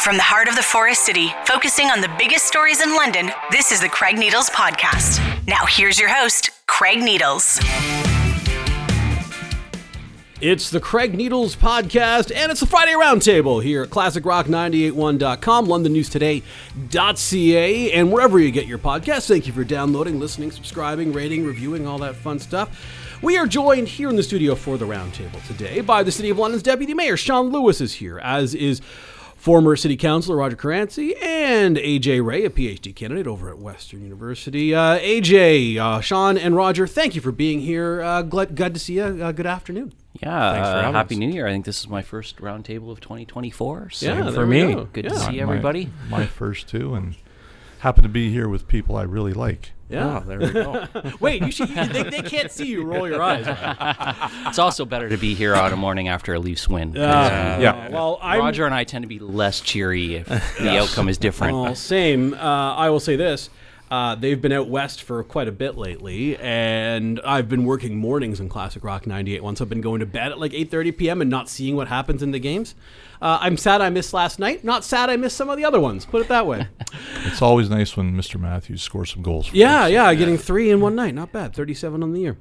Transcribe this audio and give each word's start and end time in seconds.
From 0.00 0.16
the 0.16 0.22
heart 0.22 0.48
of 0.48 0.56
the 0.56 0.62
Forest 0.62 1.04
City, 1.04 1.30
focusing 1.44 1.88
on 1.88 2.00
the 2.00 2.10
biggest 2.16 2.46
stories 2.46 2.80
in 2.80 2.94
London, 2.94 3.30
this 3.50 3.70
is 3.70 3.82
the 3.82 3.88
Craig 3.90 4.16
Needles 4.16 4.48
Podcast. 4.48 5.20
Now, 5.46 5.66
here's 5.66 5.98
your 5.98 6.08
host, 6.08 6.48
Craig 6.66 7.00
Needles. 7.00 7.60
It's 10.40 10.70
the 10.70 10.80
Craig 10.80 11.14
Needles 11.14 11.54
Podcast, 11.54 12.34
and 12.34 12.50
it's 12.50 12.60
the 12.60 12.66
Friday 12.66 12.92
Roundtable 12.92 13.62
here 13.62 13.82
at 13.82 13.90
ClassicRock981.com, 13.90 15.66
LondonNewsToday.ca, 15.66 17.92
and 17.92 18.10
wherever 18.10 18.38
you 18.38 18.50
get 18.50 18.66
your 18.66 18.78
podcasts. 18.78 19.28
Thank 19.28 19.46
you 19.46 19.52
for 19.52 19.64
downloading, 19.64 20.18
listening, 20.18 20.50
subscribing, 20.50 21.12
rating, 21.12 21.44
reviewing, 21.44 21.86
all 21.86 21.98
that 21.98 22.16
fun 22.16 22.38
stuff. 22.38 23.20
We 23.20 23.36
are 23.36 23.46
joined 23.46 23.88
here 23.88 24.08
in 24.08 24.16
the 24.16 24.22
studio 24.22 24.54
for 24.54 24.78
the 24.78 24.86
roundtable 24.86 25.46
today 25.46 25.82
by 25.82 26.02
the 26.02 26.10
City 26.10 26.30
of 26.30 26.38
London's 26.38 26.62
Deputy 26.62 26.94
Mayor, 26.94 27.18
Shawn 27.18 27.50
Lewis, 27.50 27.82
is 27.82 27.92
here, 27.92 28.18
as 28.20 28.54
is 28.54 28.80
former 29.40 29.74
City 29.74 29.96
Councilor 29.96 30.36
Roger 30.36 30.54
Caranci 30.56 31.14
and 31.22 31.78
AJ 31.78 32.22
Wray, 32.22 32.44
a 32.44 32.50
PhD 32.50 32.94
candidate 32.94 33.26
over 33.26 33.48
at 33.48 33.58
Western 33.58 34.02
University. 34.02 34.74
Uh, 34.74 34.98
AJ, 34.98 35.78
uh, 35.78 36.00
Shawn, 36.02 36.36
and 36.36 36.54
Roger, 36.54 36.86
thank 36.86 37.14
you 37.14 37.22
for 37.22 37.32
being 37.32 37.60
here. 37.60 38.02
Uh, 38.02 38.20
glad, 38.20 38.54
glad 38.54 38.74
to 38.74 38.80
see 38.80 38.96
you. 38.96 39.02
Uh, 39.04 39.32
good 39.32 39.46
afternoon. 39.46 39.94
Yeah, 40.22 40.52
Thanks 40.52 40.68
for 40.68 40.74
uh, 40.74 40.80
having 40.82 40.94
happy 40.94 41.14
us. 41.14 41.18
New 41.20 41.30
Year. 41.30 41.46
I 41.46 41.52
think 41.52 41.64
this 41.64 41.80
is 41.80 41.88
my 41.88 42.02
first 42.02 42.36
roundtable 42.36 42.90
of 42.90 43.00
2024. 43.00 43.90
So 43.90 44.06
Yeah, 44.06 44.30
for 44.30 44.44
me. 44.46 44.74
go. 44.74 44.84
good 44.92 45.04
Yeah. 45.06 45.10
to 45.12 45.18
see 45.18 45.40
everybody. 45.40 45.88
My, 46.10 46.26
first 46.40 46.68
two, 46.68 46.94
and 46.94 47.14
happen 47.78 48.02
to 48.02 48.10
be 48.10 48.30
here 48.30 48.46
with 48.46 48.68
people 48.68 48.94
I 48.96 49.04
really 49.04 49.32
like. 49.32 49.72
Yeah. 49.90 50.18
Oh, 50.18 50.28
there 50.28 50.38
we 50.38 50.50
go. 50.52 50.86
Wait, 51.20 51.42
you 51.42 51.50
should, 51.50 51.68
you, 51.68 51.84
they, 51.86 52.04
they 52.04 52.22
can't 52.22 52.50
see 52.50 52.66
you. 52.66 52.84
Roll 52.84 53.08
your 53.08 53.20
eyes. 53.22 53.46
It's 54.46 54.58
also 54.58 54.84
better 54.84 55.08
to 55.08 55.16
be 55.16 55.34
here 55.34 55.54
on 55.56 55.72
a 55.72 55.76
morning 55.76 56.08
after 56.08 56.32
a 56.34 56.38
Leafs 56.38 56.68
win. 56.68 56.92
'cause, 56.92 57.02
Uh, 57.02 57.58
yeah. 57.60 57.88
Well, 57.88 58.18
I'm, 58.22 58.38
Roger 58.40 58.64
and 58.66 58.74
I 58.74 58.84
tend 58.84 59.02
to 59.02 59.08
be 59.08 59.18
less 59.18 59.60
cheery 59.60 60.14
if 60.16 60.26
the 60.58 60.70
outcome 60.78 61.08
is 61.08 61.18
different. 61.18 61.54
Well, 61.56 61.74
same. 61.74 62.34
Uh, 62.34 62.38
I 62.76 62.88
will 62.90 63.00
say 63.00 63.16
this. 63.16 63.50
Uh, 63.90 64.14
they've 64.14 64.40
been 64.40 64.52
out 64.52 64.68
west 64.68 65.02
for 65.02 65.22
quite 65.24 65.48
a 65.48 65.52
bit 65.52 65.76
lately, 65.76 66.36
and 66.36 67.20
I've 67.24 67.48
been 67.48 67.64
working 67.64 67.96
mornings 67.96 68.38
in 68.38 68.48
Classic 68.48 68.84
Rock 68.84 69.04
98 69.04 69.42
once. 69.42 69.60
I've 69.60 69.68
been 69.68 69.80
going 69.80 69.98
to 69.98 70.06
bed 70.06 70.30
at 70.30 70.38
like 70.38 70.52
8.30 70.52 70.96
p.m. 70.96 71.20
and 71.20 71.28
not 71.28 71.48
seeing 71.48 71.74
what 71.74 71.88
happens 71.88 72.22
in 72.22 72.30
the 72.30 72.38
games. 72.38 72.76
Uh, 73.22 73.38
I'm 73.40 73.56
sad 73.56 73.80
I 73.82 73.90
missed 73.90 74.14
last 74.14 74.38
night. 74.38 74.64
Not 74.64 74.82
sad 74.84 75.10
I 75.10 75.16
missed 75.16 75.36
some 75.36 75.50
of 75.50 75.56
the 75.58 75.64
other 75.64 75.78
ones. 75.78 76.06
Put 76.06 76.22
it 76.22 76.28
that 76.28 76.46
way. 76.46 76.68
it's 77.26 77.42
always 77.42 77.68
nice 77.68 77.96
when 77.96 78.12
Mr. 78.16 78.40
Matthews 78.40 78.82
scores 78.82 79.10
some 79.12 79.22
goals. 79.22 79.48
For 79.48 79.56
Yeah, 79.56 79.84
us. 79.84 79.90
yeah, 79.90 80.14
getting 80.14 80.38
three 80.38 80.70
in 80.70 80.80
one 80.80 80.94
night. 80.94 81.14
Not 81.14 81.30
bad. 81.30 81.54
37 81.54 82.02
on 82.02 82.12
the 82.12 82.20
year. 82.20 82.38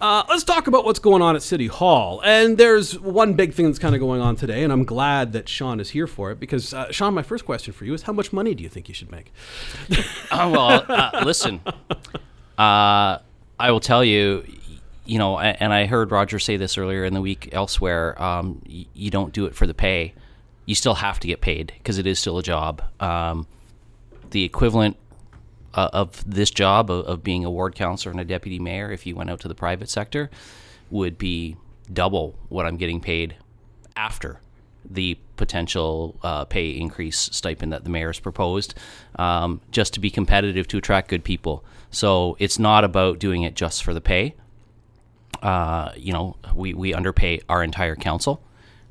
Uh, 0.00 0.22
let's 0.28 0.44
talk 0.44 0.66
about 0.68 0.84
what's 0.84 0.98
going 1.00 1.22
on 1.22 1.34
at 1.34 1.42
City 1.42 1.66
Hall. 1.66 2.20
And 2.24 2.56
there's 2.58 2.98
one 3.00 3.34
big 3.34 3.52
thing 3.54 3.66
that's 3.66 3.78
kind 3.80 3.94
of 3.94 4.00
going 4.00 4.20
on 4.20 4.36
today, 4.36 4.62
and 4.62 4.72
I'm 4.72 4.84
glad 4.84 5.32
that 5.32 5.48
Shawn 5.48 5.80
is 5.80 5.90
here 5.90 6.06
for 6.06 6.30
it 6.30 6.38
because, 6.38 6.72
uh, 6.72 6.92
Shawn, 6.92 7.14
my 7.14 7.22
first 7.22 7.44
question 7.44 7.72
for 7.72 7.84
you 7.84 7.94
is 7.94 8.02
how 8.02 8.12
much 8.12 8.32
money 8.32 8.54
do 8.54 8.62
you 8.62 8.68
think 8.68 8.88
you 8.88 8.94
should 8.94 9.10
make? 9.10 9.32
Oh, 10.30 10.50
well, 10.50 10.84
uh, 10.88 11.22
listen, 11.24 11.60
uh, 12.58 13.18
I 13.58 13.70
will 13.70 13.80
tell 13.80 14.04
you, 14.04 14.44
y- 14.46 14.54
you 15.08 15.18
know, 15.18 15.38
and 15.38 15.72
I 15.72 15.86
heard 15.86 16.10
Roger 16.10 16.38
say 16.38 16.58
this 16.58 16.76
earlier 16.76 17.02
in 17.02 17.14
the 17.14 17.22
week 17.22 17.48
elsewhere. 17.52 18.20
Um, 18.22 18.60
you 18.66 19.10
don't 19.10 19.32
do 19.32 19.46
it 19.46 19.54
for 19.54 19.66
the 19.66 19.72
pay; 19.72 20.12
you 20.66 20.74
still 20.74 20.94
have 20.94 21.18
to 21.20 21.26
get 21.26 21.40
paid 21.40 21.72
because 21.78 21.96
it 21.96 22.06
is 22.06 22.18
still 22.18 22.36
a 22.36 22.42
job. 22.42 22.82
Um, 23.00 23.46
the 24.30 24.44
equivalent 24.44 24.98
uh, 25.72 25.88
of 25.94 26.22
this 26.30 26.50
job 26.50 26.90
of, 26.90 27.06
of 27.06 27.24
being 27.24 27.46
a 27.46 27.50
ward 27.50 27.74
counselor 27.74 28.10
and 28.12 28.20
a 28.20 28.24
deputy 28.24 28.58
mayor, 28.58 28.92
if 28.92 29.06
you 29.06 29.16
went 29.16 29.30
out 29.30 29.40
to 29.40 29.48
the 29.48 29.54
private 29.54 29.88
sector, 29.88 30.28
would 30.90 31.16
be 31.16 31.56
double 31.90 32.34
what 32.50 32.66
I'm 32.66 32.76
getting 32.76 33.00
paid 33.00 33.36
after 33.96 34.40
the 34.90 35.16
potential 35.36 36.16
uh, 36.22 36.44
pay 36.44 36.68
increase 36.68 37.30
stipend 37.32 37.72
that 37.72 37.84
the 37.84 37.90
mayor's 37.90 38.20
proposed, 38.20 38.74
um, 39.16 39.62
just 39.70 39.94
to 39.94 40.00
be 40.00 40.10
competitive 40.10 40.68
to 40.68 40.76
attract 40.76 41.08
good 41.08 41.24
people. 41.24 41.64
So 41.90 42.36
it's 42.38 42.58
not 42.58 42.84
about 42.84 43.18
doing 43.18 43.42
it 43.42 43.54
just 43.54 43.82
for 43.82 43.94
the 43.94 44.02
pay. 44.02 44.34
Uh, 45.42 45.92
you 45.96 46.12
know, 46.12 46.36
we, 46.54 46.74
we 46.74 46.94
underpay 46.94 47.40
our 47.48 47.62
entire 47.62 47.96
council 47.96 48.42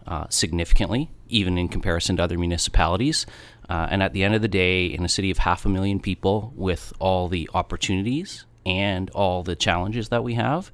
uh, 0.06 0.26
significantly, 0.30 1.10
even 1.28 1.58
in 1.58 1.68
comparison 1.68 2.18
to 2.18 2.24
other 2.24 2.38
municipalities. 2.38 3.26
Uh, 3.70 3.88
and 3.90 4.02
at 4.02 4.14
the 4.14 4.24
end 4.24 4.34
of 4.34 4.42
the 4.42 4.48
day, 4.48 4.86
in 4.86 5.04
a 5.04 5.10
city 5.10 5.30
of 5.30 5.40
half 5.40 5.66
a 5.66 5.70
million 5.70 6.00
people, 6.00 6.54
with 6.56 6.94
all 7.00 7.28
the 7.28 7.50
opportunities 7.54 8.46
and 8.66 9.10
all 9.12 9.44
the 9.44 9.56
challenges 9.56 10.10
that 10.10 10.24
we 10.24 10.36
have, 10.36 10.72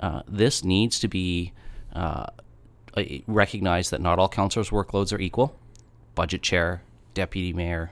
uh, 0.00 0.22
this 0.28 0.62
needs 0.62 0.98
to 0.98 1.08
be 1.08 1.52
uh, 1.94 2.26
I 2.96 3.22
that 3.90 4.00
not 4.00 4.18
all 4.18 4.28
councilors' 4.28 4.70
workloads 4.70 5.12
are 5.12 5.20
equal. 5.20 5.56
Budget 6.14 6.42
chair, 6.42 6.82
deputy 7.12 7.52
mayor, 7.52 7.90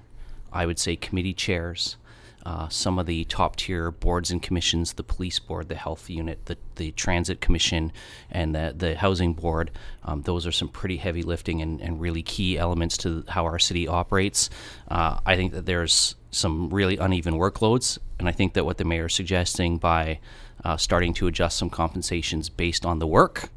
I 0.52 0.66
would 0.66 0.78
say 0.78 0.96
committee 0.96 1.34
chairs, 1.34 1.96
uh, 2.44 2.68
some 2.68 2.98
of 2.98 3.06
the 3.06 3.24
top 3.24 3.56
tier 3.56 3.90
boards 3.90 4.30
and 4.30 4.42
commissions, 4.42 4.94
the 4.94 5.02
police 5.02 5.38
board, 5.38 5.68
the 5.68 5.74
health 5.74 6.10
unit, 6.10 6.46
the, 6.46 6.56
the 6.76 6.90
transit 6.92 7.40
commission, 7.40 7.92
and 8.30 8.54
the, 8.54 8.74
the 8.76 8.96
housing 8.96 9.32
board. 9.32 9.70
Um, 10.04 10.22
those 10.22 10.46
are 10.46 10.52
some 10.52 10.68
pretty 10.68 10.96
heavy 10.96 11.22
lifting 11.22 11.62
and, 11.62 11.80
and 11.80 12.00
really 12.00 12.22
key 12.22 12.58
elements 12.58 12.96
to 12.98 13.24
how 13.28 13.44
our 13.44 13.58
city 13.58 13.86
operates. 13.86 14.50
Uh, 14.88 15.18
I 15.24 15.36
think 15.36 15.52
that 15.52 15.66
there's 15.66 16.16
some 16.30 16.70
really 16.70 16.96
uneven 16.96 17.34
workloads, 17.34 17.98
and 18.18 18.28
I 18.28 18.32
think 18.32 18.54
that 18.54 18.64
what 18.64 18.78
the 18.78 18.84
mayor 18.84 19.06
is 19.06 19.14
suggesting 19.14 19.78
by 19.78 20.18
uh, 20.64 20.76
starting 20.76 21.14
to 21.14 21.26
adjust 21.26 21.58
some 21.58 21.70
compensations 21.70 22.48
based 22.48 22.84
on 22.84 22.98
the 22.98 23.06
work 23.06 23.50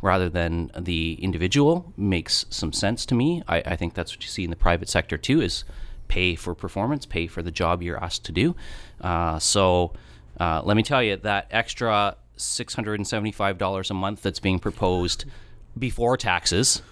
rather 0.00 0.28
than 0.28 0.70
the 0.78 1.14
individual 1.14 1.92
makes 1.96 2.46
some 2.50 2.72
sense 2.72 3.04
to 3.06 3.14
me. 3.14 3.42
I, 3.48 3.58
I 3.58 3.76
think 3.76 3.94
that's 3.94 4.12
what 4.14 4.22
you 4.22 4.28
see 4.28 4.44
in 4.44 4.50
the 4.50 4.56
private 4.56 4.88
sector 4.88 5.18
too: 5.18 5.40
is 5.40 5.64
pay 6.08 6.34
for 6.34 6.54
performance, 6.54 7.06
pay 7.06 7.26
for 7.26 7.42
the 7.42 7.50
job 7.50 7.82
you're 7.82 8.02
asked 8.02 8.24
to 8.24 8.32
do. 8.32 8.56
Uh, 9.00 9.38
so 9.38 9.92
uh, 10.40 10.62
let 10.64 10.76
me 10.76 10.82
tell 10.82 11.02
you 11.02 11.16
that 11.16 11.46
extra 11.50 12.16
six 12.36 12.74
hundred 12.74 12.94
and 12.94 13.06
seventy-five 13.06 13.58
dollars 13.58 13.90
a 13.90 13.94
month 13.94 14.22
that's 14.22 14.40
being 14.40 14.58
proposed 14.58 15.24
before 15.78 16.16
taxes. 16.16 16.82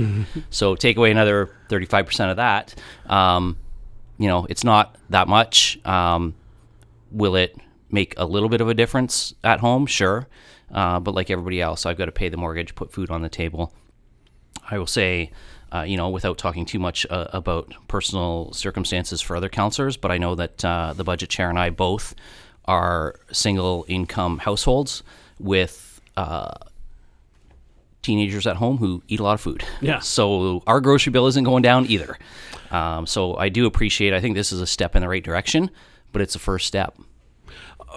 so 0.50 0.74
take 0.74 0.96
away 0.96 1.10
another 1.10 1.50
thirty-five 1.68 2.06
percent 2.06 2.30
of 2.30 2.36
that. 2.36 2.74
Um, 3.06 3.56
you 4.18 4.28
know, 4.28 4.46
it's 4.48 4.64
not 4.64 4.96
that 5.10 5.28
much. 5.28 5.78
Um, 5.84 6.34
will 7.10 7.36
it 7.36 7.56
make 7.90 8.14
a 8.16 8.24
little 8.24 8.48
bit 8.48 8.60
of 8.60 8.68
a 8.68 8.74
difference 8.74 9.34
at 9.42 9.60
home? 9.60 9.86
Sure. 9.86 10.26
Uh, 10.72 10.98
but 10.98 11.14
like 11.14 11.30
everybody 11.30 11.60
else, 11.60 11.86
I've 11.86 11.96
got 11.96 12.06
to 12.06 12.12
pay 12.12 12.28
the 12.28 12.36
mortgage, 12.36 12.74
put 12.74 12.92
food 12.92 13.10
on 13.10 13.22
the 13.22 13.28
table. 13.28 13.72
I 14.70 14.78
will 14.78 14.86
say, 14.86 15.30
uh, 15.72 15.82
you 15.82 15.96
know, 15.96 16.08
without 16.08 16.38
talking 16.38 16.64
too 16.64 16.78
much 16.78 17.06
uh, 17.10 17.28
about 17.32 17.72
personal 17.88 18.52
circumstances 18.52 19.20
for 19.20 19.36
other 19.36 19.48
counselors, 19.48 19.96
but 19.96 20.10
I 20.10 20.18
know 20.18 20.34
that 20.34 20.64
uh, 20.64 20.92
the 20.92 21.04
budget 21.04 21.30
chair 21.30 21.50
and 21.50 21.58
I 21.58 21.70
both 21.70 22.14
are 22.66 23.16
single 23.32 23.84
income 23.88 24.38
households 24.38 25.02
with 25.38 26.00
uh, 26.16 26.52
teenagers 28.02 28.46
at 28.46 28.56
home 28.56 28.76
who 28.78 29.02
eat 29.08 29.20
a 29.20 29.22
lot 29.22 29.34
of 29.34 29.40
food. 29.40 29.64
Yeah. 29.80 29.98
So 30.02 30.62
our 30.66 30.80
grocery 30.80 31.10
bill 31.10 31.26
isn't 31.26 31.44
going 31.44 31.62
down 31.62 31.86
either. 31.86 32.16
Um, 32.70 33.06
so 33.06 33.36
I 33.36 33.48
do 33.48 33.66
appreciate. 33.66 34.14
I 34.14 34.20
think 34.20 34.34
this 34.34 34.52
is 34.52 34.60
a 34.60 34.66
step 34.66 34.94
in 34.94 35.02
the 35.02 35.08
right 35.08 35.22
direction, 35.22 35.70
but 36.12 36.22
it's 36.22 36.34
a 36.34 36.38
first 36.38 36.66
step. 36.66 36.96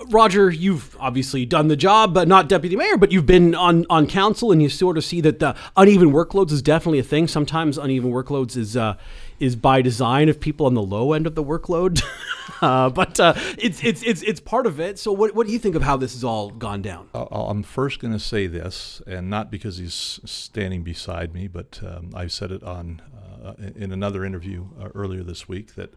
Roger, 0.10 0.50
you've 0.50 0.96
obviously 1.00 1.46
done 1.46 1.68
the 1.68 1.76
job, 1.76 2.14
but 2.14 2.28
not 2.28 2.50
deputy 2.50 2.76
mayor, 2.76 2.98
but 2.98 3.12
you've 3.12 3.26
been 3.26 3.56
on, 3.56 3.86
on 3.90 4.08
council 4.08 4.52
and 4.52 4.62
you 4.62 4.70
sort 4.70 4.98
of 4.98 5.04
see 5.04 5.22
that 5.22 5.40
the 5.40 5.56
uneven 5.76 6.12
workloads 6.12 6.52
is 6.52 6.62
definitely 6.62 7.00
a 7.00 7.04
thing. 7.04 7.28
Sometimes 7.28 7.78
uneven 7.78 8.12
workloads 8.12 8.56
is 8.56 8.78
uh, 8.78 8.96
is 9.40 9.56
by 9.56 9.82
design 9.82 10.30
of 10.30 10.40
people 10.40 10.66
on 10.66 10.74
the 10.74 10.82
low 10.82 11.14
end 11.14 11.28
of 11.28 11.36
the 11.36 11.44
workload. 11.44 12.04
uh, 12.62 12.90
but 12.90 13.20
uh, 13.20 13.34
it's, 13.58 13.84
it's, 13.84 14.02
it's, 14.02 14.22
it's 14.24 14.40
part 14.40 14.66
of 14.66 14.80
it. 14.80 14.98
So 14.98 15.12
what, 15.12 15.36
what 15.36 15.46
do 15.46 15.54
you 15.54 15.60
think 15.60 15.76
of 15.76 15.84
how 15.84 15.98
this 15.98 16.14
has 16.14 16.24
all 16.24 16.50
gone 16.50 16.82
down? 16.82 17.08
I'm 17.14 17.62
first 17.64 18.00
going 18.00 18.14
to 18.14 18.20
say 18.20 18.48
this, 18.48 19.02
and 19.06 19.30
not 19.30 19.52
because 19.52 19.78
he's 19.78 20.20
standing 20.26 20.84
beside 20.84 21.34
me, 21.34 21.48
but 21.48 21.80
um, 21.84 22.12
I've 22.16 22.32
said 22.32 22.52
it 22.52 22.64
on 22.64 23.02
uh, 23.44 23.54
in 23.76 23.92
another 23.92 24.26
interview 24.26 24.66
uh, 24.82 24.90
earlier 24.96 25.24
this 25.24 25.48
week 25.48 25.76
that 25.76 25.94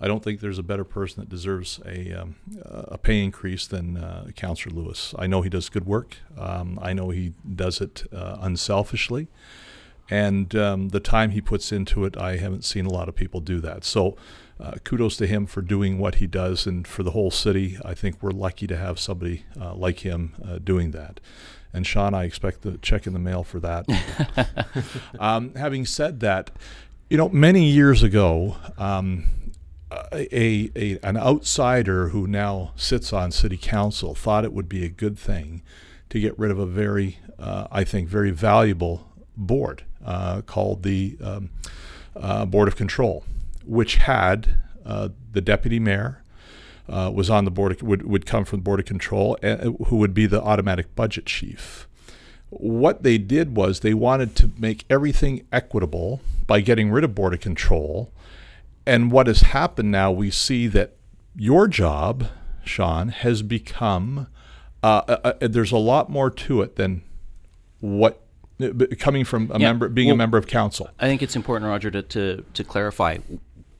I 0.00 0.08
don't 0.08 0.22
think 0.22 0.40
there's 0.40 0.58
a 0.58 0.64
better 0.64 0.84
person 0.84 1.20
that 1.20 1.28
deserves 1.28 1.80
a 1.86 2.12
um, 2.12 2.36
a 2.64 2.98
pay 2.98 3.22
increase 3.22 3.66
than 3.66 3.96
uh, 3.96 4.26
Councillor 4.34 4.74
Lewis. 4.74 5.14
I 5.18 5.26
know 5.26 5.42
he 5.42 5.48
does 5.50 5.68
good 5.68 5.86
work. 5.86 6.16
Um, 6.36 6.78
I 6.82 6.92
know 6.92 7.10
he 7.10 7.32
does 7.54 7.80
it 7.80 8.04
uh, 8.12 8.38
unselfishly, 8.40 9.28
and 10.10 10.54
um, 10.56 10.88
the 10.88 11.00
time 11.00 11.30
he 11.30 11.40
puts 11.40 11.70
into 11.70 12.04
it, 12.04 12.16
I 12.16 12.36
haven't 12.38 12.64
seen 12.64 12.86
a 12.86 12.90
lot 12.90 13.08
of 13.08 13.14
people 13.14 13.40
do 13.40 13.60
that. 13.60 13.84
So. 13.84 14.16
Uh, 14.60 14.74
kudos 14.84 15.16
to 15.16 15.26
him 15.26 15.46
for 15.46 15.62
doing 15.62 15.98
what 15.98 16.14
he 16.16 16.28
does, 16.28 16.64
and 16.64 16.86
for 16.86 17.02
the 17.02 17.10
whole 17.10 17.32
city. 17.32 17.76
I 17.84 17.92
think 17.92 18.22
we're 18.22 18.30
lucky 18.30 18.68
to 18.68 18.76
have 18.76 19.00
somebody 19.00 19.44
uh, 19.60 19.74
like 19.74 19.98
him 20.06 20.32
uh, 20.46 20.58
doing 20.60 20.92
that. 20.92 21.18
And 21.72 21.84
Shawn, 21.84 22.14
I 22.14 22.22
expect 22.22 22.62
the 22.62 22.78
check 22.78 23.08
in 23.08 23.12
the 23.12 23.18
mail 23.18 23.42
for 23.42 23.58
that. 23.58 23.84
um, 25.18 25.52
having 25.56 25.84
said 25.84 26.20
that, 26.20 26.52
you 27.10 27.16
know, 27.16 27.28
many 27.28 27.64
years 27.64 28.04
ago, 28.04 28.56
um, 28.78 29.24
a, 29.90 30.70
a 30.76 30.98
an 31.02 31.16
outsider 31.16 32.08
who 32.08 32.26
now 32.26 32.72
sits 32.76 33.12
on 33.12 33.30
city 33.30 33.56
council 33.56 34.14
thought 34.14 34.44
it 34.44 34.52
would 34.52 34.68
be 34.68 34.84
a 34.84 34.88
good 34.88 35.18
thing 35.18 35.62
to 36.10 36.20
get 36.20 36.38
rid 36.38 36.50
of 36.50 36.58
a 36.58 36.66
very, 36.66 37.18
uh, 37.38 37.66
I 37.70 37.84
think, 37.84 38.08
very 38.08 38.30
valuable 38.30 39.08
board 39.36 39.84
uh, 40.04 40.42
called 40.42 40.82
the 40.82 41.16
um, 41.22 41.50
uh, 42.16 42.44
board 42.44 42.68
of 42.68 42.76
control, 42.76 43.24
which 43.64 43.96
had 43.96 44.56
uh, 44.84 45.08
the 45.32 45.40
deputy 45.40 45.78
mayor. 45.78 46.20
Uh, 46.86 47.10
was 47.10 47.30
on 47.30 47.46
the 47.46 47.50
board 47.50 47.72
of, 47.72 47.82
would, 47.82 48.02
would 48.02 48.26
come 48.26 48.44
from 48.44 48.58
the 48.58 48.62
board 48.62 48.78
of 48.78 48.84
control 48.84 49.38
who 49.86 49.96
would 49.96 50.12
be 50.12 50.26
the 50.26 50.42
automatic 50.42 50.94
budget 50.94 51.24
chief 51.24 51.88
what 52.50 53.02
they 53.02 53.18
did 53.18 53.56
was 53.56 53.80
they 53.80 53.94
wanted 53.94 54.36
to 54.36 54.50
make 54.58 54.84
everything 54.90 55.46
equitable 55.50 56.20
by 56.46 56.60
getting 56.60 56.90
rid 56.90 57.02
of 57.02 57.14
board 57.14 57.32
of 57.32 57.40
control 57.40 58.12
and 58.86 59.10
what 59.10 59.26
has 59.26 59.42
happened 59.42 59.90
now 59.90 60.10
we 60.10 60.30
see 60.30 60.66
that 60.66 60.96
your 61.34 61.66
job 61.66 62.26
shawn 62.64 63.08
has 63.08 63.42
become 63.42 64.26
uh, 64.82 65.02
uh, 65.08 65.32
uh 65.40 65.48
there's 65.48 65.72
a 65.72 65.78
lot 65.78 66.10
more 66.10 66.30
to 66.30 66.62
it 66.62 66.76
than 66.76 67.02
what 67.80 68.20
coming 68.98 69.24
from 69.24 69.50
a 69.52 69.58
yeah. 69.58 69.66
member 69.66 69.88
being 69.88 70.08
well, 70.08 70.14
a 70.14 70.18
member 70.18 70.38
of 70.38 70.46
council 70.46 70.88
i 71.00 71.06
think 71.06 71.22
it's 71.22 71.36
important 71.36 71.68
roger 71.68 71.90
to, 71.90 72.02
to, 72.02 72.44
to 72.54 72.64
clarify 72.64 73.18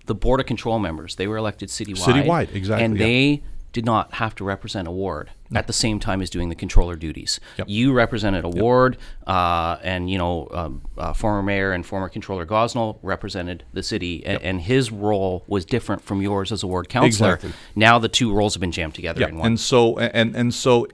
the 0.07 0.15
board 0.15 0.41
of 0.41 0.47
control 0.47 0.79
members 0.79 1.17
they 1.17 1.27
were 1.27 1.37
elected 1.37 1.69
citywide 1.69 2.25
citywide 2.25 2.55
exactly 2.55 2.85
and 2.85 2.99
yeah. 2.99 3.05
they 3.05 3.43
did 3.75 3.85
not 3.85 4.15
have 4.15 4.35
to 4.37 4.45
represent 4.45 4.89
a 4.89 4.91
ward. 4.91 5.31
At 5.55 5.67
the 5.67 5.73
same 5.73 6.01
time 6.01 6.21
as 6.21 6.31
doing 6.31 6.49
the 6.49 6.55
controller 6.55 6.97
duties. 6.97 7.41
Yep. 7.59 7.69
You 7.69 7.93
represented 7.93 8.45
a 8.45 8.49
yep. 8.49 8.59
ward, 8.59 8.97
uh, 9.27 9.79
and 9.83 10.11
you 10.11 10.19
know, 10.19 10.49
um, 10.53 10.83
uh, 10.99 11.13
former 11.13 11.43
mayor 11.43 11.73
and 11.73 11.85
former 11.85 12.09
controller 12.09 12.47
Gosnell 12.47 12.99
represented 13.03 13.65
the 13.73 13.83
city, 13.83 14.23
yep. 14.25 14.37
and, 14.37 14.45
and, 14.45 14.61
his 14.61 14.91
role 14.91 15.45
was 15.47 15.65
different 15.65 16.03
from 16.03 16.23
yours 16.23 16.51
as 16.51 16.63
a 16.63 16.67
ward 16.67 16.89
councillor. 16.89 17.35
Exactly. 17.35 17.53
Now 17.75 17.99
the 17.99 18.09
two 18.09 18.33
roles 18.33 18.55
have 18.55 18.61
been 18.61 18.73
jammed 18.73 18.95
together 18.95 19.27
in 19.29 19.37
one. 19.37 19.47
And 19.47 19.61
so, 19.61 19.99
and 19.99 20.35
and 20.35 20.55
so, 20.55 20.87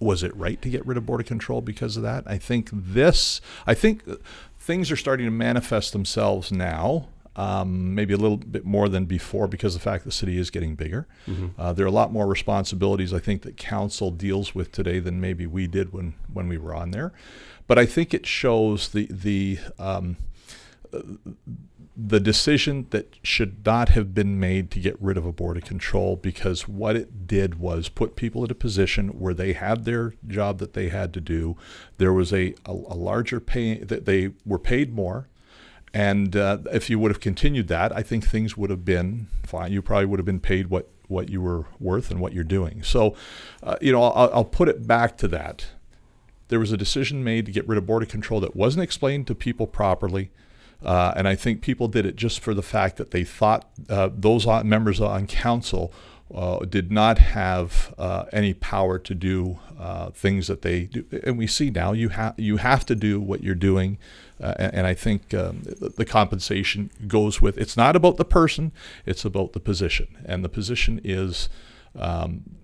was 0.00 0.22
it 0.22 0.34
right 0.36 0.60
to 0.62 0.68
get 0.68 0.86
rid 0.86 0.96
of 0.96 1.06
board 1.06 1.20
of 1.20 1.26
control 1.26 1.60
because 1.60 1.96
of 1.96 2.02
that? 2.02 2.24
I 2.26 2.38
think 2.38 2.70
this. 2.72 3.40
I 3.66 3.74
think 3.74 4.04
things 4.58 4.90
are 4.90 4.96
starting 4.96 5.26
to 5.26 5.32
manifest 5.32 5.92
themselves 5.92 6.50
now 6.50 7.08
um, 7.36 7.94
maybe 7.94 8.14
a 8.14 8.16
little 8.16 8.38
bit 8.38 8.64
more 8.64 8.88
than 8.88 9.04
before 9.04 9.46
because 9.46 9.74
of 9.74 9.82
the 9.82 9.84
fact 9.84 10.04
the 10.04 10.10
city 10.10 10.38
is 10.38 10.50
getting 10.50 10.74
bigger. 10.74 11.06
Mm-hmm. 11.28 11.60
Uh, 11.60 11.72
there 11.74 11.84
are 11.84 11.88
a 11.88 11.92
lot 11.92 12.10
more 12.10 12.26
responsibilities 12.26 13.12
I 13.12 13.18
think 13.18 13.42
that 13.42 13.56
council 13.56 14.10
deals 14.10 14.54
with 14.54 14.72
today 14.72 14.98
than 14.98 15.20
maybe 15.20 15.46
we 15.46 15.66
did 15.66 15.92
when 15.92 16.14
when 16.32 16.48
we 16.48 16.56
were 16.56 16.74
on 16.74 16.90
there. 16.90 17.12
But 17.66 17.78
I 17.78 17.84
think 17.84 18.14
it 18.14 18.26
shows 18.26 18.88
the 18.88 19.06
the 19.10 19.58
um, 19.78 20.16
the 21.96 22.20
decision 22.20 22.86
that 22.90 23.16
should 23.22 23.64
not 23.64 23.90
have 23.90 24.14
been 24.14 24.38
made 24.38 24.70
to 24.70 24.80
get 24.80 25.00
rid 25.00 25.16
of 25.16 25.24
a 25.24 25.32
board 25.32 25.56
of 25.56 25.64
control 25.64 26.16
because 26.16 26.68
what 26.68 26.94
it 26.94 27.26
did 27.26 27.58
was 27.58 27.88
put 27.88 28.16
people 28.16 28.44
in 28.44 28.50
a 28.50 28.54
position 28.54 29.08
where 29.18 29.32
they 29.32 29.54
had 29.54 29.84
their 29.84 30.14
job 30.26 30.58
that 30.58 30.74
they 30.74 30.88
had 30.88 31.14
to 31.14 31.20
do. 31.20 31.56
There 31.96 32.12
was 32.12 32.32
a, 32.32 32.54
a, 32.66 32.72
a 32.72 32.96
larger 32.96 33.40
pay 33.40 33.78
that 33.78 34.04
they 34.04 34.32
were 34.44 34.58
paid 34.58 34.94
more 34.94 35.28
and 35.94 36.36
uh, 36.36 36.58
if 36.72 36.90
you 36.90 36.98
would 36.98 37.10
have 37.10 37.20
continued 37.20 37.68
that, 37.68 37.94
I 37.96 38.02
think 38.02 38.26
things 38.26 38.56
would 38.56 38.70
have 38.70 38.84
been 38.84 39.28
fine. 39.44 39.72
You 39.72 39.82
probably 39.82 40.06
would 40.06 40.18
have 40.18 40.26
been 40.26 40.40
paid 40.40 40.68
what, 40.68 40.90
what 41.08 41.28
you 41.28 41.40
were 41.40 41.66
worth 41.80 42.10
and 42.10 42.20
what 42.20 42.32
you're 42.32 42.44
doing. 42.44 42.82
So, 42.82 43.14
uh, 43.62 43.76
you 43.80 43.92
know, 43.92 44.02
I'll, 44.02 44.30
I'll 44.32 44.44
put 44.44 44.68
it 44.68 44.86
back 44.86 45.16
to 45.18 45.28
that. 45.28 45.68
There 46.48 46.60
was 46.60 46.70
a 46.70 46.76
decision 46.76 47.24
made 47.24 47.46
to 47.46 47.52
get 47.52 47.66
rid 47.66 47.78
of 47.78 47.86
board 47.86 48.02
of 48.02 48.08
control 48.08 48.40
that 48.40 48.54
wasn't 48.54 48.84
explained 48.84 49.26
to 49.28 49.34
people 49.34 49.66
properly. 49.66 50.30
Uh, 50.84 51.14
and 51.16 51.26
I 51.26 51.34
think 51.34 51.62
people 51.62 51.88
did 51.88 52.04
it 52.04 52.16
just 52.16 52.40
for 52.40 52.52
the 52.52 52.62
fact 52.62 52.96
that 52.96 53.10
they 53.10 53.24
thought 53.24 53.68
uh, 53.88 54.10
those 54.12 54.46
members 54.46 55.00
on 55.00 55.26
council 55.26 55.92
uh, 56.34 56.58
did 56.60 56.90
not 56.90 57.18
have 57.18 57.94
uh, 57.98 58.24
any 58.32 58.52
power 58.52 58.98
to 58.98 59.14
do 59.14 59.58
uh, 59.78 60.10
things 60.10 60.48
that 60.48 60.62
they 60.62 60.84
do. 60.84 61.04
And 61.24 61.38
we 61.38 61.46
see 61.46 61.70
now 61.70 61.92
you 61.92 62.08
have 62.10 62.34
you 62.36 62.56
have 62.56 62.84
to 62.86 62.94
do 62.94 63.20
what 63.20 63.42
you're 63.42 63.54
doing, 63.54 63.98
uh, 64.42 64.54
and, 64.58 64.74
and, 64.74 64.86
I 64.86 64.94
think 64.94 65.32
um, 65.34 65.62
the, 65.64 66.04
compensation 66.04 66.90
goes 67.06 67.40
with. 67.40 67.56
It's 67.58 67.76
not 67.76 67.94
about 67.94 68.16
the 68.16 68.24
person; 68.24 68.72
it's 69.04 69.24
about 69.24 69.52
the 69.52 69.60
position, 69.60 70.08
and 70.24 70.44
the 70.44 70.48
position 70.48 71.00
is. 71.04 71.48
Um, 71.98 72.55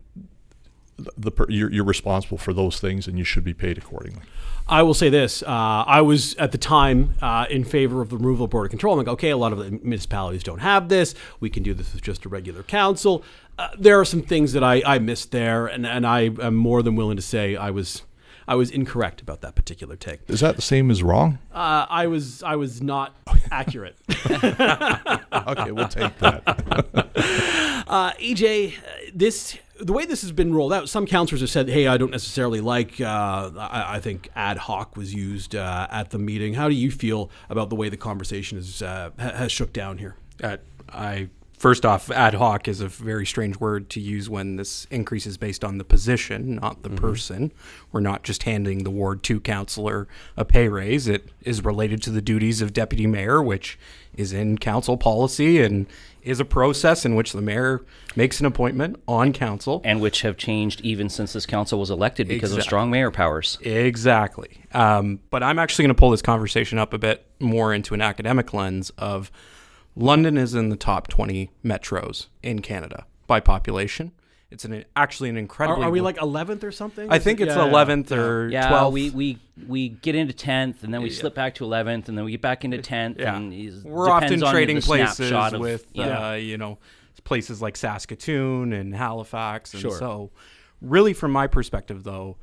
the, 0.99 1.31
the 1.31 1.47
you're, 1.49 1.73
you're 1.73 1.85
responsible 1.85 2.39
for 2.39 2.53
those 2.53 2.81
things, 2.81 3.07
and 3.07 3.19
you 3.19 3.25
should 3.25 3.45
be 3.45 3.55
paid 3.55 3.79
accordingly. 3.79 4.23
I 4.69 4.83
will 4.83 4.95
say 4.95 5.09
this: 5.11 5.43
uh, 5.43 5.47
I 5.47 6.01
was 6.01 6.35
at 6.37 6.53
the 6.53 6.59
time 6.59 7.15
uh, 7.21 7.47
in 7.51 7.65
favor 7.65 8.01
of 8.01 8.11
the 8.11 8.17
removal 8.17 8.45
of 8.45 8.51
board 8.51 8.67
of 8.67 8.71
control. 8.71 8.95
I'm 8.95 8.99
like, 8.99 9.13
okay, 9.15 9.31
a 9.31 9.37
lot 9.37 9.53
of 9.53 9.59
the 9.59 9.71
municipalities 9.71 10.43
don't 10.43 10.61
have 10.61 10.89
this. 10.89 11.15
We 11.41 11.51
can 11.51 11.63
do 11.63 11.75
this 11.75 11.93
with 11.93 12.03
just 12.03 12.25
a 12.25 12.29
regular 12.29 12.63
council. 12.63 13.25
Uh, 13.59 13.69
there 13.79 14.01
are 14.01 14.05
some 14.05 14.23
things 14.23 14.53
that 14.55 14.65
I, 14.65 14.83
I 14.87 14.99
missed 14.99 15.31
there, 15.31 15.67
and, 15.67 15.87
and 15.87 16.07
I 16.07 16.31
am 16.41 16.55
more 16.55 16.83
than 16.83 16.97
willing 16.97 17.17
to 17.17 17.23
say 17.23 17.57
I 17.57 17.71
was 17.71 18.03
I 18.47 18.55
was 18.55 18.71
incorrect 18.71 19.21
about 19.21 19.41
that 19.43 19.55
particular 19.55 19.97
take. 19.97 20.21
Is 20.29 20.41
that 20.41 20.57
the 20.57 20.63
same 20.63 20.91
as 20.91 21.03
wrong? 21.03 21.39
Uh, 21.53 21.87
I 21.89 22.07
was 22.07 22.43
I 22.43 22.57
was 22.57 22.83
not 22.83 23.17
accurate. 23.51 23.97
okay, 24.31 25.73
we'll 25.73 25.89
take 25.89 26.19
that. 26.19 26.43
uh, 27.87 28.13
AJ, 28.15 28.75
this 29.15 29.59
the 29.81 29.93
way 29.93 30.05
this 30.05 30.23
has 30.23 30.33
been 30.33 30.55
rolled 30.55 30.73
out, 30.73 30.89
some 30.89 31.07
counselors 31.07 31.41
have 31.41 31.51
said, 31.51 31.69
"Hey, 31.69 31.87
I 31.87 31.97
don't 31.97 32.11
necessarily 32.11 32.61
like." 32.61 33.01
Uh, 33.01 33.51
I, 33.57 33.97
I, 33.97 34.01
think 34.01 34.29
ad 34.37 34.59
hoc 34.59 34.97
was 34.97 35.15
used 35.15 35.55
uh, 35.55 35.87
at 35.91 36.11
the 36.11 36.19
meeting. 36.19 36.55
How 36.55 36.69
do 36.69 36.75
you 36.75 36.91
feel 36.91 37.31
about 37.49 37.71
the 37.71 37.77
way 37.77 37.89
the 37.89 37.97
conversation 37.97 38.59
is 38.59 38.83
uh, 38.83 39.11
has 39.19 39.51
shook 39.51 39.73
down 39.73 39.99
here? 39.99 40.17
Uh, 40.43 40.59
I 40.89 41.29
first 41.63 41.87
off, 41.87 42.11
ad 42.11 42.35
hoc 42.35 42.67
is 42.67 42.81
a 42.81 42.89
very 42.89 43.25
strange 43.25 43.61
word 43.61 43.89
to 43.89 44.01
use 44.01 44.29
when 44.29 44.57
this 44.57 44.85
increase 44.91 45.27
is 45.27 45.39
based 45.39 45.63
on 45.63 45.79
the 45.79 45.85
position, 45.85 46.57
not 46.57 46.83
the 46.83 46.89
mm-hmm. 46.89 46.99
person. 46.99 47.53
We're 47.93 48.01
not 48.01 48.25
just 48.25 48.43
handing 48.43 48.83
the 48.83 48.91
Ward 48.91 49.23
2 49.23 49.39
councillor 49.41 50.09
a 50.37 50.45
pay 50.45 50.67
raise. 50.67 51.07
It 51.07 51.29
is 51.43 51.65
related 51.65 52.03
to 52.03 52.11
the 52.11 52.21
duties 52.21 52.63
of 52.63 52.73
deputy 52.73 53.07
mayor, 53.07 53.41
which 53.41 53.79
is 54.13 54.33
in 54.33 54.59
council 54.59 54.97
policy 54.97 55.63
and 55.63 55.87
is 56.23 56.41
a 56.41 56.45
process 56.45 57.05
in 57.05 57.15
which 57.15 57.33
the 57.33 57.43
mayor 57.43 57.85
makes 58.17 58.41
an 58.41 58.47
appointment 58.47 59.01
on 59.09 59.33
council. 59.33 59.81
And 59.85 60.01
which 60.01 60.23
have 60.23 60.37
changed 60.37 60.81
even 60.83 61.09
since 61.09 61.33
this 61.33 61.47
council 61.47 61.79
was 61.79 61.91
elected 61.91 62.29
because 62.29 62.51
exactly. 62.51 62.59
of 62.59 62.65
strong 62.65 62.91
mayor 62.91 63.11
powers. 63.11 63.59
Exactly. 63.61 64.65
Um, 64.73 65.21
but 65.31 65.43
I'm 65.43 65.59
actually 65.59 65.85
going 65.85 65.95
to 65.95 65.99
pull 65.99 66.11
this 66.11 66.23
conversation 66.23 66.79
up 66.79 66.93
a 66.93 66.99
bit 66.99 67.27
more 67.41 67.75
into 67.75 67.95
an 67.95 68.01
academic 68.01 68.53
lens 68.55 68.91
of 68.99 69.31
London 69.95 70.39
is 70.39 70.55
in 70.55 70.69
the 70.69 70.77
top 70.77 71.09
20 71.09 71.51
metros 71.65 72.29
in 72.43 72.61
Canada 72.61 73.07
by 73.27 73.41
population. 73.41 74.13
It's 74.53 74.65
an 74.67 74.85
actually 74.95 75.31
an 75.31 75.39
incredible. 75.39 75.83
Are, 75.83 75.87
are 75.87 75.91
we 75.91 76.01
like 76.01 76.19
11th 76.19 76.63
or 76.63 76.71
something? 76.71 77.11
I 77.11 77.19
think 77.19 77.41
it's 77.41 77.57
yeah, 77.57 77.63
11th 77.63 78.11
yeah. 78.11 78.17
or 78.19 78.49
yeah. 78.49 78.71
12th. 78.71 78.93
we 78.93 79.11
we 79.11 79.39
we 79.67 79.89
get 79.89 80.15
into 80.15 80.35
10th 80.35 80.83
and 80.83 80.93
then 80.93 81.03
we 81.03 81.09
yeah. 81.09 81.21
slip 81.21 81.35
back 81.35 81.55
to 81.57 81.65
11th 81.65 82.09
and 82.09 82.19
then 82.19 82.25
we 82.25 82.33
get 82.33 82.43
back 82.43 82.65
into 82.65 82.79
10th. 82.79 83.19
Yeah. 83.19 83.35
And 83.35 83.85
we're 83.85 84.11
often 84.11 84.41
trading 84.41 84.83
places 84.83 85.33
of, 85.33 85.59
with 85.59 85.87
you 85.95 86.05
know, 86.05 86.25
uh, 86.25 86.33
you 86.35 86.59
know 86.59 86.79
places 87.25 87.63
like 87.63 87.77
Saskatoon 87.77 88.73
and 88.73 88.95
Halifax, 88.95 89.73
and 89.73 89.81
sure. 89.81 89.99
so 89.99 90.31
really 90.81 91.15
from 91.15 91.31
my 91.31 91.47
perspective 91.47 92.05
though, 92.05 92.37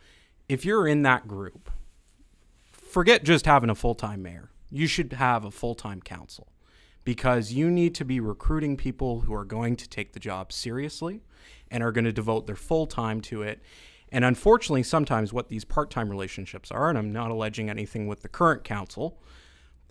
if 0.47 0.65
you're 0.65 0.87
in 0.87 1.03
that 1.03 1.27
group, 1.27 1.69
forget 2.71 3.23
just 3.23 3.45
having 3.45 3.69
a 3.69 3.75
full 3.75 3.95
time 3.95 4.23
mayor. 4.23 4.49
You 4.71 4.87
should 4.87 5.13
have 5.13 5.45
a 5.45 5.51
full 5.51 5.75
time 5.75 6.01
council 6.01 6.47
because 7.03 7.53
you 7.53 7.71
need 7.71 7.95
to 7.95 8.05
be 8.05 8.19
recruiting 8.19 8.77
people 8.77 9.21
who 9.21 9.33
are 9.33 9.45
going 9.45 9.75
to 9.75 9.89
take 9.89 10.13
the 10.13 10.19
job 10.19 10.51
seriously 10.51 11.21
and 11.71 11.83
are 11.83 11.91
going 11.91 12.05
to 12.05 12.11
devote 12.11 12.45
their 12.47 12.55
full 12.55 12.85
time 12.85 13.21
to 13.21 13.41
it. 13.41 13.61
And 14.11 14.25
unfortunately, 14.25 14.83
sometimes 14.83 15.31
what 15.31 15.49
these 15.49 15.65
part 15.65 15.91
time 15.91 16.09
relationships 16.09 16.71
are, 16.71 16.89
and 16.89 16.97
I'm 16.97 17.11
not 17.11 17.31
alleging 17.31 17.69
anything 17.69 18.07
with 18.07 18.21
the 18.21 18.29
current 18.29 18.63
council, 18.63 19.19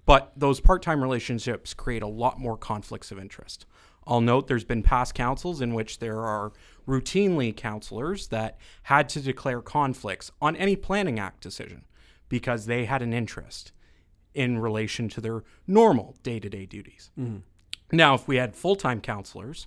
but 0.06 0.32
those 0.36 0.60
part 0.60 0.82
time 0.82 1.02
relationships 1.02 1.74
create 1.74 2.02
a 2.02 2.08
lot 2.08 2.38
more 2.38 2.56
conflicts 2.56 3.10
of 3.12 3.18
interest. 3.18 3.66
I'll 4.06 4.22
note 4.22 4.48
there's 4.48 4.64
been 4.64 4.82
past 4.82 5.14
councils 5.14 5.60
in 5.60 5.74
which 5.74 5.98
there 5.98 6.20
are 6.20 6.52
routinely 6.86 7.54
counselors 7.54 8.28
that 8.28 8.58
had 8.84 9.08
to 9.10 9.20
declare 9.20 9.60
conflicts 9.60 10.30
on 10.40 10.56
any 10.56 10.76
Planning 10.76 11.18
Act 11.18 11.42
decision 11.42 11.84
because 12.30 12.64
they 12.64 12.86
had 12.86 13.02
an 13.02 13.12
interest 13.12 13.72
in 14.34 14.58
relation 14.58 15.08
to 15.08 15.20
their 15.20 15.44
normal 15.66 16.16
day 16.22 16.38
to 16.40 16.48
day 16.48 16.66
duties. 16.66 17.10
Mm-hmm. 17.18 17.38
Now, 17.92 18.14
if 18.14 18.28
we 18.28 18.36
had 18.36 18.54
full 18.54 18.76
time 18.76 19.00
counselors, 19.00 19.66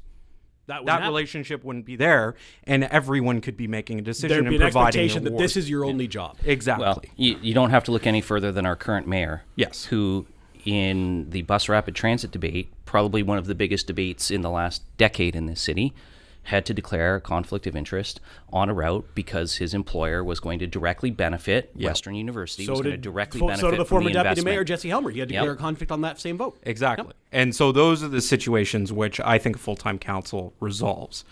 that, 0.67 0.85
that 0.85 1.01
relationship 1.01 1.63
wouldn't 1.63 1.85
be 1.85 1.95
there, 1.95 2.35
and 2.63 2.83
everyone 2.85 3.41
could 3.41 3.57
be 3.57 3.67
making 3.67 3.99
a 3.99 4.01
decision 4.01 4.29
There'd 4.29 4.45
and 4.45 4.49
be 4.49 4.55
an 4.55 4.61
providing 4.61 5.01
expectation 5.01 5.23
that 5.25 5.37
this 5.37 5.57
is 5.57 5.69
your 5.69 5.83
only 5.83 6.07
job. 6.07 6.37
Exactly. 6.45 6.85
Well, 6.85 7.01
you, 7.17 7.37
you 7.41 7.53
don't 7.53 7.71
have 7.71 7.83
to 7.85 7.91
look 7.91 8.07
any 8.07 8.21
further 8.21 8.51
than 8.51 8.65
our 8.65 8.75
current 8.75 9.07
mayor. 9.07 9.43
Yes. 9.55 9.85
Who, 9.85 10.27
in 10.63 11.29
the 11.31 11.41
bus 11.41 11.67
rapid 11.67 11.95
transit 11.95 12.31
debate, 12.31 12.71
probably 12.85 13.23
one 13.23 13.37
of 13.37 13.47
the 13.47 13.55
biggest 13.55 13.87
debates 13.87 14.31
in 14.31 14.41
the 14.41 14.49
last 14.49 14.83
decade 14.97 15.35
in 15.35 15.47
this 15.47 15.59
city, 15.59 15.93
had 16.43 16.65
to 16.65 16.73
declare 16.73 17.15
a 17.15 17.21
conflict 17.21 17.67
of 17.67 17.75
interest 17.75 18.19
on 18.51 18.69
a 18.69 18.73
route 18.73 19.07
because 19.13 19.57
his 19.57 19.73
employer 19.73 20.23
was 20.23 20.39
going 20.39 20.59
to 20.59 20.67
directly 20.67 21.11
benefit 21.11 21.71
yep. 21.75 21.89
Western 21.89 22.15
University. 22.15 22.65
So 22.65 22.71
was 22.71 22.79
did, 22.81 22.83
going 22.85 22.95
to 22.95 23.01
directly 23.01 23.41
benefit. 23.41 23.59
So 23.59 23.71
did 23.71 23.79
the 23.79 23.85
former 23.85 24.09
the 24.09 24.13
deputy 24.13 24.43
mayor 24.43 24.63
Jesse 24.63 24.89
Helmer. 24.89 25.11
He 25.11 25.19
had 25.19 25.29
to 25.29 25.33
yep. 25.35 25.43
declare 25.43 25.53
a 25.53 25.57
conflict 25.57 25.91
on 25.91 26.01
that 26.01 26.19
same 26.19 26.37
vote. 26.37 26.57
Exactly. 26.63 27.05
Yep. 27.07 27.15
And 27.31 27.55
so 27.55 27.71
those 27.71 28.01
are 28.03 28.07
the 28.07 28.21
situations 28.21 28.91
which 28.91 29.19
I 29.21 29.37
think 29.37 29.55
a 29.55 29.59
full 29.59 29.75
time 29.75 29.99
council 29.99 30.53
resolves. 30.59 31.23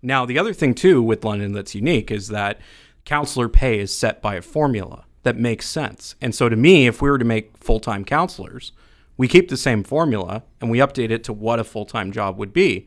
Now, 0.00 0.24
the 0.24 0.38
other 0.38 0.52
thing 0.54 0.74
too 0.74 1.02
with 1.02 1.24
London 1.24 1.52
that's 1.52 1.74
unique 1.74 2.10
is 2.10 2.28
that 2.28 2.58
counselor 3.04 3.48
pay 3.50 3.78
is 3.78 3.94
set 3.94 4.22
by 4.22 4.34
a 4.36 4.42
formula 4.42 5.04
that 5.24 5.36
makes 5.36 5.68
sense. 5.68 6.14
And 6.20 6.34
so 6.34 6.48
to 6.48 6.56
me, 6.56 6.86
if 6.86 7.02
we 7.02 7.10
were 7.10 7.18
to 7.18 7.24
make 7.24 7.56
full 7.58 7.80
time 7.80 8.04
counselors, 8.04 8.72
We 9.16 9.28
keep 9.28 9.48
the 9.48 9.56
same 9.56 9.84
formula 9.84 10.42
and 10.60 10.70
we 10.70 10.78
update 10.78 11.10
it 11.10 11.24
to 11.24 11.32
what 11.32 11.60
a 11.60 11.64
full 11.64 11.86
time 11.86 12.12
job 12.12 12.36
would 12.38 12.52
be. 12.52 12.86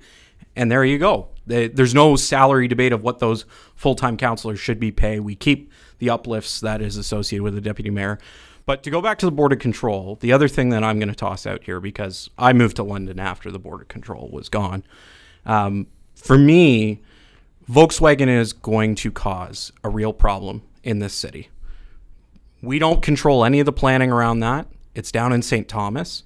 And 0.58 0.72
there 0.72 0.84
you 0.84 0.98
go. 0.98 1.30
There's 1.46 1.94
no 1.94 2.16
salary 2.16 2.68
debate 2.68 2.92
of 2.92 3.04
what 3.04 3.20
those 3.20 3.46
full 3.76 3.96
time 3.96 4.18
counselors 4.18 4.60
should 4.60 4.80
be 4.80 4.92
paid. 4.92 5.22
We 5.22 5.36
keep 5.36 5.72
the 6.00 6.10
uplifts 6.10 6.60
that 6.62 6.82
is 6.82 6.98
associated 6.98 7.44
with 7.44 7.54
the 7.54 7.62
deputy 7.62 7.92
mayor. 7.92 8.18
But 8.66 8.84
to 8.84 8.90
go 8.90 9.02
back 9.02 9.20
to 9.20 9.26
the 9.26 9.32
Board 9.32 9.54
of 9.54 9.60
Control, 9.60 10.18
the 10.20 10.34
other 10.34 10.50
thing 10.50 10.70
that 10.70 10.84
I'm 10.84 11.00
going 11.00 11.08
to 11.08 11.16
toss 11.16 11.46
out 11.46 11.64
here 11.64 11.80
because 11.80 12.30
I 12.38 12.52
moved 12.52 12.76
to 12.78 12.84
London 12.84 13.20
after 13.20 13.50
the 13.50 13.60
Board 13.60 13.82
of 13.82 13.88
Control 13.88 14.30
was 14.30 14.50
gone. 14.50 14.84
Um, 15.46 15.88
for 16.16 16.38
me, 16.38 17.02
Volkswagen 17.70 18.28
is 18.28 18.52
going 18.52 18.96
to 18.96 19.12
cause 19.12 19.72
a 19.84 19.90
real 19.90 20.12
problem 20.12 20.64
in 20.84 21.00
this 21.00 21.14
city. 21.14 21.50
We 22.62 22.80
don't 22.80 23.02
control 23.02 23.46
any 23.46 23.60
of 23.60 23.68
the 23.68 23.72
planning 23.72 24.12
around 24.12 24.40
that. 24.40 24.68
It's 24.96 25.12
down 25.12 25.32
in 25.32 25.44
St. 25.44 25.70
Thomas. 25.70 26.24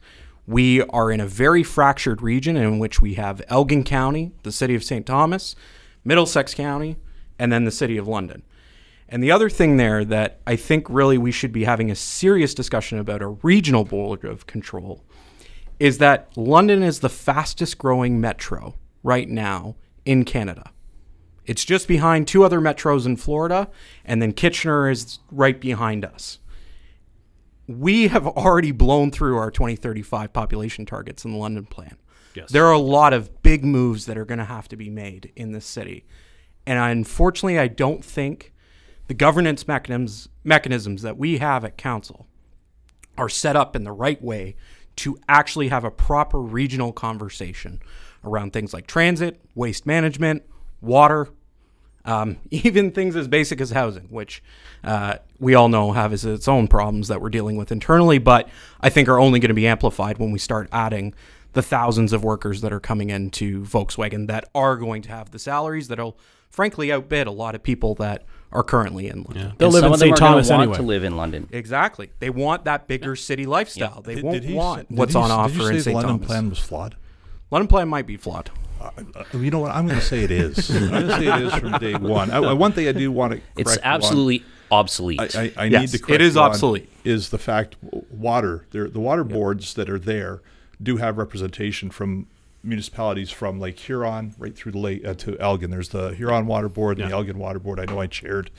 We 0.48 0.82
are 0.84 1.12
in 1.12 1.20
a 1.20 1.28
very 1.28 1.64
fractured 1.64 2.22
region 2.22 2.58
in 2.58 2.80
which 2.80 3.02
we 3.02 3.14
have 3.16 3.42
Elgin 3.48 3.84
County, 3.84 4.32
the 4.44 4.52
city 4.52 4.76
of 4.76 4.84
St. 4.84 5.06
Thomas, 5.06 5.56
Middlesex 6.04 6.54
County, 6.54 6.98
and 7.38 7.52
then 7.52 7.64
the 7.64 7.72
city 7.72 7.98
of 7.98 8.08
London. 8.08 8.44
And 9.08 9.22
the 9.24 9.32
other 9.32 9.50
thing 9.50 9.78
there 9.78 10.06
that 10.06 10.40
I 10.48 10.56
think 10.56 10.90
really 10.90 11.18
we 11.18 11.32
should 11.32 11.52
be 11.52 11.66
having 11.66 11.92
a 11.92 11.96
serious 11.96 12.54
discussion 12.54 12.98
about 12.98 13.22
a 13.22 13.28
regional 13.28 13.84
board 13.84 14.24
of 14.24 14.48
control 14.48 15.04
is 15.80 15.98
that 15.98 16.30
London 16.38 16.82
is 16.84 17.00
the 17.00 17.10
fastest 17.10 17.78
growing 17.78 18.22
metro 18.22 18.76
right 19.04 19.28
now 19.28 19.76
in 20.06 20.24
Canada. 20.24 20.72
It's 21.46 21.66
just 21.66 21.88
behind 21.88 22.28
two 22.28 22.44
other 22.44 22.62
metros 22.62 23.06
in 23.06 23.18
Florida, 23.18 23.68
and 24.06 24.22
then 24.22 24.32
Kitchener 24.32 24.90
is 24.90 25.20
right 25.32 25.60
behind 25.60 26.06
us. 26.06 26.38
We 27.68 28.08
have 28.08 28.28
already 28.28 28.72
blown 28.72 29.12
through 29.12 29.38
our 29.38 29.52
2035 29.52 30.34
population 30.34 30.86
targets 30.86 31.24
in 31.26 31.32
the 31.32 31.38
London 31.38 31.66
plan. 31.66 31.98
Yes. 32.34 32.52
There 32.52 32.66
are 32.66 32.74
a 32.74 32.80
lot 32.80 33.14
of 33.14 33.44
big 33.44 33.64
moves 33.64 34.06
that 34.06 34.18
are 34.18 34.26
going 34.26 34.40
to 34.40 34.46
have 34.46 34.68
to 34.70 34.76
be 34.76 34.90
made 34.90 35.32
in 35.36 35.52
this 35.52 35.66
city. 35.66 36.06
And 36.66 36.80
unfortunately, 36.80 37.60
I 37.60 37.68
don't 37.68 38.04
think 38.04 38.54
the 39.08 39.14
governance 39.14 39.68
mechanisms, 39.68 40.30
mechanisms 40.44 41.02
that 41.02 41.18
we 41.18 41.40
have 41.40 41.66
at 41.66 41.78
council 41.78 42.28
are 43.18 43.30
set 43.30 43.56
up 43.56 43.76
in 43.76 43.84
the 43.84 43.92
right 43.92 44.22
way 44.22 44.56
to 44.98 45.18
actually 45.28 45.70
have 45.70 45.84
a 45.84 45.92
proper 45.92 46.40
regional 46.40 46.92
conversation 46.94 47.82
around 48.24 48.54
things 48.54 48.74
like 48.74 48.88
transit, 48.88 49.42
waste 49.56 49.86
management, 49.86 50.44
water, 50.80 51.30
um, 52.06 52.38
even 52.52 52.92
things 52.92 53.16
as 53.16 53.28
basic 53.28 53.62
as 53.62 53.72
housing, 53.72 54.04
which 54.10 54.44
uh, 54.84 55.18
we 55.40 55.56
all 55.56 55.70
know 55.70 55.92
have 55.92 56.14
its 56.14 56.48
own 56.48 56.68
problems 56.68 57.08
that 57.08 57.22
we're 57.22 57.30
dealing 57.30 57.58
with 57.58 57.72
internally, 57.72 58.18
but 58.18 58.50
I 58.80 58.90
think 58.90 59.08
are 59.08 59.20
only 59.20 59.40
going 59.40 59.50
to 59.50 59.56
be 59.56 59.68
amplified 59.68 60.18
when 60.18 60.32
we 60.32 60.40
start 60.40 60.68
adding 60.72 61.14
the 61.54 61.62
thousands 61.62 62.14
of 62.14 62.24
workers 62.24 62.62
that 62.62 62.72
are 62.72 62.80
coming 62.80 63.10
into 63.10 63.64
Volkswagen 63.64 64.28
that 64.28 64.50
are 64.56 64.78
going 64.78 65.02
to 65.04 65.10
have 65.10 65.32
the 65.32 65.40
salaries 65.40 65.90
that'll 65.90 66.18
frankly 66.50 66.92
outbid 66.92 67.28
a 67.28 67.32
lot 67.32 67.56
of 67.56 67.64
people 67.64 67.96
that 67.96 68.24
are 68.52 68.64
currently 68.64 69.08
in 69.08 69.24
London. 69.24 69.48
Yeah. 69.48 69.52
They'll 69.58 69.76
and 69.76 69.84
live 69.84 69.94
in 69.94 69.98
St. 69.98 70.18
Thomas 70.18 70.50
anyway. 70.50 70.76
To 70.76 70.82
live 70.82 71.04
in 71.04 71.16
London. 71.16 71.48
Exactly. 71.52 72.12
They 72.20 72.30
want 72.30 72.66
that 72.66 72.88
bigger 72.88 73.16
city 73.16 73.46
lifestyle. 73.46 73.96
Yeah. 73.98 74.02
They 74.04 74.16
did, 74.16 74.24
won't 74.24 74.42
did 74.42 74.56
want 74.56 74.92
what's 74.92 75.16
on 75.16 75.32
offer 75.32 75.72
in 75.72 75.82
St. 75.82 75.96
London 75.96 76.16
Thomas. 76.16 76.28
plan 76.28 76.50
was 76.50 76.60
flawed. 76.60 76.96
London 77.50 77.68
plan 77.68 77.88
might 77.88 78.08
be 78.08 78.18
flawed. 78.18 78.52
Uh, 78.82 79.24
you 79.34 79.52
know 79.52 79.60
what? 79.60 79.72
I'm 79.72 79.88
going 79.88 80.00
to 80.00 80.06
say 80.06 80.24
it 80.24 80.32
is. 80.32 80.70
I'm 80.76 80.90
going 80.90 81.08
to 81.08 81.18
say 81.18 81.28
it 81.28 81.42
is 81.44 81.54
from 81.54 81.72
day 81.74 81.94
one. 81.98 82.32
I, 82.32 82.54
one 82.54 82.72
thing 82.72 82.88
I 82.88 82.92
do 82.92 83.12
want 83.12 83.34
to 83.34 83.42
it's 83.56 83.78
absolutely 83.84 84.44
obsolete. 84.72 85.20
I, 85.20 85.44
I, 85.44 85.54
I 85.58 85.66
yes, 85.66 85.82
need 85.82 85.98
to 85.98 86.00
correct 86.00 86.22
it 86.22 86.22
is 86.22 86.38
obsolete. 86.38 86.90
Is 87.04 87.30
the 87.30 87.38
fact 87.38 87.76
water? 87.82 88.66
There, 88.72 88.88
The 88.88 89.00
water 89.00 89.24
boards 89.24 89.74
that 89.76 89.90
are 89.90 90.00
there 90.00 90.42
do 90.82 90.98
have 90.98 91.18
representation 91.18 91.92
from 91.92 92.28
municipalities 92.64 93.32
from 93.32 93.60
Lake 93.60 93.80
Huron 93.80 94.36
right 94.38 94.56
through 94.56 94.74
the 94.74 94.78
lake 94.78 95.06
uh, 95.06 95.14
to 95.16 95.38
Elgin. 95.40 95.72
There's 95.72 95.90
the 95.90 96.10
Huron 96.10 96.48
Water 96.48 96.70
Board 96.70 96.98
and 96.98 97.06
yeah. 97.06 97.10
the 97.10 97.16
Elgin 97.16 97.38
Water 97.38 97.60
Board. 97.60 97.80
I 97.80 97.86
know 97.86 98.00
I 98.00 98.08
chaired 98.08 98.52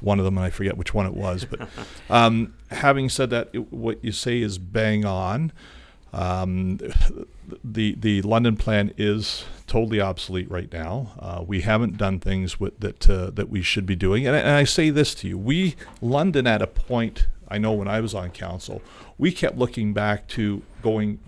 one 0.00 0.18
of 0.18 0.24
them, 0.24 0.36
and 0.36 0.44
I 0.44 0.50
forget 0.50 0.76
which 0.76 0.92
one 0.94 1.06
it 1.06 1.14
was. 1.14 1.44
But 1.44 1.68
um, 2.10 2.54
having 2.70 3.08
said 3.08 3.30
that, 3.30 3.50
it, 3.52 3.72
what 3.72 4.02
you 4.04 4.12
say 4.12 4.40
is 4.40 4.58
bang 4.58 5.04
on. 5.04 5.52
Um, 6.12 6.78
the 7.64 7.94
the 7.94 8.22
London 8.22 8.56
plan 8.56 8.92
is 8.98 9.44
totally 9.66 10.00
obsolete 10.00 10.50
right 10.50 10.70
now. 10.72 11.12
Uh, 11.18 11.42
we 11.46 11.62
haven't 11.62 11.96
done 11.96 12.20
things 12.20 12.60
with, 12.60 12.78
that 12.80 13.08
uh, 13.08 13.30
that 13.30 13.48
we 13.48 13.62
should 13.62 13.86
be 13.86 13.96
doing, 13.96 14.26
and, 14.26 14.36
and 14.36 14.50
I 14.50 14.64
say 14.64 14.90
this 14.90 15.14
to 15.16 15.28
you: 15.28 15.38
we 15.38 15.74
London 16.00 16.46
at 16.46 16.60
a 16.60 16.66
point. 16.66 17.26
I 17.48 17.58
know 17.58 17.72
when 17.72 17.88
I 17.88 18.00
was 18.00 18.14
on 18.14 18.30
council, 18.30 18.82
we 19.18 19.32
kept 19.32 19.56
looking 19.56 19.92
back 19.92 20.28
to 20.28 20.62
going. 20.82 21.18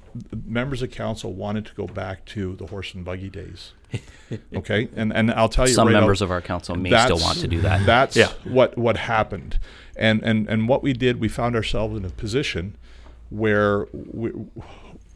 Members 0.47 0.81
of 0.81 0.93
council 0.93 1.33
wanted 1.33 1.67
to 1.67 1.75
go 1.75 1.87
back 1.87 2.25
to 2.26 2.55
the 2.55 2.67
horse 2.67 2.95
and 2.95 3.05
buggy 3.05 3.29
days. 3.29 3.73
okay, 4.55 4.88
and 4.95 5.12
and 5.14 5.31
I'll 5.31 5.49
tell 5.49 5.67
you, 5.67 5.75
some 5.75 5.88
right 5.88 5.95
members 5.95 6.21
of 6.21 6.31
our 6.31 6.43
council 6.43 6.76
may 6.76 6.91
still 6.91 7.19
want 7.19 7.38
to 7.38 7.49
do 7.49 7.62
that. 7.62 7.87
That's 7.87 8.17
yeah. 8.17 8.33
what 8.45 8.76
what 8.76 8.99
happened, 8.99 9.59
and 9.97 10.23
and 10.23 10.47
and 10.47 10.69
what 10.69 10.83
we 10.83 10.93
did. 10.93 11.21
We 11.21 11.29
found 11.29 11.57
ourselves 11.57 11.97
in 11.97 12.05
a 12.05 12.11
position 12.11 12.76
where 13.38 13.87
we, 13.93 14.33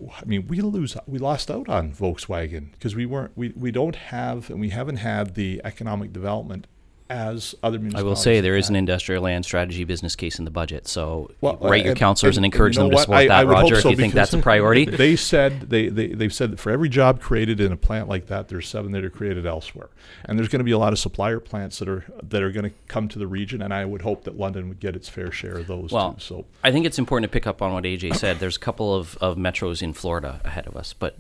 I 0.01 0.25
mean, 0.25 0.47
we 0.49 0.61
lose, 0.61 0.97
we 1.07 1.19
lost 1.19 1.51
out 1.51 1.69
on 1.69 1.93
Volkswagen 1.93 2.73
because 2.73 2.95
we 2.95 3.07
weren't, 3.07 3.33
we, 3.37 3.51
we 3.51 3.71
don't 3.71 3.97
have, 3.97 4.51
and 4.51 4.61
we 4.61 4.71
haven't 4.71 4.97
had 4.97 5.35
the 5.35 5.61
economic 5.65 6.13
development 6.13 6.67
as 7.11 7.55
other 7.63 7.79
municipalities. 7.79 8.05
I 8.05 8.09
will 8.09 8.17
say 8.17 8.41
there 8.41 8.57
is 8.57 8.69
an 8.69 8.77
industrial 8.77 9.23
land 9.23 9.45
strategy 9.45 9.85
business 9.85 10.15
case 10.15 10.39
in 10.39 10.45
the 10.45 10.51
budget. 10.51 10.87
So 10.87 11.31
well, 11.41 11.57
write 11.57 11.85
your 11.85 11.95
councillors 11.95 12.37
and, 12.37 12.45
and, 12.45 12.53
encourage 12.53 12.77
and 12.77 12.87
you 12.87 12.91
know 12.91 12.97
them 12.97 12.97
to 12.97 13.03
support 13.03 13.19
I, 13.19 13.29
that, 13.29 13.47
I 13.47 13.51
Roger, 13.51 13.81
so, 13.81 13.89
if 13.89 13.93
you 13.93 13.97
think 13.97 14.15
that's 14.15 14.33
a 14.33 14.39
priority. 14.39 14.87
They 14.99 15.17
said 15.17 15.71
they, 15.71 15.89
they 15.89 16.09
they've 16.09 16.33
said 16.33 16.51
that 16.51 16.59
for 16.59 16.71
every 16.71 16.89
job 16.89 17.21
created 17.21 17.61
in 17.61 17.71
a 17.71 17.77
plant 17.77 18.09
like 18.09 18.27
that, 18.27 18.49
there's 18.49 18.67
seven 18.67 18.93
that 18.93 19.05
are 19.05 19.11
created 19.11 19.47
elsewhere, 19.47 19.91
and 20.25 20.39
there's 20.39 20.49
going 20.49 20.59
to 20.59 20.65
be 20.65 20.73
a 20.73 20.79
lot 20.79 20.93
of 20.93 20.99
supplier 20.99 21.39
plants 21.39 21.79
that 21.79 21.89
are 21.89 22.05
that 22.23 22.43
are 22.43 22.51
going 22.51 22.65
to 22.69 22.77
come 22.89 23.09
to 23.09 23.19
the 23.19 23.27
region, 23.27 23.63
and 23.63 23.73
I 23.73 23.85
would 23.85 24.03
hope 24.03 24.25
that 24.25 24.37
London 24.37 24.69
would 24.69 24.81
get 24.81 24.97
its 24.97 25.09
fair 25.09 25.31
share 25.31 25.59
of 25.59 25.69
those. 25.69 25.93
Well, 25.93 26.15
too, 26.15 26.21
so 26.21 26.47
I 26.65 26.73
think 26.73 26.85
it's 26.85 26.99
important 26.99 27.31
to 27.31 27.33
pick 27.33 27.47
up 27.47 27.63
on 27.63 27.73
what 27.73 27.85
AJ 27.85 28.17
said. 28.17 28.41
There's 28.41 28.57
a 28.57 28.61
couple 28.61 28.95
of, 28.95 29.17
of 29.19 29.37
metros 29.37 29.83
in 29.83 29.93
Florida 29.93 30.41
ahead 30.45 30.67
of 30.67 30.77
us, 30.77 30.93
but 30.93 31.17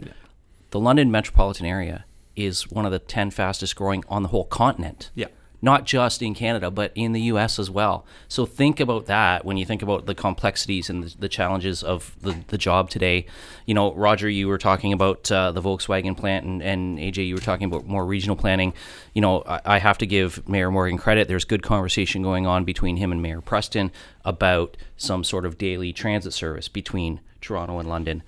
the 0.70 0.80
London 0.80 1.10
metropolitan 1.10 1.66
area 1.66 2.04
is 2.34 2.70
one 2.70 2.84
of 2.84 2.92
the 2.92 2.98
10 2.98 3.30
fastest 3.30 3.76
growing 3.76 4.04
on 4.08 4.22
the 4.22 4.28
whole 4.28 4.44
continent. 4.44 5.10
Yeah 5.14 5.26
not 5.60 5.84
just 5.84 6.22
in 6.22 6.34
Canada, 6.34 6.70
but 6.70 6.92
in 6.94 7.12
the 7.12 7.22
US 7.22 7.58
as 7.58 7.70
well. 7.70 8.06
So 8.28 8.46
think 8.46 8.78
about 8.80 9.06
that 9.06 9.44
when 9.44 9.56
you 9.56 9.64
think 9.64 9.82
about 9.82 10.06
the 10.06 10.14
complexities 10.14 10.88
and 10.88 11.02
the, 11.02 11.18
the 11.18 11.28
challenges 11.28 11.82
of 11.82 12.14
the, 12.20 12.36
the 12.48 12.58
job 12.58 12.90
today. 12.90 13.26
You 13.66 13.74
know, 13.74 13.92
Roger, 13.94 14.28
you 14.28 14.46
were 14.46 14.58
talking 14.58 14.92
about 14.92 15.30
uh, 15.32 15.52
the 15.52 15.60
Volkswagen 15.60 16.16
plant, 16.16 16.46
and, 16.46 16.62
and 16.62 16.98
AJ, 16.98 17.26
you 17.26 17.34
were 17.34 17.40
talking 17.40 17.66
about 17.66 17.86
more 17.86 18.06
regional 18.06 18.36
planning. 18.36 18.72
You 19.14 19.22
know, 19.22 19.42
I, 19.46 19.60
I 19.64 19.78
have 19.78 19.98
to 19.98 20.06
give 20.06 20.48
Mayor 20.48 20.70
Morgan 20.70 20.98
credit. 20.98 21.28
There's 21.28 21.44
good 21.44 21.62
conversation 21.62 22.22
going 22.22 22.46
on 22.46 22.64
between 22.64 22.96
him 22.96 23.10
and 23.10 23.20
Mayor 23.20 23.40
Preston 23.40 23.90
about 24.24 24.76
some 24.96 25.24
sort 25.24 25.44
of 25.44 25.58
daily 25.58 25.92
transit 25.92 26.32
service 26.32 26.68
between 26.68 27.20
Toronto 27.40 27.78
and 27.78 27.88
London. 27.88 28.22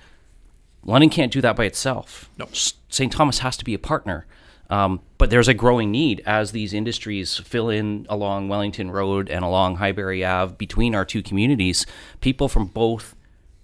London 0.85 1.11
can't 1.11 1.33
do 1.33 1.41
that 1.43 1.57
by 1.57 1.65
itself. 1.65 2.31
No. 2.39 2.49
St. 2.53 3.13
Thomas 3.13 3.41
has 3.41 3.57
to 3.59 3.65
be 3.65 3.75
a 3.75 3.79
partner. 3.79 4.27
Um, 4.71 5.01
but 5.19 5.31
there's 5.31 5.49
a 5.49 5.55
growing 5.55 5.91
need 5.91 6.23
as 6.25 6.53
these 6.53 6.73
industries 6.73 7.37
fill 7.37 7.69
in 7.69 8.07
along 8.09 8.49
Wellington 8.49 8.91
Road 8.91 9.29
and 9.29 9.45
along 9.45 9.77
Highbury 9.77 10.25
Ave 10.25 10.55
between 10.55 10.95
our 10.95 11.05
two 11.05 11.23
communities. 11.23 11.85
People 12.21 12.49
from 12.49 12.67
both 12.67 13.17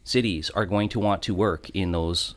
cities 0.02 0.50
are 0.50 0.66
going 0.66 0.88
to 0.90 1.00
want 1.00 1.22
to 1.22 1.34
work 1.34 1.70
in 1.70 1.92
those, 1.92 2.34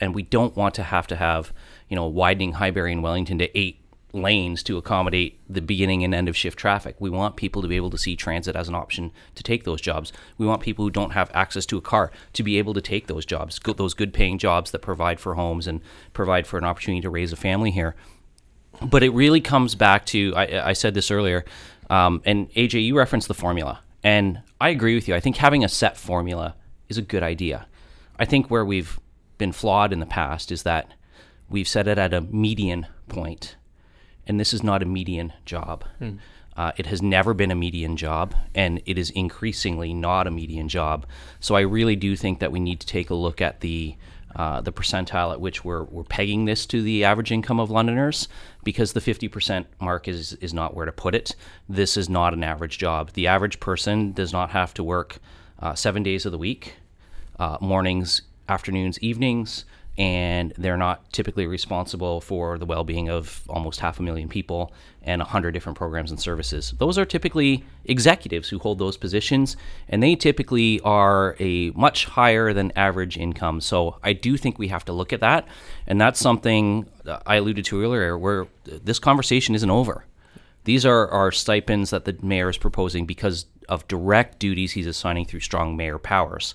and 0.00 0.14
we 0.14 0.22
don't 0.22 0.54
want 0.54 0.74
to 0.74 0.82
have 0.82 1.06
to 1.08 1.16
have 1.16 1.52
you 1.88 1.96
know 1.96 2.06
widening 2.06 2.52
Highbury 2.52 2.92
and 2.92 3.02
Wellington 3.02 3.38
to 3.38 3.58
eight 3.58 3.83
lanes 4.14 4.62
to 4.62 4.78
accommodate 4.78 5.40
the 5.48 5.60
beginning 5.60 6.04
and 6.04 6.14
end 6.14 6.28
of 6.28 6.36
shift 6.36 6.58
traffic. 6.58 6.96
We 6.98 7.10
want 7.10 7.36
people 7.36 7.60
to 7.62 7.68
be 7.68 7.76
able 7.76 7.90
to 7.90 7.98
see 7.98 8.16
transit 8.16 8.54
as 8.54 8.68
an 8.68 8.74
option 8.74 9.10
to 9.34 9.42
take 9.42 9.64
those 9.64 9.80
jobs. 9.80 10.12
We 10.38 10.46
want 10.46 10.62
people 10.62 10.84
who 10.84 10.90
don't 10.90 11.10
have 11.10 11.30
access 11.34 11.66
to 11.66 11.76
a 11.76 11.82
car 11.82 12.12
to 12.34 12.42
be 12.42 12.56
able 12.58 12.74
to 12.74 12.80
take 12.80 13.08
those 13.08 13.26
jobs, 13.26 13.58
those 13.58 13.94
good 13.94 14.14
paying 14.14 14.38
jobs 14.38 14.70
that 14.70 14.80
provide 14.80 15.18
for 15.18 15.34
homes 15.34 15.66
and 15.66 15.80
provide 16.12 16.46
for 16.46 16.58
an 16.58 16.64
opportunity 16.64 17.02
to 17.02 17.10
raise 17.10 17.32
a 17.32 17.36
family 17.36 17.72
here. 17.72 17.94
But 18.80 19.02
it 19.02 19.10
really 19.10 19.40
comes 19.40 19.74
back 19.74 20.06
to 20.06 20.32
I, 20.36 20.70
I 20.70 20.72
said 20.72 20.94
this 20.94 21.10
earlier, 21.10 21.44
um, 21.90 22.22
and 22.24 22.50
AJ, 22.54 22.84
you 22.84 22.96
referenced 22.96 23.28
the 23.28 23.34
formula. 23.34 23.80
And 24.02 24.42
I 24.60 24.68
agree 24.68 24.94
with 24.94 25.08
you. 25.08 25.14
I 25.14 25.20
think 25.20 25.36
having 25.36 25.64
a 25.64 25.68
set 25.68 25.96
formula 25.96 26.54
is 26.88 26.98
a 26.98 27.02
good 27.02 27.22
idea. 27.22 27.66
I 28.18 28.24
think 28.24 28.50
where 28.50 28.64
we've 28.64 29.00
been 29.38 29.52
flawed 29.52 29.92
in 29.92 30.00
the 30.00 30.06
past 30.06 30.52
is 30.52 30.62
that 30.62 30.92
we've 31.48 31.66
set 31.66 31.88
it 31.88 31.98
at 31.98 32.14
a 32.14 32.20
median 32.20 32.86
point 33.08 33.56
and 34.26 34.38
this 34.40 34.54
is 34.54 34.62
not 34.62 34.82
a 34.82 34.86
median 34.86 35.32
job. 35.44 35.84
Hmm. 35.98 36.16
Uh, 36.56 36.70
it 36.76 36.86
has 36.86 37.02
never 37.02 37.34
been 37.34 37.50
a 37.50 37.54
median 37.56 37.96
job, 37.96 38.34
and 38.54 38.80
it 38.86 38.96
is 38.96 39.10
increasingly 39.10 39.92
not 39.92 40.26
a 40.26 40.30
median 40.30 40.68
job. 40.68 41.04
So 41.40 41.56
I 41.56 41.62
really 41.62 41.96
do 41.96 42.14
think 42.14 42.38
that 42.38 42.52
we 42.52 42.60
need 42.60 42.78
to 42.80 42.86
take 42.86 43.10
a 43.10 43.14
look 43.14 43.40
at 43.40 43.60
the 43.60 43.96
uh, 44.36 44.60
the 44.60 44.72
percentile 44.72 45.32
at 45.32 45.40
which 45.40 45.64
we're, 45.64 45.84
we're 45.84 46.02
pegging 46.02 46.44
this 46.44 46.66
to 46.66 46.82
the 46.82 47.04
average 47.04 47.30
income 47.30 47.60
of 47.60 47.70
Londoners, 47.70 48.26
because 48.64 48.92
the 48.92 49.00
50% 49.00 49.64
mark 49.80 50.08
is 50.08 50.32
is 50.34 50.52
not 50.52 50.74
where 50.74 50.86
to 50.86 50.92
put 50.92 51.14
it. 51.14 51.36
This 51.68 51.96
is 51.96 52.08
not 52.08 52.34
an 52.34 52.42
average 52.42 52.76
job. 52.78 53.12
The 53.12 53.28
average 53.28 53.60
person 53.60 54.12
does 54.12 54.32
not 54.32 54.50
have 54.50 54.74
to 54.74 54.82
work 54.84 55.18
uh, 55.60 55.74
seven 55.74 56.02
days 56.02 56.26
of 56.26 56.32
the 56.32 56.38
week. 56.38 56.74
uh, 57.38 57.58
mornings, 57.60 58.22
afternoons, 58.48 58.98
evenings, 59.00 59.64
and 59.96 60.52
they're 60.58 60.76
not 60.76 61.12
typically 61.12 61.46
responsible 61.46 62.20
for 62.20 62.58
the 62.58 62.66
well-being 62.66 63.08
of 63.08 63.44
almost 63.48 63.78
half 63.78 64.00
a 64.00 64.02
million 64.02 64.28
people 64.28 64.72
and 65.02 65.20
100 65.20 65.52
different 65.52 65.78
programs 65.78 66.10
and 66.10 66.18
services. 66.18 66.74
Those 66.78 66.98
are 66.98 67.04
typically 67.04 67.64
executives 67.84 68.48
who 68.48 68.58
hold 68.58 68.78
those 68.78 68.96
positions 68.96 69.56
and 69.88 70.02
they 70.02 70.16
typically 70.16 70.80
are 70.80 71.36
a 71.38 71.70
much 71.70 72.06
higher 72.06 72.52
than 72.52 72.72
average 72.74 73.16
income. 73.16 73.60
So 73.60 73.98
i 74.02 74.12
do 74.12 74.36
think 74.36 74.58
we 74.58 74.68
have 74.68 74.84
to 74.86 74.92
look 74.92 75.12
at 75.12 75.20
that 75.20 75.46
and 75.86 76.00
that's 76.00 76.18
something 76.18 76.88
i 77.26 77.36
alluded 77.36 77.64
to 77.66 77.82
earlier 77.82 78.18
where 78.18 78.48
this 78.64 78.98
conversation 78.98 79.54
isn't 79.54 79.70
over. 79.70 80.04
These 80.64 80.86
are, 80.86 81.06
are 81.08 81.30
stipends 81.30 81.90
that 81.90 82.06
the 82.06 82.16
mayor 82.22 82.48
is 82.48 82.56
proposing 82.56 83.06
because 83.06 83.46
of 83.68 83.86
direct 83.86 84.38
duties 84.38 84.72
he's 84.72 84.86
assigning 84.86 85.26
through 85.26 85.40
strong 85.40 85.76
mayor 85.76 85.98
powers. 85.98 86.54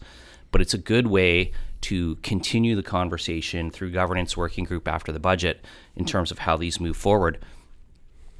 But 0.51 0.61
it's 0.61 0.73
a 0.73 0.79
good 0.79 1.07
way 1.07 1.51
to 1.81 2.15
continue 2.17 2.75
the 2.75 2.83
conversation 2.83 3.71
through 3.71 3.91
governance 3.91 4.35
working 4.35 4.63
group 4.63 4.87
after 4.87 5.11
the 5.11 5.19
budget 5.19 5.65
in 5.95 6.05
terms 6.05 6.31
of 6.31 6.39
how 6.39 6.57
these 6.57 6.79
move 6.79 6.97
forward. 6.97 7.43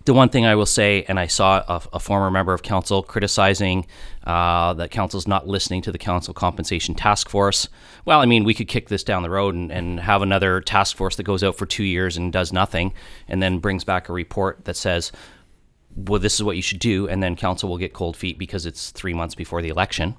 The 0.05 0.13
one 0.13 0.29
thing 0.29 0.45
I 0.45 0.55
will 0.55 0.65
say, 0.65 1.03
and 1.07 1.19
I 1.19 1.27
saw 1.27 1.63
a, 1.67 1.81
a 1.93 1.99
former 1.99 2.31
member 2.31 2.53
of 2.53 2.63
council 2.63 3.03
criticizing 3.03 3.85
uh, 4.25 4.73
that 4.75 4.91
council's 4.91 5.27
not 5.27 5.47
listening 5.47 5.81
to 5.83 5.91
the 5.91 5.97
council 5.97 6.33
compensation 6.33 6.95
task 6.95 7.29
force. 7.29 7.67
Well, 8.05 8.19
I 8.19 8.25
mean, 8.25 8.43
we 8.43 8.53
could 8.53 8.67
kick 8.67 8.89
this 8.89 9.03
down 9.03 9.23
the 9.23 9.29
road 9.29 9.55
and, 9.55 9.71
and 9.71 9.99
have 9.99 10.21
another 10.21 10.61
task 10.61 10.95
force 10.95 11.15
that 11.17 11.23
goes 11.23 11.43
out 11.43 11.57
for 11.57 11.65
two 11.65 11.83
years 11.83 12.17
and 12.17 12.33
does 12.33 12.51
nothing, 12.51 12.93
and 13.27 13.43
then 13.43 13.59
brings 13.59 13.83
back 13.83 14.09
a 14.09 14.13
report 14.13 14.65
that 14.65 14.77
says, 14.77 15.11
well, 15.95 16.19
this 16.19 16.35
is 16.35 16.43
what 16.43 16.55
you 16.55 16.61
should 16.61 16.79
do, 16.79 17.07
and 17.07 17.21
then 17.21 17.35
council 17.35 17.69
will 17.69 17.77
get 17.77 17.93
cold 17.93 18.15
feet 18.15 18.39
because 18.39 18.65
it's 18.65 18.91
three 18.91 19.13
months 19.13 19.35
before 19.35 19.61
the 19.61 19.69
election 19.69 20.15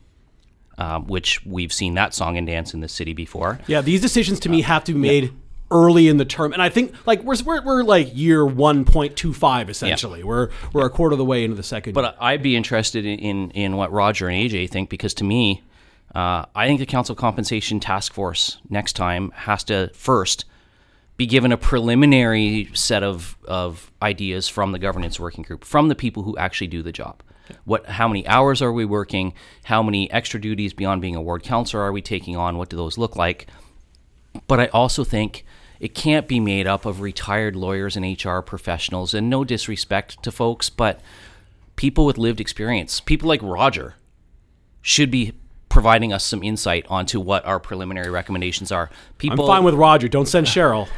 um, 0.81 1.07
which 1.07 1.45
we've 1.47 1.73
seen 1.73 1.95
that 1.95 2.15
song 2.15 2.37
and 2.37 2.47
dance 2.47 2.75
in 2.75 2.81
the 2.81 2.89
city 2.89 3.13
before. 3.13 3.61
Yeah, 3.67 3.83
these 3.83 4.01
decisions 4.01 4.41
to 4.41 4.49
me 4.49 4.63
have 4.63 4.83
to 4.85 4.93
be 4.93 4.99
made. 4.99 5.25
Yeah. 5.25 5.31
Early 5.73 6.09
in 6.09 6.17
the 6.17 6.25
term, 6.25 6.53
and 6.53 6.61
I 6.61 6.69
think 6.69 6.93
like 7.07 7.23
we're 7.23 7.37
we're, 7.45 7.63
we're 7.65 7.85
like 7.85 8.11
year 8.13 8.45
one 8.45 8.85
point 8.85 9.15
two 9.15 9.33
five 9.33 9.71
essentially. 9.71 10.19
Yeah. 10.19 10.25
We're 10.25 10.49
we're 10.73 10.85
a 10.85 10.91
quarter 10.91 11.13
of 11.13 11.19
the 11.19 11.25
way 11.25 11.45
into 11.45 11.55
the 11.55 11.63
second. 11.63 11.93
But 11.93 12.03
year. 12.07 12.15
I'd 12.19 12.43
be 12.43 12.57
interested 12.57 13.07
in, 13.07 13.21
in, 13.21 13.51
in 13.53 13.77
what 13.77 13.93
Roger 13.93 14.27
and 14.29 14.37
AJ 14.37 14.69
think 14.71 14.91
because 14.91 15.15
to 15.15 15.25
me, 15.25 15.63
uh, 16.13 16.47
I 16.57 16.67
think 16.67 16.81
the 16.81 16.87
council 16.87 17.15
compensation 17.15 17.79
task 17.79 18.13
force 18.13 18.59
next 18.69 18.95
time 18.95 19.31
has 19.31 19.63
to 19.65 19.93
first 19.95 20.45
be 21.17 21.27
given 21.27 21.53
a 21.53 21.57
preliminary 21.57 22.69
set 22.73 23.05
of, 23.05 23.37
of 23.45 23.93
ideas 24.03 24.49
from 24.49 24.73
the 24.73 24.79
governance 24.79 25.21
working 25.21 25.45
group, 25.45 25.65
from 25.65 25.89
the 25.89 25.95
people 25.95 26.23
who 26.23 26.37
actually 26.37 26.67
do 26.67 26.83
the 26.83 26.93
job. 26.93 27.23
What, 27.65 27.87
how 27.87 28.09
many 28.09 28.27
hours 28.27 28.63
are 28.63 28.73
we 28.73 28.85
working? 28.85 29.35
How 29.65 29.83
many 29.83 30.11
extra 30.11 30.41
duties 30.41 30.73
beyond 30.73 31.03
being 31.03 31.17
a 31.17 31.23
ward 31.23 31.43
counselor 31.43 31.83
are 31.83 31.93
we 31.93 32.03
taking 32.03 32.37
on? 32.37 32.57
What 32.57 32.69
do 32.69 32.77
those 32.77 32.99
look 32.99 33.17
like? 33.17 33.47
But 34.47 34.61
I 34.61 34.67
also 34.67 35.05
think 35.05 35.45
it 35.81 35.95
can't 35.95 36.29
be 36.29 36.39
made 36.41 36.67
up 36.67 36.85
of 36.85 37.01
retired 37.01 37.57
lawyers 37.57 37.97
and 37.97 38.25
HR 38.25 38.41
professionals. 38.41 39.15
And 39.15 39.31
no 39.31 39.45
disrespect 39.45 40.23
to 40.23 40.31
folks, 40.31 40.71
but 40.71 41.01
people 41.77 42.05
with 42.05 42.19
lived 42.19 42.41
experience, 42.41 43.01
people 43.01 43.29
like 43.29 43.43
Roger, 43.43 43.95
should 44.83 45.11
be 45.11 45.33
providing 45.71 46.13
us 46.13 46.25
some 46.25 46.43
insight 46.43 46.85
onto 46.91 47.21
what 47.21 47.47
our 47.47 47.59
preliminary 47.59 48.11
recommendations 48.11 48.71
are. 48.71 48.91
People, 49.17 49.45
I'm 49.51 49.59
fine 49.59 49.65
with 49.65 49.75
Roger. 49.75 50.09
Don't 50.09 50.27
send 50.27 50.47
Cheryl. 50.47 50.89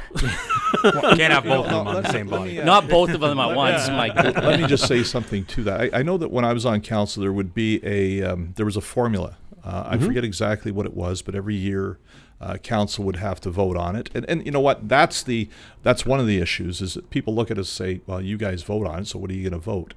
well, 0.83 1.17
can't 1.17 1.33
have 1.33 1.45
both 1.45 1.67
of 1.67 1.73
them 1.73 1.87
on 1.87 2.03
the 2.03 2.11
same 2.11 2.27
body. 2.27 2.61
Uh, 2.61 2.65
Not 2.65 2.89
both 2.89 3.11
of 3.11 3.21
them 3.21 3.39
at 3.39 3.55
once. 3.57 3.87
Yeah. 3.87 4.33
Let 4.43 4.61
me 4.61 4.67
just 4.67 4.89
say 4.89 5.05
something 5.05 5.45
to 5.45 5.65
that. 5.65 5.81
I, 5.81 6.01
I, 6.01 6.03
know 6.03 6.17
that 6.17 6.31
when 6.31 6.45
I 6.45 6.55
was 6.55 6.67
on 6.67 6.81
council, 6.81 7.21
there 7.21 7.33
would 7.33 7.55
be 7.55 7.81
a 7.85 8.23
um, 8.23 8.55
there 8.57 8.67
was 8.67 8.77
a 8.77 8.81
formula. 8.81 9.37
Uh, 9.63 9.85
I 9.87 9.97
mm-hmm. 9.97 10.07
forget 10.07 10.25
exactly 10.25 10.73
what 10.73 10.87
it 10.87 10.95
was, 10.95 11.23
but 11.23 11.37
every 11.37 11.55
year. 11.55 11.99
Uh, 12.41 12.57
council 12.57 13.05
would 13.05 13.15
have 13.15 13.41
to 13.41 13.51
vote 13.51 13.77
on 13.77 13.95
it, 13.95 14.11
and 14.17 14.29
and 14.29 14.45
you 14.45 14.51
know 14.51 14.59
what? 14.59 14.89
That's 14.89 15.23
the 15.23 15.49
that's 15.85 16.05
one 16.05 16.19
of 16.19 16.27
the 16.27 16.41
issues 16.41 16.81
is 16.81 16.95
that 16.95 17.09
people 17.09 17.37
look 17.37 17.53
at 17.53 17.57
us 17.57 17.79
and 17.79 17.89
say, 17.99 18.01
well, 18.05 18.21
you 18.21 18.37
guys 18.37 18.65
vote 18.65 18.85
on 18.85 18.99
it, 18.99 19.07
so 19.07 19.21
what 19.21 19.31
are 19.31 19.35
you 19.35 19.49
going 19.49 19.53
to 19.53 19.65
vote? 19.65 19.95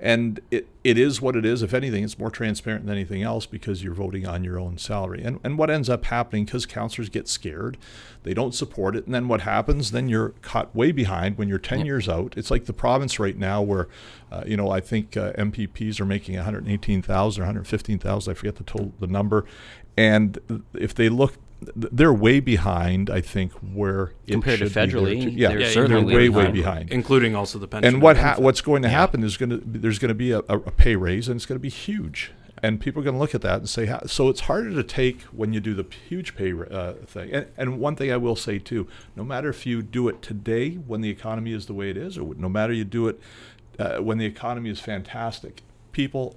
And 0.00 0.40
it, 0.50 0.68
it 0.84 0.96
is 0.96 1.20
what 1.20 1.34
it 1.34 1.44
is. 1.44 1.62
If 1.62 1.74
anything, 1.74 2.04
it's 2.04 2.18
more 2.18 2.30
transparent 2.30 2.86
than 2.86 2.94
anything 2.94 3.22
else 3.22 3.46
because 3.46 3.82
you're 3.82 3.94
voting 3.94 4.26
on 4.26 4.44
your 4.44 4.58
own 4.58 4.78
salary. 4.78 5.22
And, 5.24 5.40
and 5.42 5.58
what 5.58 5.70
ends 5.70 5.88
up 5.88 6.04
happening, 6.04 6.44
because 6.44 6.66
counselors 6.66 7.08
get 7.08 7.26
scared, 7.26 7.76
they 8.22 8.32
don't 8.32 8.54
support 8.54 8.94
it. 8.94 9.06
And 9.06 9.14
then 9.14 9.26
what 9.26 9.40
happens? 9.40 9.90
Then 9.90 10.08
you're 10.08 10.30
caught 10.40 10.74
way 10.74 10.92
behind 10.92 11.36
when 11.36 11.48
you're 11.48 11.58
10 11.58 11.78
yep. 11.80 11.86
years 11.86 12.08
out. 12.08 12.34
It's 12.36 12.50
like 12.50 12.66
the 12.66 12.72
province 12.72 13.18
right 13.18 13.36
now 13.36 13.60
where, 13.60 13.88
uh, 14.30 14.44
you 14.46 14.56
know, 14.56 14.70
I 14.70 14.80
think 14.80 15.16
uh, 15.16 15.32
MPPs 15.32 15.98
are 16.00 16.04
making 16.04 16.36
118,000 16.36 17.42
or 17.42 17.44
115,000. 17.44 18.30
I 18.30 18.34
forget 18.34 18.56
the 18.56 18.64
total, 18.64 18.92
the 19.00 19.08
number. 19.08 19.44
And 19.96 20.62
if 20.74 20.94
they 20.94 21.08
look 21.08 21.34
they're 21.60 22.12
way 22.12 22.40
behind. 22.40 23.10
I 23.10 23.20
think 23.20 23.52
where 23.52 24.12
compared 24.26 24.60
to 24.60 24.66
federally, 24.66 25.22
to, 25.22 25.30
yeah, 25.30 25.50
yeah, 25.50 25.86
they're 25.86 26.00
way 26.00 26.28
way 26.28 26.50
behind, 26.50 26.90
including 26.90 27.34
also 27.34 27.58
the 27.58 27.66
pension. 27.66 27.94
And 27.94 28.02
what 28.02 28.16
ha- 28.16 28.36
what's 28.38 28.60
going 28.60 28.82
to 28.82 28.88
yeah. 28.88 28.98
happen 28.98 29.24
is 29.24 29.36
going 29.36 29.50
to 29.50 29.56
there's 29.64 29.98
going 29.98 30.10
to 30.10 30.14
be 30.14 30.32
a, 30.32 30.38
a, 30.38 30.58
pay 30.70 30.96
raise, 30.96 31.28
and 31.28 31.36
it's 31.36 31.46
going 31.46 31.56
to 31.56 31.62
be 31.62 31.68
huge. 31.68 32.32
And 32.60 32.80
people 32.80 33.00
are 33.00 33.04
going 33.04 33.14
to 33.14 33.20
look 33.20 33.36
at 33.36 33.42
that 33.42 33.58
and 33.60 33.68
say, 33.68 33.88
so 34.06 34.28
it's 34.28 34.40
harder 34.40 34.72
to 34.72 34.82
take 34.82 35.22
when 35.24 35.52
you 35.52 35.60
do 35.60 35.74
the 35.74 35.86
huge 36.08 36.34
pay 36.34 36.52
uh, 36.52 36.94
thing. 37.06 37.30
And, 37.32 37.46
and 37.56 37.78
one 37.78 37.94
thing 37.94 38.10
I 38.10 38.16
will 38.16 38.34
say 38.34 38.58
too, 38.58 38.88
no 39.14 39.22
matter 39.22 39.48
if 39.48 39.64
you 39.64 39.80
do 39.80 40.08
it 40.08 40.22
today 40.22 40.72
when 40.72 41.00
the 41.00 41.08
economy 41.08 41.52
is 41.52 41.66
the 41.66 41.74
way 41.74 41.88
it 41.88 41.96
is, 41.96 42.18
or 42.18 42.34
no 42.34 42.48
matter 42.48 42.72
you 42.72 42.84
do 42.84 43.06
it 43.06 43.20
uh, 43.78 43.98
when 43.98 44.18
the 44.18 44.26
economy 44.26 44.70
is 44.70 44.80
fantastic, 44.80 45.62
people 45.92 46.36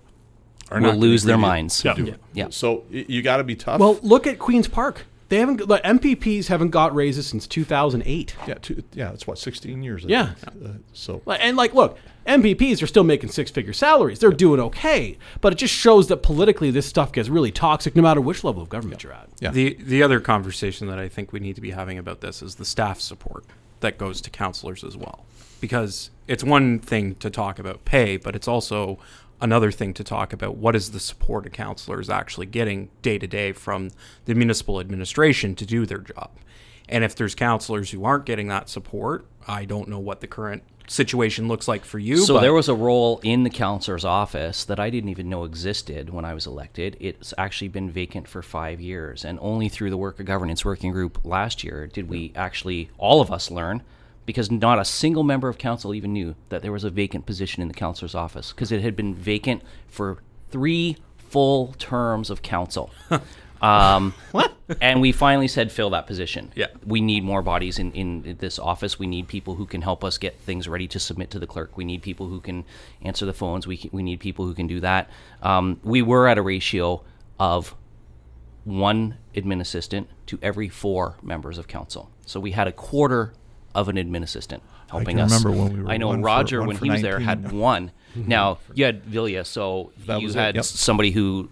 are 0.69 0.79
will 0.79 0.93
lose 0.93 1.23
their 1.23 1.37
minds. 1.37 1.83
Yeah. 1.83 1.95
yeah. 1.97 2.13
yeah. 2.33 2.47
So 2.49 2.85
you 2.89 3.21
got 3.21 3.37
to 3.37 3.43
be 3.43 3.55
tough. 3.55 3.79
Well, 3.79 3.99
look 4.01 4.27
at 4.27 4.39
Queens 4.39 4.67
Park. 4.67 5.05
They 5.31 5.37
haven't. 5.37 5.65
The 5.65 5.77
MPPs 5.77 6.47
haven't 6.47 6.71
got 6.71 6.93
raises 6.93 7.25
since 7.25 7.47
2008. 7.47 8.35
Yeah, 8.45 8.53
two, 8.55 8.83
yeah, 8.93 9.13
it's 9.13 9.25
what 9.25 9.37
16 9.39 9.81
years. 9.81 10.03
yeah. 10.03 10.33
Uh, 10.45 10.73
so 10.91 11.21
and 11.25 11.55
like, 11.55 11.73
look, 11.73 11.97
MPPs 12.27 12.83
are 12.83 12.87
still 12.87 13.05
making 13.05 13.29
six-figure 13.29 13.71
salaries. 13.71 14.19
They're 14.19 14.31
doing 14.31 14.59
okay, 14.59 15.17
but 15.39 15.53
it 15.53 15.55
just 15.55 15.73
shows 15.73 16.09
that 16.09 16.17
politically 16.17 16.69
this 16.69 16.85
stuff 16.85 17.13
gets 17.13 17.29
really 17.29 17.49
toxic, 17.49 17.95
no 17.95 18.01
matter 18.01 18.19
which 18.19 18.43
level 18.43 18.61
of 18.61 18.67
government 18.67 19.05
yeah. 19.05 19.07
you're 19.07 19.17
at. 19.17 19.29
Yeah. 19.39 19.51
The 19.51 19.77
the 19.81 20.03
other 20.03 20.19
conversation 20.19 20.87
that 20.87 20.99
I 20.99 21.07
think 21.07 21.31
we 21.31 21.39
need 21.39 21.55
to 21.55 21.61
be 21.61 21.71
having 21.71 21.97
about 21.97 22.19
this 22.19 22.41
is 22.41 22.55
the 22.55 22.65
staff 22.65 22.99
support 22.99 23.45
that 23.79 23.97
goes 23.97 24.19
to 24.19 24.29
counselors 24.29 24.83
as 24.83 24.97
well, 24.97 25.23
because 25.61 26.11
it's 26.27 26.43
one 26.43 26.77
thing 26.79 27.15
to 27.15 27.29
talk 27.29 27.57
about 27.57 27.85
pay, 27.85 28.17
but 28.17 28.35
it's 28.35 28.49
also 28.49 28.99
another 29.41 29.71
thing 29.71 29.93
to 29.95 30.03
talk 30.03 30.31
about 30.31 30.57
what 30.57 30.75
is 30.75 30.91
the 30.91 30.99
support 30.99 31.45
a 31.45 31.49
counselor 31.49 31.99
is 31.99 32.09
actually 32.09 32.45
getting 32.45 32.89
day 33.01 33.17
to 33.17 33.27
day 33.27 33.51
from 33.51 33.91
the 34.25 34.35
municipal 34.35 34.79
administration 34.79 35.55
to 35.55 35.65
do 35.65 35.85
their 35.85 35.99
job. 35.99 36.31
And 36.87 37.03
if 37.03 37.15
there's 37.15 37.35
counselors 37.35 37.91
who 37.91 38.05
aren't 38.05 38.25
getting 38.25 38.47
that 38.49 38.69
support, 38.69 39.25
I 39.47 39.65
don't 39.65 39.87
know 39.87 39.99
what 39.99 40.21
the 40.21 40.27
current 40.27 40.63
situation 40.87 41.47
looks 41.47 41.67
like 41.67 41.85
for 41.85 41.99
you. 41.99 42.17
So 42.17 42.39
there 42.39 42.53
was 42.53 42.67
a 42.67 42.75
role 42.75 43.21
in 43.23 43.43
the 43.43 43.49
counselor's 43.49 44.03
office 44.03 44.65
that 44.65 44.79
I 44.79 44.89
didn't 44.89 45.09
even 45.09 45.29
know 45.29 45.45
existed 45.45 46.09
when 46.09 46.25
I 46.25 46.33
was 46.33 46.45
elected. 46.45 46.97
It's 46.99 47.33
actually 47.37 47.69
been 47.69 47.89
vacant 47.89 48.27
for 48.27 48.41
five 48.41 48.81
years, 48.81 49.23
and 49.23 49.39
only 49.41 49.69
through 49.69 49.89
the 49.89 49.97
work 49.97 50.19
of 50.19 50.25
governance 50.25 50.65
working 50.65 50.91
group 50.91 51.23
last 51.23 51.63
year 51.63 51.87
did 51.87 52.09
we 52.09 52.33
actually 52.35 52.89
all 52.97 53.21
of 53.21 53.31
us 53.31 53.49
learn 53.49 53.83
because 54.25 54.51
not 54.51 54.79
a 54.79 54.85
single 54.85 55.23
member 55.23 55.49
of 55.49 55.57
council 55.57 55.93
even 55.93 56.13
knew 56.13 56.35
that 56.49 56.61
there 56.61 56.71
was 56.71 56.83
a 56.83 56.89
vacant 56.89 57.25
position 57.25 57.61
in 57.61 57.67
the 57.67 57.73
councilor's 57.73 58.15
office 58.15 58.51
because 58.51 58.71
it 58.71 58.81
had 58.81 58.95
been 58.95 59.15
vacant 59.15 59.61
for 59.87 60.17
three 60.49 60.97
full 61.17 61.73
terms 61.79 62.29
of 62.29 62.41
council. 62.41 62.91
Um, 63.61 64.15
what? 64.31 64.55
and 64.81 65.01
we 65.01 65.11
finally 65.11 65.47
said 65.47 65.71
fill 65.71 65.91
that 65.91 66.07
position. 66.07 66.51
Yeah. 66.55 66.67
We 66.85 66.99
need 66.99 67.23
more 67.23 67.41
bodies 67.41 67.77
in, 67.77 67.91
in 67.91 68.37
this 68.39 68.57
office. 68.57 68.97
We 68.97 69.07
need 69.07 69.27
people 69.27 69.55
who 69.55 69.65
can 69.65 69.81
help 69.81 70.03
us 70.03 70.17
get 70.17 70.39
things 70.39 70.67
ready 70.67 70.87
to 70.87 70.99
submit 70.99 71.29
to 71.31 71.39
the 71.39 71.47
clerk. 71.47 71.77
We 71.77 71.85
need 71.85 72.01
people 72.01 72.27
who 72.27 72.39
can 72.39 72.65
answer 73.01 73.25
the 73.25 73.33
phones. 73.33 73.67
We, 73.67 73.87
we 73.91 74.01
need 74.01 74.19
people 74.19 74.45
who 74.45 74.53
can 74.53 74.67
do 74.67 74.79
that. 74.79 75.09
Um, 75.43 75.79
we 75.83 76.01
were 76.01 76.27
at 76.27 76.37
a 76.37 76.41
ratio 76.41 77.03
of 77.39 77.75
one 78.63 79.17
admin 79.35 79.61
assistant 79.61 80.07
to 80.27 80.39
every 80.41 80.69
four 80.69 81.17
members 81.21 81.57
of 81.57 81.67
council. 81.67 82.09
So 82.25 82.39
we 82.39 82.51
had 82.51 82.67
a 82.67 82.71
quarter 82.71 83.33
of 83.75 83.89
an 83.89 83.95
admin 83.95 84.23
assistant 84.23 84.63
helping 84.89 85.19
I 85.19 85.23
us. 85.23 85.31
Remember 85.31 85.63
when 85.63 85.73
we 85.73 85.83
were 85.83 85.89
I 85.89 85.97
know 85.97 86.13
Roger 86.15 86.61
for, 86.61 86.67
when 86.67 86.77
he 86.77 86.89
was 86.89 87.01
there 87.01 87.19
had 87.19 87.51
one. 87.51 87.91
now 88.15 88.59
you 88.73 88.85
had 88.85 89.03
Vilya, 89.05 89.45
so 89.45 89.91
that 90.05 90.21
you 90.21 90.31
had 90.33 90.55
yep. 90.55 90.65
somebody 90.65 91.11
who 91.11 91.49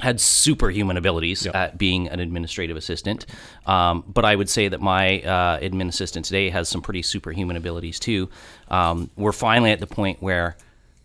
had 0.00 0.20
superhuman 0.20 0.96
abilities 0.96 1.44
yep. 1.44 1.54
at 1.54 1.78
being 1.78 2.08
an 2.08 2.20
administrative 2.20 2.76
assistant. 2.76 3.26
Um, 3.66 4.04
but 4.06 4.24
I 4.24 4.34
would 4.34 4.48
say 4.48 4.68
that 4.68 4.80
my 4.80 5.20
uh, 5.20 5.60
admin 5.60 5.88
assistant 5.88 6.24
today 6.24 6.50
has 6.50 6.68
some 6.68 6.82
pretty 6.82 7.02
superhuman 7.02 7.56
abilities 7.56 8.00
too. 8.00 8.28
Um, 8.68 9.10
we're 9.16 9.32
finally 9.32 9.72
at 9.72 9.80
the 9.80 9.86
point 9.86 10.22
where 10.22 10.56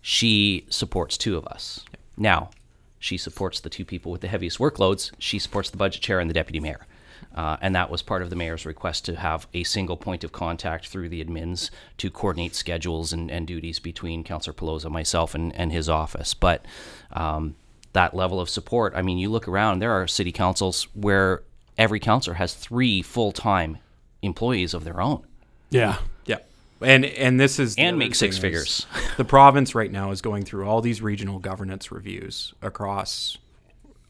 she 0.01 0.65
supports 0.69 1.17
two 1.17 1.37
of 1.37 1.45
us. 1.47 1.83
Now, 2.17 2.51
she 2.99 3.17
supports 3.17 3.59
the 3.59 3.69
two 3.69 3.85
people 3.85 4.11
with 4.11 4.21
the 4.21 4.27
heaviest 4.27 4.57
workloads. 4.57 5.11
She 5.19 5.39
supports 5.39 5.69
the 5.69 5.77
budget 5.77 6.01
chair 6.01 6.19
and 6.19 6.29
the 6.29 6.33
deputy 6.33 6.59
mayor. 6.59 6.85
Uh, 7.35 7.57
and 7.61 7.75
that 7.75 7.89
was 7.89 8.01
part 8.01 8.21
of 8.21 8.29
the 8.29 8.35
mayor's 8.35 8.65
request 8.65 9.03
to 9.05 9.15
have 9.17 9.45
a 9.53 9.63
single 9.63 9.97
point 9.97 10.23
of 10.23 10.31
contact 10.31 10.87
through 10.87 11.09
the 11.09 11.23
admins 11.23 11.69
to 11.97 12.09
coordinate 12.09 12.55
schedules 12.55 13.11
and, 13.11 13.29
and 13.29 13.45
duties 13.45 13.77
between 13.77 14.23
Councillor 14.23 14.53
Peloza, 14.53 14.89
myself, 14.89 15.35
and, 15.35 15.53
and 15.53 15.71
his 15.71 15.89
office. 15.89 16.33
But 16.33 16.65
um, 17.11 17.55
that 17.91 18.13
level 18.13 18.39
of 18.39 18.49
support. 18.49 18.93
I 18.95 19.01
mean, 19.01 19.17
you 19.17 19.29
look 19.29 19.47
around, 19.47 19.79
there 19.79 19.91
are 19.91 20.07
city 20.07 20.31
councils 20.31 20.87
where 20.93 21.43
every 21.77 21.99
councilor 21.99 22.35
has 22.35 22.53
three 22.53 23.01
full 23.01 23.31
time 23.31 23.79
employees 24.21 24.73
of 24.73 24.83
their 24.83 25.01
own. 25.01 25.25
Yeah. 25.71 25.97
Yeah. 26.25 26.39
And 26.81 27.05
and 27.05 27.39
this 27.39 27.57
is 27.59 27.75
and 27.77 27.97
make 27.97 28.15
six 28.15 28.37
figures. 28.37 28.85
the 29.17 29.25
province 29.25 29.73
right 29.73 29.91
now 29.91 30.11
is 30.11 30.21
going 30.21 30.43
through 30.43 30.67
all 30.67 30.81
these 30.81 31.01
regional 31.01 31.39
governance 31.39 31.91
reviews 31.91 32.53
across 32.61 33.37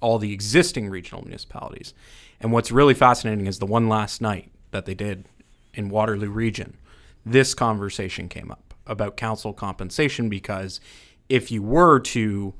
all 0.02 0.20
the 0.20 0.34
existing 0.34 0.90
regional 0.90 1.24
municipalities. 1.24 1.94
And 2.40 2.52
what's 2.52 2.72
really 2.72 2.94
fascinating 2.94 3.48
is 3.48 3.60
the 3.60 3.66
one 3.66 3.90
last 3.90 4.22
night 4.22 4.52
that 4.72 4.86
they 4.86 4.94
did 4.94 5.26
in 5.74 5.90
Waterloo 5.90 6.30
region. 6.30 6.78
This 7.26 7.54
conversation 7.54 8.30
came 8.30 8.52
up 8.52 8.74
about 8.86 9.18
council 9.18 9.54
compensation 9.54 10.30
because 10.30 10.80
if 11.30 11.52
you 11.52 11.64
were 11.64 12.00
to 12.00 12.54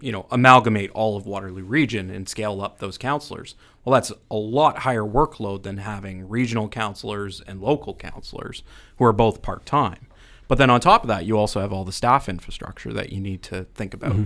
you 0.00 0.12
know 0.12 0.26
amalgamate 0.30 0.90
all 0.92 1.16
of 1.16 1.26
Waterloo 1.26 1.64
region 1.64 2.08
and 2.08 2.28
scale 2.28 2.62
up 2.62 2.78
those 2.78 2.96
councilors, 2.96 3.54
well 3.84 3.92
that's 3.92 4.12
a 4.30 4.36
lot 4.36 4.78
higher 4.78 5.02
workload 5.02 5.62
than 5.62 5.78
having 5.78 6.28
regional 6.28 6.68
councilors 6.68 7.42
and 7.46 7.60
local 7.60 7.94
councilors 7.94 8.62
who 8.96 9.04
are 9.04 9.12
both 9.12 9.42
part-time. 9.42 10.06
But 10.48 10.58
then 10.58 10.70
on 10.70 10.80
top 10.80 11.02
of 11.02 11.08
that, 11.08 11.26
you 11.26 11.38
also 11.38 11.60
have 11.60 11.72
all 11.72 11.84
the 11.84 11.92
staff 11.92 12.28
infrastructure 12.28 12.92
that 12.92 13.12
you 13.12 13.20
need 13.20 13.42
to 13.44 13.64
think 13.74 13.94
about. 13.94 14.12
Mm-hmm. 14.12 14.24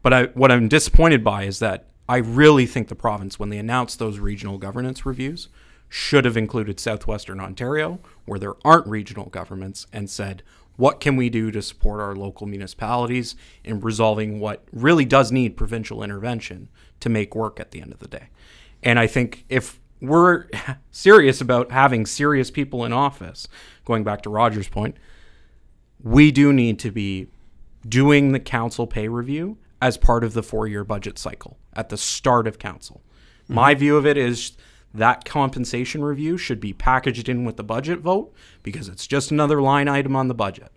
But 0.00 0.12
I, 0.12 0.24
what 0.26 0.52
I'm 0.52 0.68
disappointed 0.68 1.24
by 1.24 1.42
is 1.42 1.58
that 1.58 1.88
I 2.08 2.18
really 2.18 2.66
think 2.66 2.88
the 2.88 2.94
province, 2.94 3.38
when 3.38 3.48
they 3.48 3.58
announced 3.58 3.98
those 3.98 4.18
regional 4.18 4.58
governance 4.58 5.04
reviews, 5.04 5.48
should 5.88 6.24
have 6.24 6.36
included 6.36 6.78
southwestern 6.78 7.40
Ontario, 7.40 8.00
where 8.24 8.38
there 8.38 8.54
aren't 8.64 8.86
regional 8.86 9.26
governments, 9.26 9.86
and 9.92 10.08
said, 10.10 10.42
what 10.76 11.00
can 11.00 11.16
we 11.16 11.30
do 11.30 11.50
to 11.50 11.62
support 11.62 12.00
our 12.00 12.14
local 12.14 12.46
municipalities 12.46 13.34
in 13.64 13.80
resolving 13.80 14.40
what 14.40 14.64
really 14.72 15.04
does 15.04 15.32
need 15.32 15.56
provincial 15.56 16.02
intervention 16.02 16.68
to 17.00 17.08
make 17.08 17.34
work 17.34 17.58
at 17.58 17.70
the 17.70 17.80
end 17.80 17.92
of 17.92 17.98
the 17.98 18.08
day? 18.08 18.28
And 18.82 18.98
I 18.98 19.06
think 19.06 19.44
if 19.48 19.80
we're 20.00 20.46
serious 20.90 21.40
about 21.40 21.70
having 21.70 22.04
serious 22.04 22.50
people 22.50 22.84
in 22.84 22.92
office, 22.92 23.48
going 23.84 24.04
back 24.04 24.22
to 24.22 24.30
Roger's 24.30 24.68
point, 24.68 24.96
we 26.02 26.30
do 26.30 26.52
need 26.52 26.78
to 26.80 26.90
be 26.90 27.28
doing 27.88 28.32
the 28.32 28.40
council 28.40 28.86
pay 28.86 29.08
review 29.08 29.56
as 29.80 29.96
part 29.96 30.24
of 30.24 30.32
the 30.32 30.42
four 30.42 30.66
year 30.66 30.84
budget 30.84 31.18
cycle 31.18 31.58
at 31.74 31.88
the 31.88 31.96
start 31.96 32.46
of 32.46 32.58
council. 32.58 33.02
Mm-hmm. 33.44 33.54
My 33.54 33.74
view 33.74 33.96
of 33.96 34.06
it 34.06 34.16
is 34.16 34.56
that 34.94 35.24
compensation 35.24 36.02
review 36.02 36.38
should 36.38 36.60
be 36.60 36.72
packaged 36.72 37.28
in 37.28 37.44
with 37.44 37.56
the 37.56 37.64
budget 37.64 38.00
vote 38.00 38.32
because 38.62 38.88
it's 38.88 39.06
just 39.06 39.30
another 39.30 39.60
line 39.60 39.88
item 39.88 40.16
on 40.16 40.28
the 40.28 40.34
budget. 40.34 40.72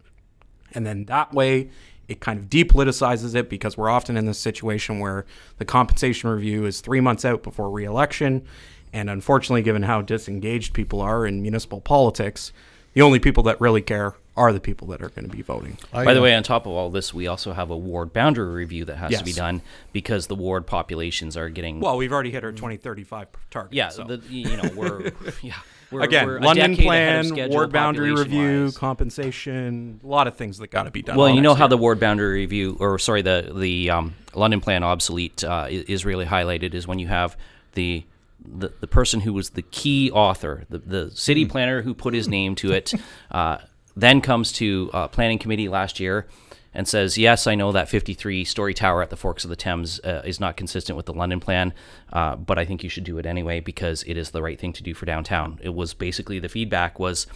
And 0.73 0.85
then 0.85 1.05
that 1.05 1.33
way, 1.33 1.69
it 2.07 2.19
kind 2.19 2.39
of 2.39 2.49
depoliticizes 2.49 3.35
it 3.35 3.49
because 3.49 3.77
we're 3.77 3.89
often 3.89 4.17
in 4.17 4.25
this 4.25 4.39
situation 4.39 4.99
where 4.99 5.25
the 5.57 5.65
compensation 5.65 6.29
review 6.29 6.65
is 6.65 6.81
three 6.81 6.99
months 6.99 7.23
out 7.23 7.43
before 7.43 7.69
reelection. 7.69 8.45
And 8.91 9.09
unfortunately, 9.09 9.61
given 9.61 9.83
how 9.83 10.01
disengaged 10.01 10.73
people 10.73 11.01
are 11.01 11.25
in 11.25 11.41
municipal 11.41 11.79
politics, 11.79 12.51
the 12.93 13.01
only 13.03 13.19
people 13.19 13.43
that 13.43 13.61
really 13.61 13.81
care 13.83 14.15
are 14.39 14.53
the 14.53 14.59
people 14.61 14.87
that 14.87 15.01
are 15.01 15.09
going 15.09 15.29
to 15.29 15.35
be 15.35 15.41
voting. 15.41 15.77
I, 15.91 16.05
By 16.05 16.13
the 16.13 16.21
way, 16.21 16.33
on 16.33 16.43
top 16.43 16.65
of 16.65 16.71
all 16.71 16.89
this, 16.89 17.13
we 17.13 17.27
also 17.27 17.51
have 17.51 17.69
a 17.69 17.77
ward 17.77 18.13
boundary 18.13 18.53
review 18.53 18.85
that 18.85 18.95
has 18.95 19.11
yes. 19.11 19.19
to 19.19 19.25
be 19.25 19.33
done 19.33 19.61
because 19.91 20.27
the 20.27 20.35
ward 20.35 20.65
populations 20.65 21.35
are 21.35 21.49
getting. 21.49 21.81
Well, 21.81 21.97
we've 21.97 22.13
already 22.13 22.31
hit 22.31 22.45
our 22.45 22.53
2035 22.53 23.27
target. 23.51 23.73
Yeah, 23.73 23.89
so. 23.89 24.05
the, 24.05 24.21
you 24.29 24.55
know 24.55 24.69
we're 24.75 25.11
yeah. 25.41 25.55
We're, 25.91 26.01
Again, 26.01 26.27
we're 26.27 26.39
London 26.39 26.77
plan, 26.77 27.49
ward 27.49 27.71
boundary 27.71 28.13
review, 28.13 28.65
wise. 28.65 28.77
compensation, 28.77 29.99
a 30.03 30.07
lot 30.07 30.27
of 30.27 30.35
things 30.35 30.59
that 30.59 30.69
got 30.69 30.83
to 30.83 30.91
be 30.91 31.01
done. 31.01 31.17
Well, 31.17 31.31
you 31.31 31.41
know 31.41 31.55
how 31.55 31.63
year. 31.63 31.69
the 31.69 31.77
ward 31.77 31.99
boundary 31.99 32.41
review, 32.41 32.77
or 32.79 32.99
sorry, 32.99 33.23
the 33.23 33.51
the 33.55 33.89
um, 33.89 34.13
London 34.35 34.61
plan 34.61 34.83
obsolete 34.83 35.43
uh, 35.43 35.65
is 35.67 36.05
really 36.05 36.27
highlighted 36.27 36.75
is 36.75 36.87
when 36.87 36.99
you 36.99 37.07
have 37.07 37.35
the 37.73 38.05
the, 38.45 38.71
the 38.79 38.87
person 38.87 39.21
who 39.21 39.33
was 39.33 39.51
the 39.51 39.61
key 39.63 40.11
author, 40.11 40.65
the, 40.69 40.77
the 40.77 41.11
city 41.11 41.43
hmm. 41.43 41.49
planner 41.49 41.81
who 41.81 41.93
put 41.93 42.13
his 42.13 42.27
name 42.27 42.55
to 42.55 42.71
it, 42.71 42.93
uh, 43.31 43.57
then 44.01 44.21
comes 44.21 44.51
to 44.53 44.89
uh, 44.93 45.07
planning 45.07 45.39
committee 45.39 45.69
last 45.69 45.99
year 45.99 46.27
and 46.73 46.87
says, 46.87 47.17
"Yes, 47.17 47.47
I 47.47 47.55
know 47.55 47.71
that 47.71 47.89
53 47.89 48.45
story 48.45 48.73
tower 48.73 49.01
at 49.01 49.09
the 49.09 49.17
Forks 49.17 49.43
of 49.43 49.49
the 49.49 49.55
Thames 49.55 49.99
uh, 50.01 50.21
is 50.25 50.39
not 50.39 50.57
consistent 50.57 50.97
with 50.97 51.05
the 51.05 51.13
London 51.13 51.39
plan, 51.39 51.73
uh, 52.13 52.35
but 52.35 52.59
I 52.59 52.65
think 52.65 52.83
you 52.83 52.89
should 52.89 53.03
do 53.03 53.17
it 53.17 53.25
anyway 53.25 53.59
because 53.59 54.03
it 54.03 54.17
is 54.17 54.31
the 54.31 54.41
right 54.41 54.59
thing 54.59 54.73
to 54.73 54.83
do 54.83 54.93
for 54.93 55.05
downtown." 55.05 55.59
It 55.61 55.73
was 55.73 55.93
basically 55.93 56.39
the 56.39 56.49
feedback 56.49 56.99
was 56.99 57.27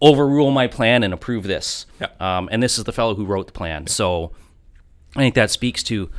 overrule 0.00 0.50
my 0.50 0.66
plan 0.66 1.02
and 1.02 1.14
approve 1.14 1.44
this. 1.44 1.86
Yeah. 2.00 2.08
Um, 2.20 2.48
and 2.52 2.62
this 2.62 2.76
is 2.78 2.84
the 2.84 2.92
fellow 2.92 3.14
who 3.14 3.24
wrote 3.24 3.46
the 3.46 3.52
plan. 3.52 3.82
Yeah. 3.82 3.92
So 3.92 4.32
I 5.14 5.20
think 5.20 5.34
that 5.34 5.50
speaks 5.50 5.82
to 5.84 6.10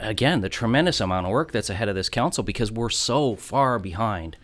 again 0.00 0.40
the 0.40 0.48
tremendous 0.48 1.00
amount 1.00 1.26
of 1.26 1.32
work 1.32 1.52
that's 1.52 1.70
ahead 1.70 1.88
of 1.88 1.94
this 1.94 2.08
council 2.08 2.42
because 2.42 2.72
we're 2.72 2.90
so 2.90 3.36
far 3.36 3.78
behind. 3.78 4.36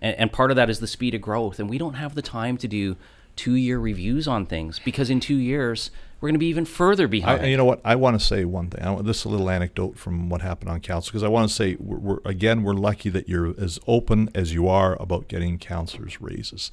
And, 0.00 0.16
and 0.16 0.32
part 0.32 0.50
of 0.50 0.56
that 0.56 0.70
is 0.70 0.80
the 0.80 0.86
speed 0.86 1.14
of 1.14 1.20
growth, 1.20 1.58
and 1.58 1.68
we 1.68 1.78
don't 1.78 1.94
have 1.94 2.14
the 2.14 2.22
time 2.22 2.56
to 2.58 2.68
do 2.68 2.96
two 3.38 3.54
year 3.54 3.78
reviews 3.78 4.28
on 4.28 4.44
things 4.44 4.78
because 4.84 5.08
in 5.08 5.20
two 5.20 5.36
years 5.36 5.90
we're 6.20 6.28
going 6.28 6.34
to 6.34 6.40
be 6.40 6.48
even 6.48 6.64
further 6.64 7.06
behind. 7.06 7.42
I, 7.42 7.46
you 7.46 7.56
know 7.56 7.64
what? 7.64 7.80
I 7.84 7.94
want 7.94 8.18
to 8.18 8.26
say 8.26 8.44
one 8.44 8.68
thing. 8.70 8.82
I 8.84 8.90
want, 8.90 9.06
this 9.06 9.20
is 9.20 9.24
a 9.24 9.28
little 9.28 9.48
anecdote 9.48 9.96
from 9.96 10.28
what 10.28 10.42
happened 10.42 10.70
on 10.70 10.80
council 10.80 11.12
because 11.12 11.22
I 11.22 11.28
want 11.28 11.48
to 11.48 11.54
say 11.54 11.76
we're, 11.78 11.98
we're, 11.98 12.18
again 12.24 12.64
we're 12.64 12.74
lucky 12.74 13.08
that 13.10 13.28
you're 13.28 13.54
as 13.58 13.78
open 13.86 14.28
as 14.34 14.52
you 14.52 14.68
are 14.68 15.00
about 15.00 15.28
getting 15.28 15.58
councilors 15.58 16.20
raises. 16.20 16.70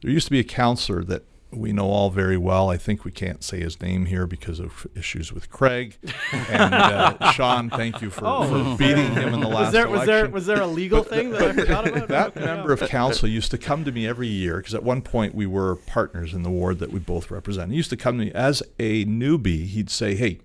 There 0.00 0.10
used 0.10 0.28
to 0.28 0.30
be 0.30 0.38
a 0.38 0.44
counselor 0.44 1.02
that 1.04 1.24
we 1.50 1.72
know 1.72 1.86
all 1.86 2.10
very 2.10 2.36
well. 2.36 2.70
I 2.70 2.76
think 2.76 3.04
we 3.04 3.10
can't 3.10 3.42
say 3.42 3.60
his 3.60 3.80
name 3.80 4.06
here 4.06 4.26
because 4.26 4.58
of 4.58 4.86
issues 4.94 5.32
with 5.32 5.50
Craig. 5.50 5.96
And 6.32 6.74
uh, 6.74 7.30
Shawn, 7.32 7.70
thank 7.70 8.02
you 8.02 8.10
for, 8.10 8.24
oh. 8.26 8.74
for 8.74 8.78
beating 8.78 9.12
him 9.14 9.32
in 9.32 9.40
the 9.40 9.48
last 9.48 9.66
was 9.66 9.72
there, 9.72 9.86
election. 9.86 9.92
Was 9.98 10.06
there, 10.06 10.28
was 10.28 10.46
there 10.46 10.60
a 10.60 10.66
legal 10.66 11.02
thing 11.02 11.30
that 11.30 11.42
I 11.42 11.52
forgot 11.52 11.88
about? 11.88 12.06
That 12.16 12.36
member 12.36 12.72
of 12.72 12.80
council 12.80 13.28
used 13.28 13.50
to 13.50 13.58
come 13.58 13.84
to 13.84 13.92
me 13.92 14.06
every 14.06 14.28
year 14.28 14.58
because 14.58 14.74
at 14.74 14.82
one 14.82 15.02
point 15.02 15.34
we 15.34 15.46
were 15.46 15.76
partners 15.76 16.34
in 16.34 16.42
the 16.42 16.50
ward 16.50 16.78
that 16.78 16.90
we 16.90 16.98
both 16.98 17.30
represent. 17.30 17.70
He 17.70 17.76
used 17.76 17.90
to 17.90 17.96
come 17.96 18.18
to 18.18 18.24
me 18.24 18.32
as 18.32 18.62
a 18.78 19.04
newbie. 19.04 19.66
He'd 19.66 19.90
say, 19.90 20.14
"Hey, 20.14 20.38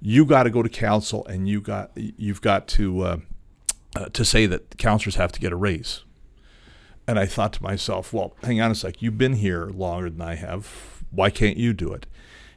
you 0.00 0.24
got 0.24 0.42
to 0.44 0.50
go 0.50 0.62
to 0.62 0.68
council 0.68 1.24
and 1.26 1.48
you 1.48 1.60
got 1.60 1.90
you've 1.94 2.40
got 2.40 2.68
to." 2.68 3.00
Uh, 3.02 3.16
uh, 3.96 4.10
to 4.10 4.26
say 4.26 4.44
that 4.44 4.76
councilors 4.76 5.14
have 5.14 5.32
to 5.32 5.40
get 5.40 5.52
a 5.52 5.56
raise. 5.56 6.04
And 7.08 7.18
I 7.18 7.26
thought 7.26 7.52
to 7.54 7.62
myself, 7.62 8.12
well, 8.12 8.36
hang 8.42 8.60
on 8.60 8.70
a 8.70 8.74
sec. 8.74 9.00
You've 9.00 9.18
been 9.18 9.34
here 9.34 9.66
longer 9.66 10.10
than 10.10 10.20
I 10.20 10.34
have. 10.34 11.04
Why 11.10 11.30
can't 11.30 11.56
you 11.56 11.72
do 11.72 11.92
it? 11.92 12.06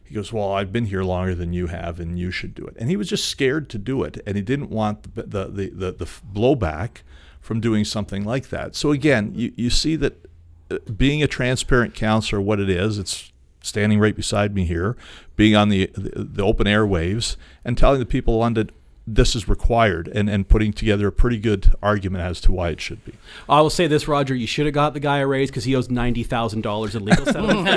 He 0.03 0.15
goes, 0.15 0.33
well, 0.33 0.53
I've 0.53 0.73
been 0.73 0.85
here 0.85 1.03
longer 1.03 1.35
than 1.35 1.53
you 1.53 1.67
have, 1.67 1.99
and 1.99 2.17
you 2.17 2.31
should 2.31 2.55
do 2.55 2.65
it. 2.65 2.75
And 2.79 2.89
he 2.89 2.97
was 2.97 3.09
just 3.09 3.29
scared 3.29 3.69
to 3.69 3.77
do 3.77 4.01
it, 4.01 4.19
and 4.25 4.35
he 4.35 4.41
didn't 4.41 4.71
want 4.71 5.15
the 5.15 5.21
the 5.21 5.45
the, 5.45 5.69
the, 5.69 5.91
the 5.91 6.05
blowback 6.05 7.03
from 7.39 7.59
doing 7.59 7.85
something 7.85 8.23
like 8.23 8.49
that. 8.49 8.75
So 8.75 8.91
again, 8.91 9.33
you, 9.35 9.53
you 9.55 9.69
see 9.69 9.95
that 9.97 10.27
uh, 10.71 10.79
being 10.97 11.21
a 11.21 11.27
transparent 11.27 11.93
counselor, 11.93 12.41
what 12.41 12.59
it 12.59 12.71
is, 12.71 12.97
it's 12.97 13.31
standing 13.61 13.99
right 13.99 14.15
beside 14.15 14.55
me 14.55 14.65
here, 14.65 14.97
being 15.35 15.55
on 15.55 15.69
the, 15.69 15.91
the, 15.93 16.23
the 16.23 16.43
open 16.43 16.65
airwaves, 16.65 17.35
and 17.63 17.77
telling 17.77 17.99
the 17.99 18.05
people 18.05 18.33
of 18.35 18.39
London, 18.39 18.71
this 19.15 19.35
is 19.35 19.47
required 19.47 20.07
and, 20.07 20.29
and 20.29 20.47
putting 20.47 20.71
together 20.71 21.07
a 21.07 21.11
pretty 21.11 21.39
good 21.39 21.73
argument 21.81 22.23
as 22.23 22.39
to 22.41 22.51
why 22.51 22.69
it 22.69 22.79
should 22.79 23.03
be. 23.03 23.13
I 23.47 23.59
will 23.61 23.71
say 23.71 23.87
this, 23.87 24.07
Roger, 24.07 24.35
you 24.35 24.45
should 24.45 24.67
have 24.67 24.75
got 24.75 24.93
the 24.93 24.99
guy 24.99 25.17
a 25.17 25.27
raise 25.27 25.49
because 25.49 25.63
he 25.63 25.75
owes 25.75 25.87
$90,000 25.87 26.95
in 26.95 27.05
legal 27.05 27.25
settlement 27.25 27.67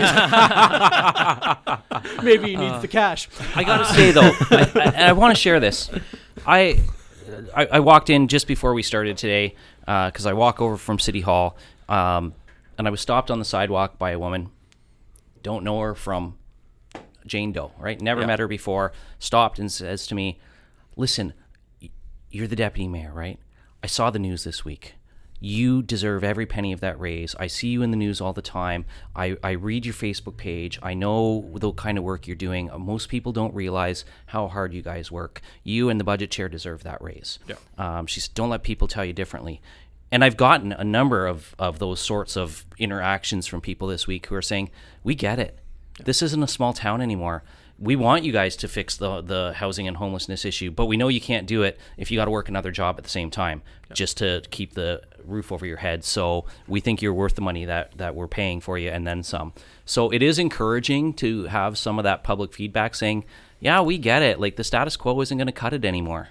fees. 2.03 2.23
Maybe 2.23 2.51
he 2.51 2.57
needs 2.57 2.75
uh, 2.75 2.81
the 2.81 2.89
cash. 2.89 3.29
I 3.55 3.65
got 3.65 3.79
to 3.79 3.87
say, 3.87 4.11
though, 4.11 4.31
I, 4.51 4.73
I, 4.75 5.09
I 5.09 5.13
want 5.13 5.35
to 5.35 5.41
share 5.41 5.59
this. 5.59 5.91
I, 6.47 6.81
I, 7.55 7.67
I, 7.67 7.81
walked 7.81 8.11
in 8.11 8.29
just 8.29 8.47
before 8.47 8.75
we 8.75 8.83
started 8.83 9.17
today 9.17 9.55
because 9.81 10.27
uh, 10.27 10.31
I 10.31 10.33
walk 10.35 10.61
over 10.61 10.77
from 10.77 10.99
City 10.99 11.23
Hall 11.23 11.57
um, 11.89 12.35
and 12.77 12.87
I 12.87 12.91
was 12.91 13.01
stopped 13.01 13.31
on 13.31 13.39
the 13.39 13.45
sidewalk 13.45 13.99
by 13.99 14.11
a 14.11 14.19
woman. 14.19 14.51
Don't 15.43 15.65
know 15.65 15.81
her 15.81 15.95
from 15.95 16.37
Jane 17.27 17.53
Doe, 17.53 17.73
right? 17.79 18.01
Never 18.01 18.21
yeah. 18.21 18.27
met 18.27 18.39
her 18.39 18.49
before. 18.49 18.93
Stopped 19.19 19.59
and 19.59 19.73
says 19.73 20.07
to 20.09 20.15
me, 20.15 20.39
listen, 20.97 21.35
you're 22.31 22.47
the 22.47 22.57
deputy 22.57 22.89
mayor, 22.89 23.13
right? 23.13 23.39
I 23.83 23.87
saw 23.87 24.11
the 24.11 24.19
news 24.19 24.45
this 24.45 24.65
week. 24.65 24.95
You 25.45 25.83
deserve 25.83 26.23
every 26.23 26.47
penny 26.47 26.73
of 26.73 26.79
that 26.81 27.01
raise. 27.01 27.35
I 27.35 27.49
see 27.49 27.69
you 27.69 27.83
in 27.83 27.91
the 27.91 27.97
news 27.97 28.21
all 28.21 28.33
the 28.33 28.41
time. 28.41 28.85
I, 29.17 29.37
I 29.43 29.51
read 29.53 29.85
your 29.85 29.95
Facebook 29.95 30.37
page. 30.37 30.79
I 30.85 30.95
know 30.95 31.51
the 31.57 31.73
kind 31.73 31.99
of 31.99 32.05
work 32.05 32.29
you're 32.29 32.37
doing. 32.37 32.71
Uh, 32.71 32.79
most 32.79 33.09
people 33.09 33.33
don't 33.33 33.53
realize 33.53 34.05
how 34.27 34.47
hard 34.47 34.73
you 34.73 34.83
guys 34.83 35.11
work. 35.11 35.41
You 35.65 35.89
and 35.89 35.99
the 35.99 36.05
budget 36.05 36.31
chair 36.31 36.49
deserve 36.49 36.85
that 36.85 37.03
raise. 37.03 37.41
Yeah. 37.49 37.57
Um, 37.77 38.07
she 38.07 38.21
said, 38.21 38.35
don't 38.35 38.51
let 38.51 38.63
people 38.63 38.87
tell 38.87 39.05
you 39.05 39.13
differently. 39.13 39.61
And 40.13 40.23
I've 40.23 40.37
gotten 40.37 40.71
a 40.73 40.85
number 40.85 41.27
of, 41.27 41.57
of 41.59 41.81
those 41.81 41.99
sorts 41.99 42.37
of 42.37 42.65
interactions 42.79 43.49
from 43.49 43.61
people 43.61 43.89
this 43.89 44.07
week 44.07 44.27
who 44.27 44.37
are 44.37 44.43
saying, 44.43 44.71
we 45.03 45.17
get 45.17 45.41
it. 45.41 45.59
This 46.05 46.23
isn't 46.23 46.43
a 46.43 46.49
small 46.49 46.73
town 46.73 47.01
anymore 47.01 47.43
we 47.83 47.97
want 47.97 48.23
you 48.23 48.33
guys 48.33 48.55
to 48.57 48.69
fix 48.69 48.97
the 48.97 49.21
the 49.21 49.53
housing 49.57 49.89
and 49.89 49.97
homelessness 49.97 50.45
issue, 50.45 50.71
but 50.71 50.87
we 50.87 50.97
know 50.97 51.09
you 51.09 51.21
can't 51.21 51.47
do 51.47 51.65
it 51.65 51.79
if 51.97 52.11
you 52.11 52.17
got 52.17 52.27
to 52.27 52.31
work 52.31 52.49
another 52.49 52.71
job 52.71 52.97
at 52.97 53.05
the 53.05 53.11
same 53.11 53.29
time 53.29 53.63
just 53.93 54.17
to 54.19 54.43
keep 54.51 54.75
the 54.75 55.03
roof 55.25 55.51
over 55.51 55.67
your 55.67 55.79
head. 55.79 56.05
So 56.05 56.45
we 56.69 56.81
think 56.81 57.03
you're 57.03 57.13
worth 57.13 57.35
the 57.35 57.43
money 57.43 57.65
that 57.65 57.99
that 57.99 58.15
we're 58.15 58.29
paying 58.29 58.61
for 58.61 58.79
you 58.79 58.89
and 58.89 59.05
then 59.05 59.25
some. 59.25 59.53
So 59.85 60.11
it 60.11 60.23
is 60.23 60.39
encouraging 60.39 61.15
to 61.15 61.45
have 61.45 61.77
some 61.77 61.99
of 61.99 62.05
that 62.05 62.23
public 62.23 62.55
feedback 62.55 62.95
saying, 62.95 63.25
"Yeah, 63.59 63.81
we 63.81 63.99
get 63.99 64.23
it. 64.23 64.39
Like 64.39 64.55
the 64.55 64.65
status 64.65 64.97
quo 64.97 65.21
isn't 65.21 65.37
going 65.37 65.47
to 65.47 65.53
cut 65.53 65.73
it 65.73 65.85
anymore." 65.85 66.29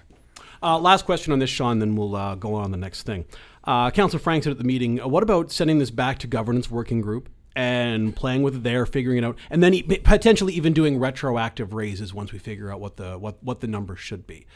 Uh, 0.62 0.78
last 0.78 1.04
question 1.04 1.32
on 1.32 1.38
this, 1.38 1.50
Shawn, 1.50 1.80
then 1.80 1.96
we'll 1.96 2.14
uh, 2.14 2.36
go 2.36 2.54
on 2.54 2.70
the 2.70 2.76
next 2.76 3.02
thing. 3.02 3.26
Uh, 3.64 3.90
Councillor 3.90 4.20
Franke 4.20 4.44
said 4.44 4.52
at 4.52 4.58
the 4.58 4.64
meeting, 4.64 4.98
what 4.98 5.22
about 5.22 5.50
sending 5.50 5.78
this 5.78 5.90
back 5.90 6.18
to 6.18 6.28
governance 6.28 6.70
working 6.70 7.00
group 7.00 7.28
and 7.54 8.14
playing 8.14 8.42
with 8.42 8.56
it 8.56 8.62
there, 8.62 8.86
figuring 8.86 9.18
it 9.18 9.24
out, 9.24 9.36
and 9.50 9.62
then 9.62 9.82
potentially 10.04 10.54
even 10.54 10.72
doing 10.72 10.98
retroactive 10.98 11.72
raises 11.72 12.14
once 12.14 12.32
we 12.32 12.38
figure 12.38 12.72
out 12.72 12.80
what 12.80 12.96
the 12.96 13.18
what 13.18 13.42
what 13.42 13.60
the 13.60 13.66
numbers 13.66 14.00
should 14.00 14.26
be. 14.26 14.46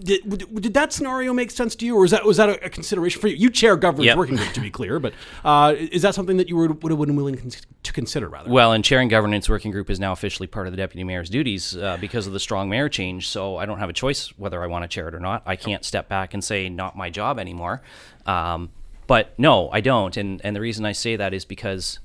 Did, 0.00 0.54
did 0.60 0.74
that 0.74 0.92
scenario 0.92 1.32
make 1.32 1.50
sense 1.50 1.74
to 1.76 1.86
you, 1.86 1.96
or 1.96 2.02
was 2.02 2.12
that 2.12 2.24
was 2.24 2.36
that 2.36 2.50
a, 2.50 2.70
consideration 2.70 3.20
for 3.20 3.26
you? 3.26 3.34
You 3.34 3.50
chair 3.50 3.76
governance 3.76 4.06
yep. 4.06 4.16
working 4.16 4.36
group, 4.36 4.52
to 4.52 4.60
be 4.60 4.70
clear, 4.70 5.00
but 5.00 5.12
uh, 5.44 5.74
is 5.76 6.02
that 6.02 6.14
something 6.14 6.36
that 6.36 6.48
you 6.48 6.56
would 6.56 6.82
would 6.82 6.92
have 6.92 7.00
been 7.00 7.16
willing 7.16 7.52
to 7.82 7.92
consider? 7.92 8.28
Rather, 8.28 8.48
well, 8.48 8.72
and 8.72 8.84
chairing 8.84 9.08
governance 9.08 9.48
working 9.48 9.72
group 9.72 9.90
is 9.90 9.98
now 9.98 10.12
officially 10.12 10.46
part 10.46 10.66
of 10.68 10.72
the 10.72 10.76
deputy 10.76 11.02
mayor's 11.02 11.28
duties 11.28 11.76
uh, 11.76 11.96
because 12.00 12.26
of 12.28 12.32
the 12.32 12.38
strong 12.38 12.68
mayor 12.68 12.88
change. 12.88 13.28
So 13.28 13.56
I 13.56 13.66
don't 13.66 13.78
have 13.78 13.88
a 13.88 13.94
choice 13.94 14.28
whether 14.38 14.62
I 14.62 14.66
want 14.66 14.84
to 14.84 14.88
chair 14.88 15.08
it 15.08 15.14
or 15.14 15.20
not. 15.20 15.42
I 15.46 15.56
can't 15.56 15.84
step 15.84 16.08
back 16.08 16.32
and 16.32 16.44
say 16.44 16.68
not 16.68 16.96
my 16.96 17.10
job 17.10 17.40
anymore. 17.40 17.82
Um, 18.24 18.70
but 19.08 19.36
no, 19.38 19.70
I 19.72 19.80
don't, 19.80 20.16
and 20.16 20.40
and 20.44 20.54
the 20.54 20.60
reason 20.60 20.84
I 20.84 20.92
say 20.92 21.16
that 21.16 21.34
is 21.34 21.44
because 21.44 21.98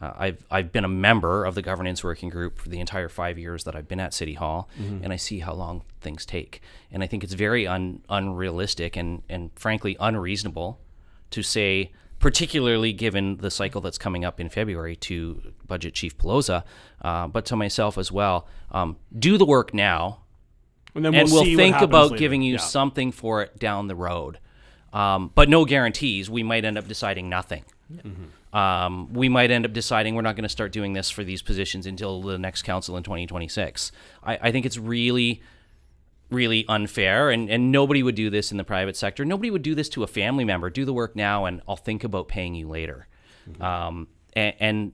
uh, 0.00 0.12
I've 0.16 0.46
I've 0.50 0.72
been 0.72 0.84
a 0.84 0.88
member 0.88 1.44
of 1.44 1.56
the 1.56 1.60
governance 1.60 2.04
working 2.04 2.28
group 2.28 2.58
for 2.58 2.68
the 2.68 2.78
entire 2.78 3.08
five 3.08 3.36
years 3.36 3.64
that 3.64 3.74
I've 3.74 3.88
been 3.88 3.98
at 3.98 4.14
City 4.14 4.34
Hall, 4.34 4.68
mm-hmm. 4.80 5.02
and 5.02 5.12
I 5.12 5.16
see 5.16 5.40
how 5.40 5.52
long 5.54 5.82
things 6.00 6.24
take. 6.24 6.62
And 6.92 7.02
I 7.02 7.08
think 7.08 7.24
it's 7.24 7.32
very 7.32 7.66
un, 7.66 8.02
unrealistic 8.08 8.96
and 8.96 9.22
and 9.28 9.50
frankly 9.56 9.96
unreasonable 9.98 10.78
to 11.30 11.42
say, 11.42 11.90
particularly 12.20 12.92
given 12.92 13.38
the 13.38 13.50
cycle 13.50 13.80
that's 13.80 13.98
coming 13.98 14.24
up 14.24 14.38
in 14.38 14.48
February 14.48 14.94
to 14.96 15.52
Budget 15.66 15.94
Chief 15.94 16.16
Peloza, 16.16 16.62
uh, 17.02 17.26
but 17.26 17.44
to 17.46 17.56
myself 17.56 17.98
as 17.98 18.12
well. 18.12 18.46
Um, 18.70 18.98
do 19.18 19.36
the 19.36 19.46
work 19.46 19.74
now, 19.74 20.20
and, 20.94 21.02
we'll, 21.02 21.14
and 21.16 21.32
we'll 21.32 21.56
think 21.56 21.80
about 21.80 22.12
later. 22.12 22.18
giving 22.18 22.42
you 22.42 22.54
yeah. 22.54 22.60
something 22.60 23.10
for 23.10 23.42
it 23.42 23.58
down 23.58 23.88
the 23.88 23.96
road. 23.96 24.38
Um, 24.96 25.30
but 25.34 25.50
no 25.50 25.66
guarantees. 25.66 26.30
We 26.30 26.42
might 26.42 26.64
end 26.64 26.78
up 26.78 26.88
deciding 26.88 27.28
nothing. 27.28 27.64
Mm-hmm. 27.92 28.56
Um, 28.56 29.12
we 29.12 29.28
might 29.28 29.50
end 29.50 29.66
up 29.66 29.74
deciding 29.74 30.14
we're 30.14 30.22
not 30.22 30.36
going 30.36 30.44
to 30.44 30.48
start 30.48 30.72
doing 30.72 30.94
this 30.94 31.10
for 31.10 31.22
these 31.22 31.42
positions 31.42 31.84
until 31.86 32.22
the 32.22 32.38
next 32.38 32.62
council 32.62 32.96
in 32.96 33.02
2026. 33.02 33.92
I, 34.24 34.38
I 34.40 34.52
think 34.52 34.64
it's 34.64 34.78
really, 34.78 35.42
really 36.30 36.64
unfair, 36.66 37.28
and, 37.28 37.50
and 37.50 37.70
nobody 37.70 38.02
would 38.02 38.14
do 38.14 38.30
this 38.30 38.50
in 38.50 38.56
the 38.56 38.64
private 38.64 38.96
sector. 38.96 39.22
Nobody 39.26 39.50
would 39.50 39.60
do 39.60 39.74
this 39.74 39.90
to 39.90 40.02
a 40.02 40.06
family 40.06 40.44
member. 40.44 40.70
Do 40.70 40.86
the 40.86 40.94
work 40.94 41.14
now, 41.14 41.44
and 41.44 41.60
I'll 41.68 41.76
think 41.76 42.02
about 42.02 42.28
paying 42.28 42.54
you 42.54 42.66
later. 42.66 43.06
Mm-hmm. 43.46 43.62
Um, 43.62 44.08
and, 44.32 44.54
and 44.58 44.92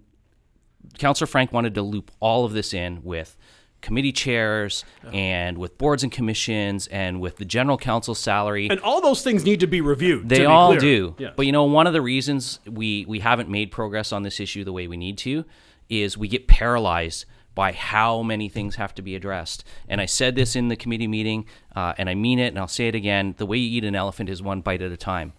Councillor 0.98 1.28
Franke 1.28 1.52
wanted 1.52 1.76
to 1.76 1.82
loop 1.82 2.10
all 2.18 2.44
of 2.44 2.52
this 2.52 2.74
in 2.74 3.04
with 3.04 3.36
committee 3.82 4.12
chairs 4.12 4.84
and 5.12 5.58
with 5.58 5.76
boards 5.76 6.02
and 6.02 6.10
commissions 6.10 6.86
and 6.86 7.20
with 7.20 7.36
the 7.36 7.44
general 7.44 7.76
counsel 7.76 8.14
salary. 8.14 8.68
And 8.70 8.80
all 8.80 9.02
those 9.02 9.22
things 9.22 9.44
need 9.44 9.60
to 9.60 9.66
be 9.66 9.80
reviewed. 9.80 10.28
They 10.28 10.46
all 10.46 10.68
clear. 10.68 10.80
do. 10.80 11.14
Yes. 11.18 11.34
But 11.36 11.46
you 11.46 11.52
know, 11.52 11.64
one 11.64 11.86
of 11.86 11.92
the 11.92 12.00
reasons 12.00 12.60
we 12.66 13.04
we 13.06 13.18
haven't 13.18 13.50
made 13.50 13.70
progress 13.70 14.12
on 14.12 14.22
this 14.22 14.40
issue 14.40 14.64
the 14.64 14.72
way 14.72 14.86
we 14.86 14.96
need 14.96 15.18
to 15.18 15.44
is 15.90 16.16
we 16.16 16.28
get 16.28 16.48
paralyzed 16.48 17.26
by 17.54 17.72
how 17.72 18.22
many 18.22 18.48
things 18.48 18.76
have 18.76 18.94
to 18.94 19.02
be 19.02 19.14
addressed. 19.14 19.64
And 19.86 20.00
I 20.00 20.06
said 20.06 20.36
this 20.36 20.56
in 20.56 20.68
the 20.68 20.76
committee 20.76 21.06
meeting, 21.06 21.44
uh, 21.76 21.92
and 21.98 22.08
I 22.08 22.14
mean 22.14 22.38
it, 22.38 22.46
and 22.46 22.58
I'll 22.58 22.68
say 22.68 22.88
it 22.88 22.94
again: 22.94 23.34
the 23.36 23.44
way 23.44 23.58
you 23.58 23.78
eat 23.78 23.84
an 23.84 23.94
elephant 23.94 24.30
is 24.30 24.42
one 24.42 24.62
bite 24.62 24.80
at 24.80 24.92
a 24.92 24.96
time. 24.96 25.34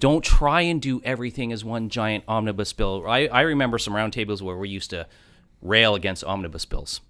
Don't 0.00 0.24
try 0.24 0.62
and 0.62 0.82
do 0.82 1.00
everything 1.04 1.52
as 1.52 1.64
one 1.64 1.88
giant 1.88 2.24
omnibus 2.26 2.72
bill. 2.72 3.04
I, 3.06 3.26
I 3.28 3.42
remember 3.42 3.78
some 3.78 3.94
roundtables 3.94 4.42
where 4.42 4.56
we 4.56 4.68
used 4.68 4.90
to 4.90 5.06
rail 5.64 5.96
against 5.96 6.22
omnibus 6.22 6.64
bills, 6.64 7.00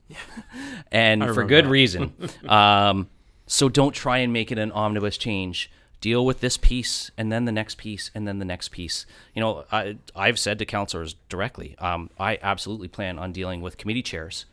and 0.90 1.22
for 1.34 1.44
good 1.44 1.66
that. 1.66 1.70
reason. 1.70 2.14
um, 2.48 3.08
so 3.46 3.68
don't 3.68 3.92
try 3.92 4.18
and 4.18 4.32
make 4.32 4.50
it 4.50 4.58
an 4.58 4.72
omnibus 4.72 5.18
change. 5.18 5.70
Deal 6.00 6.24
with 6.24 6.40
this 6.40 6.56
piece, 6.58 7.10
and 7.16 7.32
then 7.32 7.46
the 7.46 7.52
next 7.52 7.78
piece, 7.78 8.10
and 8.14 8.28
then 8.28 8.38
the 8.38 8.44
next 8.44 8.70
piece. 8.70 9.06
You 9.34 9.40
know, 9.40 9.64
I, 9.72 9.96
I've 10.14 10.38
said 10.38 10.58
to 10.58 10.66
councilors 10.66 11.14
directly, 11.28 11.76
um, 11.78 12.10
I 12.18 12.38
absolutely 12.42 12.88
plan 12.88 13.18
on 13.18 13.32
dealing 13.32 13.62
with 13.62 13.78
committee 13.78 14.02
chairs 14.02 14.44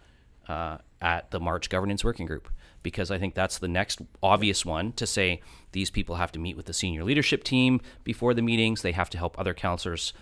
uh, 0.47 0.77
at 1.01 1.31
the 1.31 1.41
March 1.41 1.69
Governance 1.69 2.05
Working 2.05 2.25
Group 2.25 2.49
because 2.83 3.11
I 3.11 3.17
think 3.17 3.35
that's 3.35 3.57
the 3.57 3.67
next 3.67 4.01
obvious 4.23 4.65
one 4.65 4.93
to 4.93 5.05
say 5.05 5.41
these 5.71 5.89
people 5.89 6.15
have 6.15 6.31
to 6.33 6.39
meet 6.39 6.57
with 6.57 6.65
the 6.65 6.73
senior 6.73 7.03
leadership 7.03 7.43
team 7.43 7.81
before 8.03 8.33
the 8.33 8.41
meetings. 8.41 8.81
They 8.81 8.91
have 8.91 9.09
to 9.11 9.17
help 9.17 9.37
other 9.39 9.53
councilors 9.53 10.13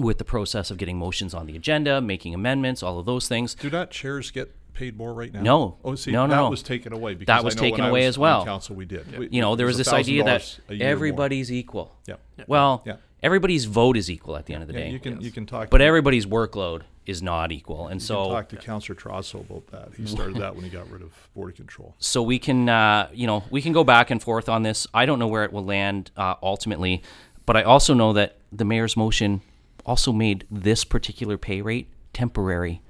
with 0.00 0.18
the 0.18 0.24
process 0.24 0.70
of 0.70 0.78
getting 0.78 0.98
motions 0.98 1.34
on 1.34 1.46
the 1.46 1.56
agenda, 1.56 2.00
making 2.00 2.34
amendments, 2.34 2.82
all 2.82 2.98
of 2.98 3.06
those 3.06 3.28
things. 3.28 3.54
Do 3.54 3.70
not 3.70 3.90
chairs 3.90 4.30
get 4.30 4.54
paid 4.74 4.96
more 4.96 5.12
right 5.12 5.32
now? 5.32 5.42
No. 5.42 5.76
Oh, 5.84 5.94
see, 5.94 6.10
no, 6.10 6.26
no, 6.26 6.30
that 6.30 6.42
no. 6.42 6.50
was 6.50 6.62
taken 6.62 6.92
away. 6.92 7.14
Because 7.14 7.26
that 7.26 7.44
was 7.44 7.54
taken 7.54 7.84
away 7.84 8.06
was 8.06 8.14
as 8.14 8.18
well. 8.18 8.44
council, 8.44 8.74
we 8.74 8.86
did. 8.86 9.18
We, 9.18 9.28
you 9.30 9.40
know, 9.40 9.56
there 9.56 9.66
was, 9.66 9.76
was 9.76 9.86
this 9.86 9.92
idea 9.92 10.24
that 10.24 10.58
everybody's 10.70 11.50
more. 11.50 11.58
equal. 11.58 11.96
Yeah. 12.06 12.14
Well, 12.46 12.82
yeah. 12.86 12.96
everybody's 13.22 13.66
vote 13.66 13.96
is 13.96 14.10
equal 14.10 14.36
at 14.36 14.46
the 14.46 14.54
end 14.54 14.62
of 14.62 14.68
the 14.68 14.74
yeah, 14.74 14.86
day. 14.86 14.90
You 14.90 14.98
can 14.98 15.14
yes. 15.16 15.22
you 15.22 15.30
can 15.30 15.46
talk, 15.46 15.70
but 15.70 15.80
everybody's 15.80 16.26
workload 16.26 16.82
is 17.06 17.22
not 17.22 17.50
equal, 17.52 17.88
and 17.88 18.00
you 18.00 18.06
so 18.06 18.30
talk 18.30 18.48
to 18.48 18.56
Councillor 18.56 18.98
Trosow 18.98 19.40
about 19.40 19.66
that. 19.68 19.88
He 19.96 20.06
started 20.06 20.36
that 20.36 20.54
when 20.54 20.64
he 20.64 20.70
got 20.70 20.90
rid 20.90 21.02
of 21.02 21.12
board 21.34 21.50
of 21.50 21.56
control. 21.56 21.94
So 22.10 22.22
we 22.22 22.38
can, 22.38 22.68
uh, 22.68 23.08
you 23.12 23.26
know, 23.26 23.44
we 23.50 23.62
can 23.62 23.72
go 23.72 23.84
back 23.84 24.10
and 24.10 24.22
forth 24.22 24.48
on 24.48 24.62
this. 24.62 24.86
I 24.92 25.06
don't 25.06 25.18
know 25.18 25.28
where 25.28 25.44
it 25.44 25.52
will 25.52 25.64
land 25.64 26.10
uh, 26.16 26.34
ultimately, 26.42 27.02
but 27.46 27.56
I 27.56 27.62
also 27.62 27.94
know 27.94 28.12
that 28.14 28.36
the 28.52 28.64
mayor's 28.64 28.96
motion 28.96 29.42
also 29.84 30.12
made 30.12 30.46
this 30.50 30.84
particular 30.84 31.38
pay 31.38 31.60
rate 31.62 31.88
temporary. 32.12 32.82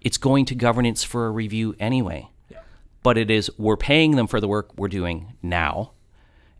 It's 0.00 0.18
going 0.18 0.44
to 0.46 0.54
governance 0.54 1.04
for 1.04 1.26
a 1.26 1.30
review 1.30 1.76
anyway. 1.78 2.28
But 3.02 3.18
it 3.18 3.30
is, 3.30 3.50
we're 3.58 3.76
paying 3.76 4.16
them 4.16 4.26
for 4.26 4.40
the 4.40 4.48
work 4.48 4.70
we're 4.76 4.88
doing 4.88 5.32
now. 5.42 5.92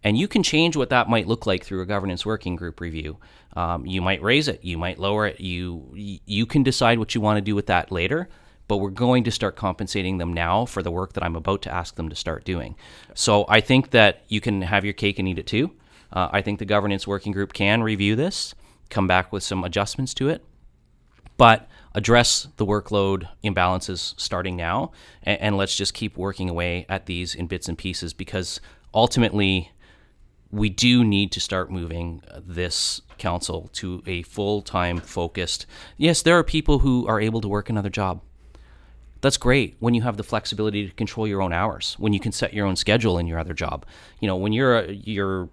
And 0.04 0.18
you 0.18 0.26
can 0.26 0.42
change 0.42 0.76
what 0.76 0.90
that 0.90 1.08
might 1.08 1.28
look 1.28 1.46
like 1.46 1.64
through 1.64 1.82
a 1.82 1.86
governance 1.86 2.26
working 2.26 2.56
group 2.56 2.80
review. 2.80 3.18
Um, 3.54 3.86
you 3.86 4.02
might 4.02 4.22
raise 4.22 4.48
it, 4.48 4.64
you 4.64 4.76
might 4.76 4.98
lower 4.98 5.26
it. 5.26 5.40
You 5.40 5.88
you 5.94 6.46
can 6.46 6.64
decide 6.64 6.98
what 6.98 7.14
you 7.14 7.20
want 7.20 7.36
to 7.36 7.40
do 7.42 7.54
with 7.54 7.66
that 7.66 7.92
later. 7.92 8.28
But 8.66 8.78
we're 8.78 8.90
going 8.90 9.24
to 9.24 9.30
start 9.30 9.54
compensating 9.54 10.18
them 10.18 10.32
now 10.32 10.64
for 10.64 10.82
the 10.82 10.90
work 10.90 11.12
that 11.12 11.22
I'm 11.22 11.36
about 11.36 11.62
to 11.62 11.72
ask 11.72 11.94
them 11.96 12.08
to 12.08 12.16
start 12.16 12.44
doing. 12.44 12.74
So 13.14 13.44
I 13.48 13.60
think 13.60 13.90
that 13.90 14.24
you 14.28 14.40
can 14.40 14.62
have 14.62 14.84
your 14.84 14.94
cake 14.94 15.18
and 15.18 15.28
eat 15.28 15.38
it 15.38 15.46
too. 15.46 15.72
Uh, 16.12 16.28
I 16.32 16.42
think 16.42 16.58
the 16.58 16.64
governance 16.64 17.06
working 17.06 17.32
group 17.32 17.52
can 17.52 17.82
review 17.82 18.16
this 18.16 18.54
come 18.92 19.08
back 19.08 19.32
with 19.32 19.42
some 19.42 19.64
adjustments 19.64 20.14
to 20.14 20.28
it, 20.28 20.44
but 21.36 21.68
address 21.94 22.48
the 22.56 22.66
workload 22.66 23.28
imbalances 23.42 24.14
starting 24.16 24.56
now, 24.56 24.92
and, 25.22 25.40
and 25.40 25.56
let's 25.56 25.76
just 25.76 25.94
keep 25.94 26.16
working 26.16 26.48
away 26.48 26.86
at 26.88 27.06
these 27.06 27.34
in 27.34 27.46
bits 27.46 27.68
and 27.68 27.76
pieces 27.76 28.12
because 28.12 28.60
ultimately 28.94 29.72
we 30.50 30.68
do 30.68 31.02
need 31.02 31.32
to 31.32 31.40
start 31.40 31.70
moving 31.70 32.22
this 32.38 33.00
council 33.16 33.70
to 33.72 34.02
a 34.06 34.22
full-time 34.22 34.98
focused. 34.98 35.66
Yes, 35.96 36.22
there 36.22 36.38
are 36.38 36.44
people 36.44 36.80
who 36.80 37.06
are 37.06 37.20
able 37.20 37.40
to 37.40 37.48
work 37.48 37.70
another 37.70 37.88
job. 37.88 38.20
That's 39.22 39.38
great 39.38 39.76
when 39.78 39.94
you 39.94 40.02
have 40.02 40.16
the 40.16 40.24
flexibility 40.24 40.88
to 40.88 40.94
control 40.94 41.26
your 41.26 41.40
own 41.40 41.52
hours, 41.52 41.94
when 41.98 42.12
you 42.12 42.20
can 42.20 42.32
set 42.32 42.52
your 42.52 42.66
own 42.66 42.76
schedule 42.76 43.18
in 43.18 43.26
your 43.26 43.38
other 43.38 43.54
job. 43.54 43.86
You 44.20 44.26
know, 44.26 44.36
when 44.36 44.52
you're 44.52 44.84
you're 44.90 45.48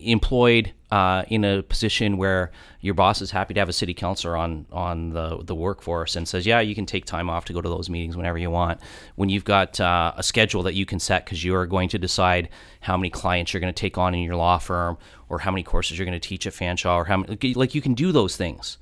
employed 0.00 0.72
uh, 0.90 1.24
in 1.28 1.44
a 1.44 1.62
position 1.62 2.16
where 2.16 2.52
your 2.80 2.94
boss 2.94 3.20
is 3.20 3.30
happy 3.30 3.54
to 3.54 3.60
have 3.60 3.68
a 3.68 3.72
city 3.72 3.94
councilor 3.94 4.36
on 4.36 4.66
on 4.70 5.10
the 5.10 5.42
the 5.42 5.54
workforce 5.54 6.16
and 6.16 6.28
says, 6.28 6.46
yeah, 6.46 6.60
you 6.60 6.74
can 6.74 6.86
take 6.86 7.04
time 7.04 7.28
off 7.28 7.44
to 7.46 7.52
go 7.52 7.60
to 7.60 7.68
those 7.68 7.90
meetings 7.90 8.16
whenever 8.16 8.38
you 8.38 8.50
want. 8.50 8.80
When 9.16 9.28
you've 9.28 9.44
got 9.44 9.80
uh, 9.80 10.12
a 10.16 10.22
schedule 10.22 10.62
that 10.62 10.74
you 10.74 10.86
can 10.86 11.00
set 11.00 11.24
because 11.24 11.42
you 11.42 11.54
are 11.56 11.66
going 11.66 11.88
to 11.90 11.98
decide 11.98 12.48
how 12.80 12.96
many 12.96 13.10
clients 13.10 13.52
you're 13.52 13.60
going 13.60 13.74
to 13.74 13.80
take 13.80 13.98
on 13.98 14.14
in 14.14 14.22
your 14.22 14.36
law 14.36 14.58
firm, 14.58 14.96
or 15.28 15.40
how 15.40 15.50
many 15.50 15.62
courses 15.62 15.98
you're 15.98 16.06
going 16.06 16.20
to 16.20 16.28
teach 16.28 16.46
at 16.46 16.52
Fanshawe, 16.52 16.96
or 16.96 17.04
how 17.06 17.18
many, 17.18 17.54
like 17.54 17.74
you 17.74 17.82
can 17.82 17.94
do 17.94 18.12
those 18.12 18.36
things, 18.36 18.78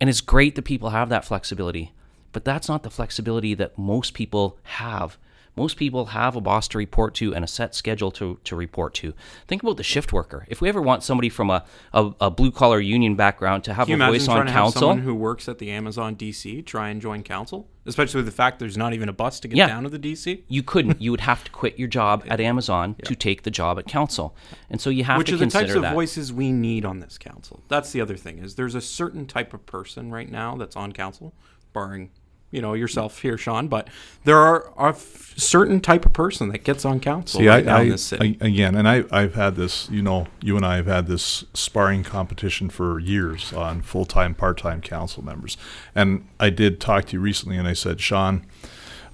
and 0.00 0.08
it's 0.08 0.20
great 0.20 0.54
that 0.54 0.62
people 0.62 0.90
have 0.90 1.08
that 1.08 1.24
flexibility. 1.24 1.92
But 2.32 2.44
that's 2.44 2.68
not 2.68 2.82
the 2.82 2.90
flexibility 2.90 3.54
that 3.54 3.76
most 3.76 4.14
people 4.14 4.58
have 4.62 5.18
most 5.56 5.76
people 5.76 6.06
have 6.06 6.34
a 6.34 6.40
boss 6.40 6.66
to 6.68 6.78
report 6.78 7.14
to 7.14 7.34
and 7.34 7.44
a 7.44 7.48
set 7.48 7.74
schedule 7.74 8.10
to, 8.12 8.38
to 8.44 8.56
report 8.56 8.94
to. 8.94 9.12
Think 9.46 9.62
about 9.62 9.76
the 9.76 9.82
shift 9.82 10.12
worker. 10.12 10.46
If 10.48 10.60
we 10.60 10.68
ever 10.68 10.80
want 10.80 11.02
somebody 11.02 11.28
from 11.28 11.50
a, 11.50 11.64
a, 11.92 12.12
a 12.22 12.30
blue 12.30 12.50
collar 12.50 12.80
union 12.80 13.16
background 13.16 13.64
to 13.64 13.74
have 13.74 13.90
a 13.90 13.96
voice 13.96 14.28
on 14.28 14.46
council, 14.48 14.80
someone 14.80 15.00
who 15.00 15.14
works 15.14 15.48
at 15.48 15.58
the 15.58 15.70
Amazon 15.70 16.16
DC 16.16 16.64
try 16.64 16.88
and 16.88 17.02
join 17.02 17.22
council, 17.22 17.68
especially 17.84 18.18
with 18.18 18.26
the 18.26 18.32
fact 18.32 18.58
there's 18.58 18.78
not 18.78 18.94
even 18.94 19.08
a 19.08 19.12
bus 19.12 19.40
to 19.40 19.48
get 19.48 19.56
yeah. 19.56 19.66
down 19.66 19.82
to 19.82 19.90
the 19.90 19.98
DC. 19.98 20.42
You 20.48 20.62
couldn't. 20.62 21.02
you 21.02 21.10
would 21.10 21.20
have 21.20 21.44
to 21.44 21.50
quit 21.50 21.78
your 21.78 21.88
job 21.88 22.24
at 22.28 22.40
Amazon 22.40 22.96
yeah. 22.98 23.08
to 23.08 23.14
take 23.14 23.42
the 23.42 23.50
job 23.50 23.78
at 23.78 23.86
council, 23.86 24.34
and 24.70 24.80
so 24.80 24.88
you 24.88 25.04
have 25.04 25.18
Which 25.18 25.28
to 25.28 25.38
consider 25.38 25.66
that. 25.66 25.66
Which 25.66 25.70
are 25.70 25.72
the 25.72 25.72
types 25.72 25.82
that. 25.82 25.88
of 25.88 25.94
voices 25.94 26.32
we 26.32 26.52
need 26.52 26.84
on 26.84 27.00
this 27.00 27.18
council. 27.18 27.62
That's 27.68 27.92
the 27.92 28.00
other 28.00 28.16
thing 28.16 28.38
is 28.38 28.54
there's 28.54 28.74
a 28.74 28.80
certain 28.80 29.26
type 29.26 29.52
of 29.52 29.66
person 29.66 30.10
right 30.10 30.30
now 30.30 30.56
that's 30.56 30.76
on 30.76 30.92
council, 30.92 31.34
barring 31.72 32.10
you 32.52 32.62
know 32.62 32.74
yourself 32.74 33.20
here, 33.20 33.36
Shawn, 33.36 33.66
but 33.66 33.88
there 34.24 34.36
are 34.38 34.72
a 34.78 34.94
certain 34.94 35.80
type 35.80 36.06
of 36.06 36.12
person 36.12 36.50
that 36.50 36.62
gets 36.62 36.84
on 36.84 37.00
council 37.00 37.40
See, 37.40 37.48
right 37.48 37.66
I, 37.66 37.78
I, 37.78 37.82
in 37.82 37.88
this 37.88 38.04
city. 38.04 38.38
I, 38.40 38.46
again, 38.46 38.76
and 38.76 38.86
I, 38.86 39.04
I've 39.10 39.34
had 39.34 39.56
this. 39.56 39.90
You 39.90 40.02
know, 40.02 40.28
you 40.40 40.56
and 40.56 40.64
I 40.64 40.76
have 40.76 40.86
had 40.86 41.08
this 41.08 41.44
sparring 41.54 42.04
competition 42.04 42.70
for 42.70 43.00
years 43.00 43.52
on 43.52 43.82
full 43.82 44.04
time, 44.04 44.34
part 44.34 44.58
time 44.58 44.80
council 44.80 45.24
members, 45.24 45.56
and 45.94 46.28
I 46.38 46.50
did 46.50 46.80
talk 46.80 47.06
to 47.06 47.14
you 47.14 47.20
recently, 47.20 47.56
and 47.56 47.66
I 47.66 47.72
said, 47.72 48.00
Shawn. 48.00 48.46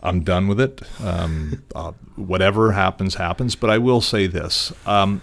I'm 0.00 0.20
done 0.22 0.46
with 0.46 0.60
it. 0.60 0.80
Um, 1.02 1.64
uh, 1.74 1.90
whatever 2.14 2.70
happens, 2.70 3.16
happens. 3.16 3.56
But 3.56 3.70
I 3.70 3.78
will 3.78 4.00
say 4.00 4.28
this: 4.28 4.72
um, 4.86 5.22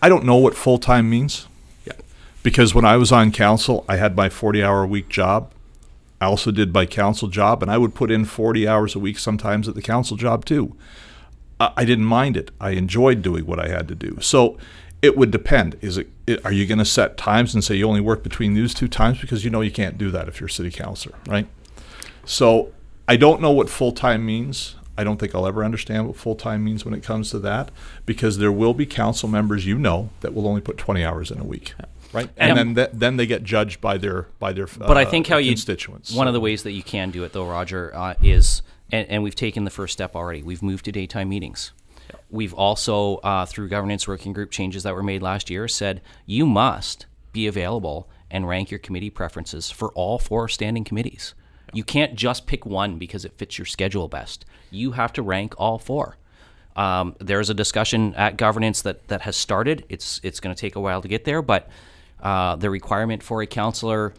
I 0.00 0.08
don't 0.08 0.24
know 0.24 0.36
what 0.36 0.54
full 0.54 0.78
time 0.78 1.10
means. 1.10 1.46
Yeah. 1.84 1.92
Because 2.42 2.74
when 2.74 2.86
I 2.86 2.96
was 2.96 3.12
on 3.12 3.32
council, 3.32 3.84
I 3.86 3.96
had 3.96 4.16
my 4.16 4.30
40 4.30 4.64
hour 4.64 4.86
week 4.86 5.10
job. 5.10 5.52
I 6.20 6.26
also 6.26 6.50
did 6.50 6.74
my 6.74 6.86
council 6.86 7.28
job, 7.28 7.62
and 7.62 7.70
I 7.70 7.78
would 7.78 7.94
put 7.94 8.10
in 8.10 8.24
40 8.24 8.66
hours 8.66 8.94
a 8.94 8.98
week 8.98 9.18
sometimes 9.18 9.68
at 9.68 9.74
the 9.74 9.82
council 9.82 10.16
job 10.16 10.44
too. 10.44 10.76
I, 11.60 11.84
didn't 11.84 12.04
mind 12.04 12.36
it. 12.36 12.52
I 12.60 12.70
enjoyed 12.70 13.20
doing 13.20 13.44
what 13.44 13.58
I 13.58 13.66
had 13.66 13.88
to 13.88 13.96
do. 13.96 14.18
So 14.20 14.56
it 15.02 15.16
would 15.16 15.32
depend. 15.32 15.76
Is 15.80 15.98
it, 15.98 16.08
are 16.44 16.52
you 16.52 16.66
going 16.66 16.78
to 16.78 16.84
set 16.84 17.16
times 17.16 17.52
and 17.52 17.64
say 17.64 17.74
you 17.74 17.88
only 17.88 18.00
work 18.00 18.22
between 18.22 18.54
these 18.54 18.74
two 18.74 18.86
times 18.86 19.20
because 19.20 19.44
you 19.44 19.50
know 19.50 19.60
you 19.60 19.72
can't 19.72 19.98
do 19.98 20.10
that 20.12 20.28
if 20.28 20.38
you're 20.40 20.48
city 20.48 20.70
councilor, 20.70 21.16
right? 21.26 21.48
So 22.24 22.72
I 23.08 23.16
don't 23.16 23.40
know 23.40 23.50
what 23.50 23.68
full 23.68 23.92
time 23.92 24.24
means. 24.24 24.76
I 24.96 25.04
don't 25.04 25.18
think 25.18 25.34
I'll 25.34 25.46
ever 25.46 25.64
understand 25.64 26.06
what 26.06 26.16
full 26.16 26.34
time 26.34 26.64
means 26.64 26.84
when 26.84 26.94
it 26.94 27.02
comes 27.02 27.30
to 27.30 27.38
that 27.40 27.70
because 28.04 28.38
there 28.38 28.52
will 28.52 28.74
be 28.74 28.86
council 28.86 29.28
members 29.28 29.66
you 29.66 29.78
know 29.78 30.10
that 30.20 30.34
will 30.34 30.46
only 30.46 30.60
put 30.60 30.76
20 30.76 31.04
hours 31.04 31.30
in 31.30 31.38
a 31.38 31.44
week. 31.44 31.74
Right, 32.12 32.30
and, 32.36 32.58
and 32.58 32.58
then 32.58 32.74
th- 32.74 32.98
then 32.98 33.16
they 33.16 33.26
get 33.26 33.44
judged 33.44 33.80
by 33.80 33.98
their 33.98 34.28
by 34.38 34.52
their. 34.52 34.66
But 34.66 34.96
uh, 34.96 35.00
I 35.00 35.04
think 35.04 35.26
how 35.26 35.40
constituents. 35.40 36.10
you 36.10 36.18
one 36.18 36.26
of 36.26 36.34
the 36.34 36.40
ways 36.40 36.62
that 36.62 36.72
you 36.72 36.82
can 36.82 37.10
do 37.10 37.22
it 37.24 37.32
though, 37.32 37.46
Roger, 37.46 37.94
uh, 37.94 38.14
is 38.22 38.62
and, 38.90 39.08
and 39.08 39.22
we've 39.22 39.34
taken 39.34 39.64
the 39.64 39.70
first 39.70 39.92
step 39.92 40.16
already. 40.16 40.42
We've 40.42 40.62
moved 40.62 40.84
to 40.86 40.92
daytime 40.92 41.28
meetings. 41.28 41.72
We've 42.30 42.54
also, 42.54 43.16
uh, 43.16 43.46
through 43.46 43.68
governance 43.68 44.08
working 44.08 44.32
group 44.32 44.50
changes 44.50 44.82
that 44.82 44.94
were 44.94 45.02
made 45.02 45.22
last 45.22 45.50
year, 45.50 45.68
said 45.68 46.00
you 46.26 46.46
must 46.46 47.06
be 47.32 47.46
available 47.46 48.08
and 48.30 48.48
rank 48.48 48.70
your 48.70 48.78
committee 48.78 49.10
preferences 49.10 49.70
for 49.70 49.90
all 49.90 50.18
four 50.18 50.48
standing 50.48 50.84
committees. 50.84 51.34
You 51.72 51.84
can't 51.84 52.14
just 52.14 52.46
pick 52.46 52.64
one 52.64 52.98
because 52.98 53.24
it 53.24 53.32
fits 53.36 53.58
your 53.58 53.66
schedule 53.66 54.08
best. 54.08 54.44
You 54.70 54.92
have 54.92 55.12
to 55.14 55.22
rank 55.22 55.54
all 55.58 55.78
four. 55.78 56.16
Um, 56.76 57.16
there's 57.18 57.50
a 57.50 57.54
discussion 57.54 58.14
at 58.14 58.36
governance 58.36 58.82
that, 58.82 59.08
that 59.08 59.22
has 59.22 59.36
started. 59.36 59.84
It's 59.88 60.20
it's 60.22 60.40
going 60.40 60.54
to 60.54 60.60
take 60.60 60.76
a 60.76 60.80
while 60.80 61.02
to 61.02 61.08
get 61.08 61.24
there, 61.24 61.42
but 61.42 61.68
uh, 62.22 62.56
the 62.56 62.70
requirement 62.70 63.22
for 63.22 63.42
a 63.42 63.46
councilor 63.46 64.14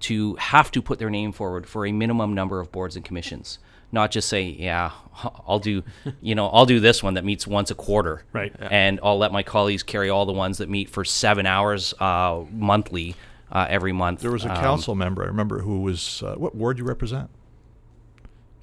to 0.00 0.34
have 0.36 0.70
to 0.72 0.82
put 0.82 0.98
their 0.98 1.10
name 1.10 1.32
forward 1.32 1.66
for 1.66 1.86
a 1.86 1.92
minimum 1.92 2.34
number 2.34 2.60
of 2.60 2.72
boards 2.72 2.96
and 2.96 3.04
commissions 3.04 3.58
not 3.92 4.10
just 4.10 4.28
say, 4.28 4.42
yeah, 4.42 4.90
I'll 5.46 5.58
do, 5.58 5.84
you 6.20 6.34
know, 6.34 6.48
I'll 6.48 6.66
do 6.66 6.80
this 6.80 7.02
one 7.02 7.14
that 7.14 7.24
meets 7.24 7.46
once 7.46 7.70
a 7.70 7.74
quarter, 7.74 8.24
right? 8.32 8.52
And 8.58 8.98
I'll 9.02 9.18
let 9.18 9.30
my 9.30 9.42
colleagues 9.42 9.82
carry 9.82 10.10
all 10.10 10.26
the 10.26 10.32
ones 10.32 10.58
that 10.58 10.68
meet 10.68 10.88
for 10.90 11.04
seven 11.04 11.46
hours 11.46 11.94
uh, 12.00 12.44
monthly 12.50 13.14
uh, 13.52 13.66
every 13.68 13.92
month. 13.92 14.20
There 14.20 14.32
was 14.32 14.44
a 14.44 14.50
um, 14.50 14.56
council 14.56 14.94
member 14.94 15.22
I 15.22 15.26
remember 15.26 15.60
who 15.60 15.82
was 15.82 16.22
uh, 16.22 16.34
what 16.34 16.54
ward 16.54 16.78
you 16.78 16.84
represent? 16.84 17.28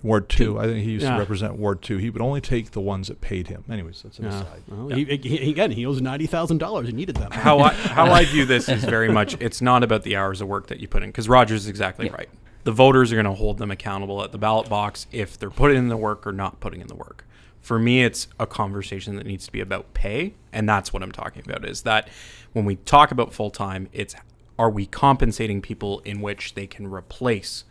Ward 0.03 0.29
two. 0.29 0.45
two. 0.53 0.59
I 0.59 0.63
think 0.65 0.83
he 0.83 0.91
used 0.91 1.03
yeah. 1.03 1.13
to 1.13 1.19
represent 1.19 1.57
Ward 1.57 1.81
two. 1.81 1.97
He 1.97 2.09
would 2.09 2.21
only 2.21 2.41
take 2.41 2.71
the 2.71 2.81
ones 2.81 3.07
that 3.07 3.21
paid 3.21 3.47
him. 3.47 3.63
Anyways, 3.69 4.01
that's 4.01 4.19
an 4.19 4.25
yeah. 4.25 4.41
aside. 4.41 4.63
Well, 4.67 4.89
yeah. 4.97 5.05
he, 5.05 5.17
he, 5.17 5.51
again, 5.51 5.71
he 5.71 5.85
owes 5.85 6.01
ninety 6.01 6.27
thousand 6.27 6.59
dollars. 6.59 6.87
He 6.87 6.93
needed 6.93 7.15
them. 7.15 7.31
How 7.31 7.59
I 7.59 7.73
how 7.73 8.05
I 8.11 8.25
view 8.25 8.45
this 8.45 8.69
is 8.69 8.83
very 8.83 9.09
much. 9.09 9.35
It's 9.39 9.61
not 9.61 9.83
about 9.83 10.03
the 10.03 10.15
hours 10.15 10.41
of 10.41 10.47
work 10.47 10.67
that 10.67 10.79
you 10.79 10.87
put 10.87 11.03
in 11.03 11.09
because 11.09 11.27
Roger's 11.27 11.63
is 11.63 11.67
exactly 11.67 12.09
right 12.09 12.29
the 12.63 12.71
voters 12.71 13.11
are 13.11 13.15
going 13.15 13.25
to 13.25 13.33
hold 13.33 13.57
them 13.57 13.71
accountable 13.71 14.23
at 14.23 14.31
the 14.31 14.37
ballot 14.37 14.69
box 14.69 15.07
if 15.11 15.37
they're 15.37 15.49
putting 15.49 15.77
in 15.77 15.87
the 15.87 15.97
work 15.97 16.27
or 16.27 16.31
not 16.31 16.59
putting 16.59 16.81
in 16.81 16.87
the 16.87 16.95
work. 16.95 17.25
For 17.61 17.79
me, 17.79 18.03
it's 18.03 18.27
a 18.39 18.47
conversation 18.47 19.15
that 19.15 19.25
needs 19.25 19.45
to 19.45 19.51
be 19.51 19.59
about 19.59 19.93
pay, 19.93 20.35
and 20.51 20.67
that's 20.67 20.93
what 20.93 21.03
I'm 21.03 21.11
talking 21.11 21.43
about. 21.45 21.65
Is 21.65 21.83
that 21.83 22.09
when 22.53 22.65
we 22.65 22.75
talk 22.77 23.11
about 23.11 23.33
full 23.33 23.49
time, 23.49 23.89
it's 23.91 24.15
are 24.57 24.69
we 24.69 24.85
compensating 24.85 25.61
people 25.61 25.99
in 25.99 26.21
which 26.21 26.53
they 26.53 26.67
can 26.67 26.87
replace 26.87 27.63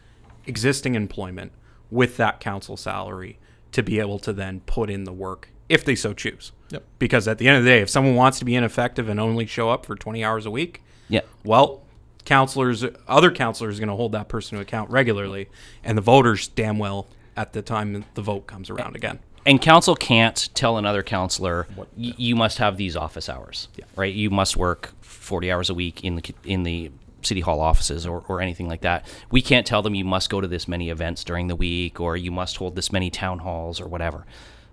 existing 0.46 0.94
employment 0.94 1.52
with 1.90 2.16
that 2.16 2.40
council 2.40 2.76
salary 2.76 3.38
to 3.72 3.82
be 3.82 3.98
able 3.98 4.18
to 4.18 4.32
then 4.32 4.60
put 4.60 4.90
in 4.90 5.04
the 5.04 5.12
work 5.12 5.50
if 5.68 5.84
they 5.84 5.94
so 5.94 6.12
choose. 6.12 6.52
Yep. 6.70 6.84
Because 6.98 7.28
at 7.28 7.38
the 7.38 7.48
end 7.48 7.58
of 7.58 7.64
the 7.64 7.70
day, 7.70 7.80
if 7.80 7.90
someone 7.90 8.14
wants 8.14 8.38
to 8.38 8.44
be 8.44 8.54
ineffective 8.54 9.08
and 9.08 9.18
only 9.18 9.46
show 9.46 9.70
up 9.70 9.86
for 9.86 9.96
20 9.96 10.24
hours 10.24 10.46
a 10.46 10.50
week, 10.50 10.82
yeah. 11.08 11.22
Well, 11.44 11.82
counselors, 12.24 12.84
other 13.06 13.30
counselors, 13.30 13.78
are 13.78 13.80
going 13.80 13.88
to 13.88 13.96
hold 13.96 14.12
that 14.12 14.28
person 14.28 14.56
to 14.56 14.62
account 14.62 14.90
regularly, 14.90 15.48
and 15.82 15.96
the 15.96 16.02
voters 16.02 16.48
damn 16.48 16.78
well 16.78 17.08
at 17.36 17.52
the 17.52 17.62
time 17.62 18.04
the 18.14 18.22
vote 18.22 18.46
comes 18.46 18.68
around 18.68 18.96
again. 18.96 19.20
And 19.46 19.60
council 19.62 19.94
can't 19.94 20.50
tell 20.54 20.76
another 20.76 21.02
counselor 21.02 21.66
y- 21.76 21.86
you 21.96 22.36
must 22.36 22.58
have 22.58 22.76
these 22.76 22.96
office 22.96 23.28
hours, 23.30 23.68
yeah. 23.76 23.86
right? 23.96 24.12
You 24.12 24.28
must 24.28 24.56
work 24.56 24.92
forty 25.00 25.50
hours 25.50 25.70
a 25.70 25.74
week 25.74 26.04
in 26.04 26.16
the 26.16 26.34
in 26.44 26.64
the 26.64 26.90
city 27.22 27.40
hall 27.40 27.60
offices 27.60 28.06
or, 28.06 28.24
or 28.28 28.40
anything 28.40 28.68
like 28.68 28.82
that. 28.82 29.06
We 29.30 29.42
can't 29.42 29.66
tell 29.66 29.82
them 29.82 29.94
you 29.94 30.04
must 30.04 30.30
go 30.30 30.40
to 30.40 30.48
this 30.48 30.68
many 30.68 30.90
events 30.90 31.24
during 31.24 31.48
the 31.48 31.56
week 31.56 32.00
or 32.00 32.16
you 32.16 32.30
must 32.30 32.56
hold 32.56 32.76
this 32.76 32.92
many 32.92 33.10
town 33.10 33.40
halls 33.40 33.80
or 33.80 33.88
whatever. 33.88 34.24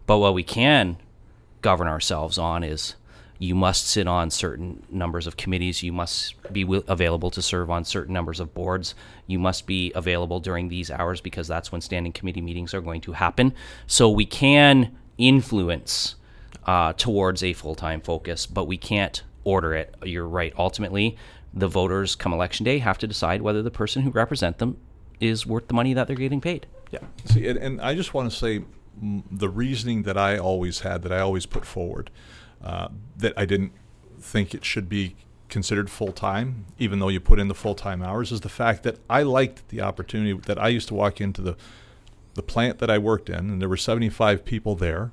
But 0.05 0.19
what 0.19 0.33
we 0.33 0.43
can 0.43 0.97
govern 1.61 1.87
ourselves 1.87 2.37
on 2.37 2.63
is 2.63 2.95
you 3.37 3.55
must 3.55 3.87
sit 3.87 4.07
on 4.07 4.29
certain 4.29 4.83
numbers 4.89 5.27
of 5.27 5.35
committees. 5.35 5.83
You 5.83 5.91
must 5.91 6.35
be 6.53 6.65
available 6.87 7.29
to 7.31 7.41
serve 7.41 7.69
on 7.69 7.83
certain 7.83 8.13
numbers 8.13 8.39
of 8.39 8.53
boards. 8.53 8.95
You 9.27 9.39
must 9.39 9.67
be 9.67 9.91
available 9.93 10.39
during 10.39 10.69
these 10.69 10.89
hours 10.89 11.19
because 11.19 11.47
that's 11.47 11.71
when 11.71 11.81
standing 11.81 12.13
committee 12.13 12.41
meetings 12.41 12.73
are 12.73 12.81
going 12.81 13.01
to 13.01 13.11
happen. 13.11 13.53
So 13.87 14.09
we 14.09 14.25
can 14.25 14.95
influence 15.17 16.15
uh, 16.65 16.93
towards 16.93 17.43
a 17.43 17.53
full 17.53 17.75
time 17.75 17.99
focus, 17.99 18.45
but 18.45 18.65
we 18.65 18.77
can't 18.77 19.21
order 19.43 19.73
it. 19.73 19.93
You're 20.03 20.27
right. 20.27 20.53
Ultimately, 20.57 21.17
the 21.55 21.67
voters 21.67 22.15
come 22.15 22.33
election 22.33 22.63
day 22.63 22.79
have 22.79 22.97
to 22.97 23.07
decide 23.07 23.41
whether 23.41 23.63
the 23.63 23.71
person 23.71 24.01
who 24.01 24.09
represent 24.11 24.57
them 24.57 24.77
is 25.19 25.45
worth 25.45 25.67
the 25.67 25.73
money 25.73 25.93
that 25.93 26.07
they're 26.07 26.15
getting 26.15 26.41
paid. 26.41 26.67
Yeah. 26.91 26.99
See, 27.25 27.47
and, 27.47 27.57
and 27.57 27.81
I 27.81 27.95
just 27.95 28.13
want 28.13 28.29
to 28.29 28.37
say 28.37 28.63
mm, 29.01 29.23
the 29.31 29.49
reasoning 29.49 30.03
that 30.03 30.17
I 30.17 30.37
always 30.37 30.81
had, 30.81 31.01
that 31.03 31.13
I 31.13 31.19
always 31.19 31.45
put 31.45 31.65
forward 31.65 32.11
uh, 32.63 32.89
that 33.17 33.33
I 33.37 33.45
didn't 33.45 33.71
think 34.19 34.53
it 34.53 34.65
should 34.65 34.89
be 34.89 35.15
considered 35.47 35.89
full 35.89 36.11
time, 36.11 36.65
even 36.77 36.99
though 36.99 37.07
you 37.07 37.19
put 37.19 37.39
in 37.39 37.47
the 37.47 37.55
full 37.55 37.75
time 37.75 38.01
hours, 38.01 38.31
is 38.31 38.41
the 38.41 38.49
fact 38.49 38.83
that 38.83 38.99
I 39.09 39.23
liked 39.23 39.69
the 39.69 39.81
opportunity 39.81 40.33
that 40.33 40.61
I 40.61 40.67
used 40.67 40.87
to 40.89 40.93
walk 40.93 41.21
into 41.21 41.41
the 41.41 41.55
the 42.33 42.43
plant 42.43 42.79
that 42.79 42.89
I 42.89 42.97
worked 42.97 43.29
in, 43.29 43.49
and 43.49 43.61
there 43.61 43.69
were 43.69 43.77
75 43.77 44.43
people 44.43 44.75
there, 44.75 45.11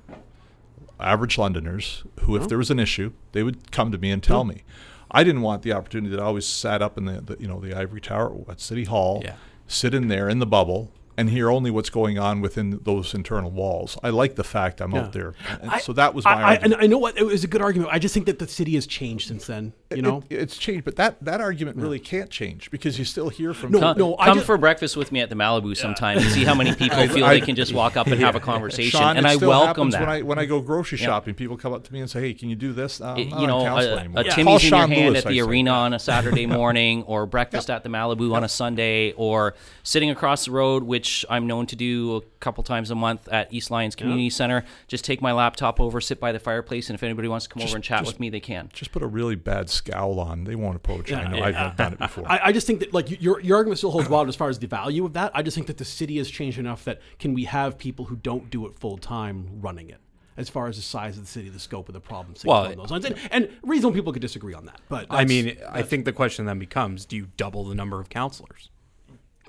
average 0.98 1.38
Londoners, 1.38 2.02
who, 2.22 2.34
if 2.34 2.48
there 2.48 2.58
was 2.58 2.68
an 2.68 2.80
issue, 2.80 3.12
they 3.30 3.44
would 3.44 3.70
come 3.70 3.92
to 3.92 3.98
me 3.98 4.10
and 4.10 4.20
tell 4.20 4.42
me. 4.42 4.64
I 5.12 5.24
didn't 5.24 5.42
want 5.42 5.62
the 5.62 5.72
opportunity 5.72 6.14
that 6.14 6.20
I 6.20 6.24
always 6.24 6.46
sat 6.46 6.82
up 6.82 6.96
in 6.96 7.04
the, 7.04 7.20
the 7.20 7.36
you 7.38 7.46
know 7.46 7.60
the 7.60 7.76
ivory 7.76 8.00
tower 8.00 8.34
at 8.48 8.60
City 8.60 8.84
Hall, 8.84 9.22
yeah. 9.24 9.36
sit 9.66 9.94
in 9.94 10.08
there 10.08 10.28
in 10.28 10.38
the 10.38 10.46
bubble, 10.46 10.90
and 11.16 11.30
hear 11.30 11.50
only 11.50 11.70
what's 11.70 11.90
going 11.90 12.18
on 12.18 12.40
within 12.40 12.80
those 12.82 13.14
internal 13.14 13.50
walls. 13.50 13.98
I 14.02 14.10
like 14.10 14.36
the 14.36 14.44
fact 14.44 14.80
I'm 14.80 14.92
yeah. 14.92 15.00
out 15.02 15.12
there. 15.12 15.34
I, 15.62 15.78
so 15.80 15.92
that 15.92 16.14
was 16.14 16.24
my 16.24 16.32
I, 16.32 16.54
and 16.54 16.74
I 16.74 16.86
know 16.86 16.98
what 16.98 17.18
it 17.18 17.24
was 17.24 17.44
a 17.44 17.46
good 17.46 17.60
argument. 17.60 17.92
I 17.92 17.98
just 17.98 18.14
think 18.14 18.26
that 18.26 18.38
the 18.38 18.48
city 18.48 18.74
has 18.74 18.86
changed 18.86 19.28
since 19.28 19.46
then. 19.46 19.74
You 19.96 20.02
know, 20.02 20.22
it, 20.28 20.38
it's 20.38 20.56
changed, 20.56 20.84
but 20.84 20.96
that 20.96 21.22
that 21.24 21.40
argument 21.40 21.76
yeah. 21.76 21.82
really 21.82 21.98
can't 21.98 22.30
change 22.30 22.70
because 22.70 22.98
you 22.98 23.04
still 23.04 23.28
hear 23.28 23.54
from 23.54 23.72
no, 23.72 23.80
come, 23.80 23.98
no. 23.98 24.16
Come 24.16 24.34
just, 24.36 24.46
for 24.46 24.58
breakfast 24.58 24.96
with 24.96 25.12
me 25.12 25.20
at 25.20 25.28
the 25.28 25.36
Malibu 25.36 25.74
yeah. 25.74 25.82
sometime 25.82 26.18
and 26.18 26.26
see 26.26 26.44
how 26.44 26.54
many 26.54 26.74
people 26.74 27.06
feel 27.08 27.26
they 27.28 27.40
can 27.40 27.54
just 27.54 27.72
walk 27.72 27.96
up 27.96 28.06
and 28.06 28.20
have 28.20 28.34
a 28.34 28.40
conversation. 28.40 28.98
Shawn, 28.98 29.16
and 29.16 29.26
I 29.26 29.36
welcome 29.36 29.90
that. 29.90 30.00
When 30.00 30.08
I 30.08 30.22
when 30.22 30.38
I 30.38 30.46
go 30.46 30.60
grocery 30.60 30.98
shopping, 30.98 31.34
people 31.34 31.56
come 31.56 31.72
up 31.72 31.84
to 31.84 31.92
me 31.92 32.00
and 32.00 32.10
say, 32.10 32.20
"Hey, 32.20 32.34
can 32.34 32.48
you 32.48 32.56
do 32.56 32.72
this?" 32.72 33.00
Uh, 33.00 33.14
you 33.16 33.46
know, 33.46 33.66
a, 33.66 34.06
a 34.16 34.24
Timmy's 34.24 34.64
in 34.64 34.70
your 34.70 34.88
hand 34.88 35.12
Lewis, 35.12 35.24
at 35.24 35.30
the 35.30 35.40
arena 35.42 35.70
on 35.70 35.92
a 35.92 35.98
Saturday 35.98 36.46
morning, 36.58 37.02
or 37.04 37.26
breakfast 37.26 37.70
at 37.70 37.82
the 37.82 37.88
Malibu 37.88 38.34
on 38.34 38.44
a 38.44 38.48
Sunday, 38.48 39.12
or 39.12 39.54
sitting 39.82 40.10
across 40.10 40.46
the 40.46 40.50
road, 40.50 40.82
which 40.82 41.24
I'm 41.28 41.46
known 41.46 41.66
to 41.66 41.76
do 41.76 41.82
do 41.82 42.16
a 42.16 42.20
couple 42.40 42.62
times 42.64 42.90
a 42.90 42.94
month 42.94 43.28
at 43.28 43.52
East 43.52 43.70
Lions 43.70 43.94
Community 43.94 44.24
yeah. 44.24 44.30
Center. 44.30 44.64
Just 44.88 45.04
take 45.04 45.20
my 45.20 45.32
laptop 45.32 45.80
over, 45.80 46.00
sit 46.00 46.20
by 46.20 46.32
the 46.32 46.38
fireplace, 46.38 46.88
and 46.88 46.94
if 46.94 47.02
anybody 47.02 47.28
wants 47.28 47.46
to 47.46 47.52
come 47.52 47.60
just, 47.60 47.70
over 47.70 47.76
and 47.76 47.84
chat 47.84 48.00
just, 48.00 48.12
with 48.12 48.20
me, 48.20 48.30
they 48.30 48.40
can. 48.40 48.70
Just 48.72 48.92
put 48.92 49.02
a 49.02 49.06
really 49.06 49.34
bad 49.34 49.70
scowl 49.86 50.20
on. 50.20 50.44
They 50.44 50.54
won't 50.54 50.76
approach. 50.76 51.10
Yeah, 51.10 51.20
I 51.20 51.28
know. 51.28 51.36
Yeah. 51.38 51.68
I've 51.68 51.76
done 51.76 51.92
it 51.94 51.98
before. 51.98 52.24
I, 52.30 52.40
I, 52.46 52.52
just 52.52 52.66
think 52.66 52.80
that 52.80 52.92
like 52.92 53.22
your 53.22 53.40
your 53.40 53.56
argument 53.56 53.78
still 53.78 53.90
holds 53.90 54.08
water 54.08 54.28
as 54.28 54.36
far 54.36 54.48
as 54.48 54.58
the 54.58 54.66
value 54.66 55.04
of 55.04 55.12
that. 55.14 55.32
I 55.34 55.42
just 55.42 55.54
think 55.54 55.66
that 55.66 55.78
the 55.78 55.84
city 55.84 56.18
has 56.18 56.30
changed 56.30 56.58
enough 56.58 56.84
that 56.84 57.00
can 57.18 57.34
we 57.34 57.44
have 57.44 57.78
people 57.78 58.06
who 58.06 58.16
don't 58.16 58.50
do 58.50 58.66
it 58.66 58.78
full 58.78 58.98
time 58.98 59.48
running 59.60 59.90
it 59.90 60.00
as 60.36 60.48
far 60.48 60.66
as 60.66 60.76
the 60.76 60.82
size 60.82 61.18
of 61.18 61.24
the 61.24 61.30
city, 61.30 61.48
the 61.48 61.58
scope 61.58 61.88
of 61.88 61.92
the 61.92 62.00
problem, 62.00 62.34
well, 62.44 62.74
those 62.74 62.90
lines. 62.90 63.04
And, 63.04 63.18
and, 63.30 63.50
reasonable 63.62 63.94
people 63.94 64.12
could 64.12 64.22
disagree 64.22 64.54
on 64.54 64.64
that. 64.66 64.80
But 64.88 65.06
I 65.10 65.24
mean, 65.24 65.58
I 65.68 65.82
think 65.82 66.04
the 66.04 66.12
question 66.12 66.46
then 66.46 66.58
becomes: 66.58 67.04
Do 67.04 67.16
you 67.16 67.28
double 67.36 67.64
the 67.64 67.74
number 67.74 68.00
of 68.00 68.08
councilors? 68.08 68.70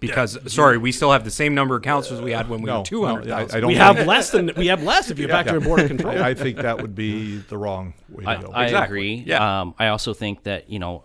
Because 0.08 0.36
yeah. 0.36 0.42
sorry, 0.48 0.78
we 0.78 0.92
still 0.92 1.12
have 1.12 1.24
the 1.24 1.32
same 1.32 1.56
number 1.56 1.76
of 1.76 1.82
councilors 1.82 2.22
we 2.22 2.32
had 2.32 2.50
when 2.50 2.62
we 2.62 2.68
no, 2.68 2.80
were 2.80 2.86
two 2.86 3.06
hundred 3.06 3.28
thousand. 3.28 3.62
No, 3.62 3.68
we 3.68 3.76
have 3.76 4.06
less 4.06 4.32
than 4.32 4.52
we 4.58 4.68
have 4.68 4.84
less 4.84 5.10
if 5.10 5.18
you 5.18 5.28
yeah, 5.28 5.34
factor 5.34 5.54
yeah. 5.54 5.58
in 5.58 5.64
board 5.64 5.80
of 5.80 5.88
control. 5.88 6.22
I 6.22 6.34
think 6.34 6.58
that 6.58 6.82
would 6.82 6.94
be 6.94 7.38
the 7.38 7.58
wrong 7.58 7.94
way 8.10 8.26
to 8.26 8.30
I, 8.30 8.42
go. 8.42 8.52
I 8.52 8.64
exactly. 8.66 8.86
agree. 8.86 9.24
Yeah. 9.28 9.62
Um, 9.62 9.76
I 9.80 9.88
also 9.88 10.14
think 10.14 10.44
that 10.44 10.70
you 10.70 10.80
know, 10.80 11.04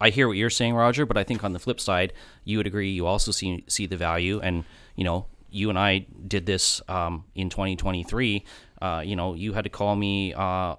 I 0.00 0.10
hear 0.10 0.28
what 0.28 0.36
you're 0.36 0.50
saying, 0.50 0.74
Roger, 0.74 1.06
but 1.06 1.16
I 1.16 1.24
think 1.24 1.44
on 1.44 1.52
the 1.52 1.58
flip 1.58 1.80
side, 1.80 2.12
you 2.44 2.58
would 2.58 2.66
agree. 2.66 2.90
You 2.90 3.06
also 3.06 3.32
see 3.32 3.64
see 3.68 3.86
the 3.86 3.96
value, 3.96 4.40
and 4.40 4.64
you 4.96 5.04
know, 5.04 5.26
you 5.50 5.70
and 5.70 5.78
I 5.78 6.06
did 6.28 6.46
this 6.46 6.82
um, 6.88 7.24
in 7.34 7.48
2023. 7.48 8.44
Uh, 8.80 9.02
you 9.04 9.16
know, 9.16 9.34
you 9.34 9.54
had 9.54 9.64
to 9.64 9.70
call 9.70 9.96
me 9.96 10.34
uh, 10.34 10.76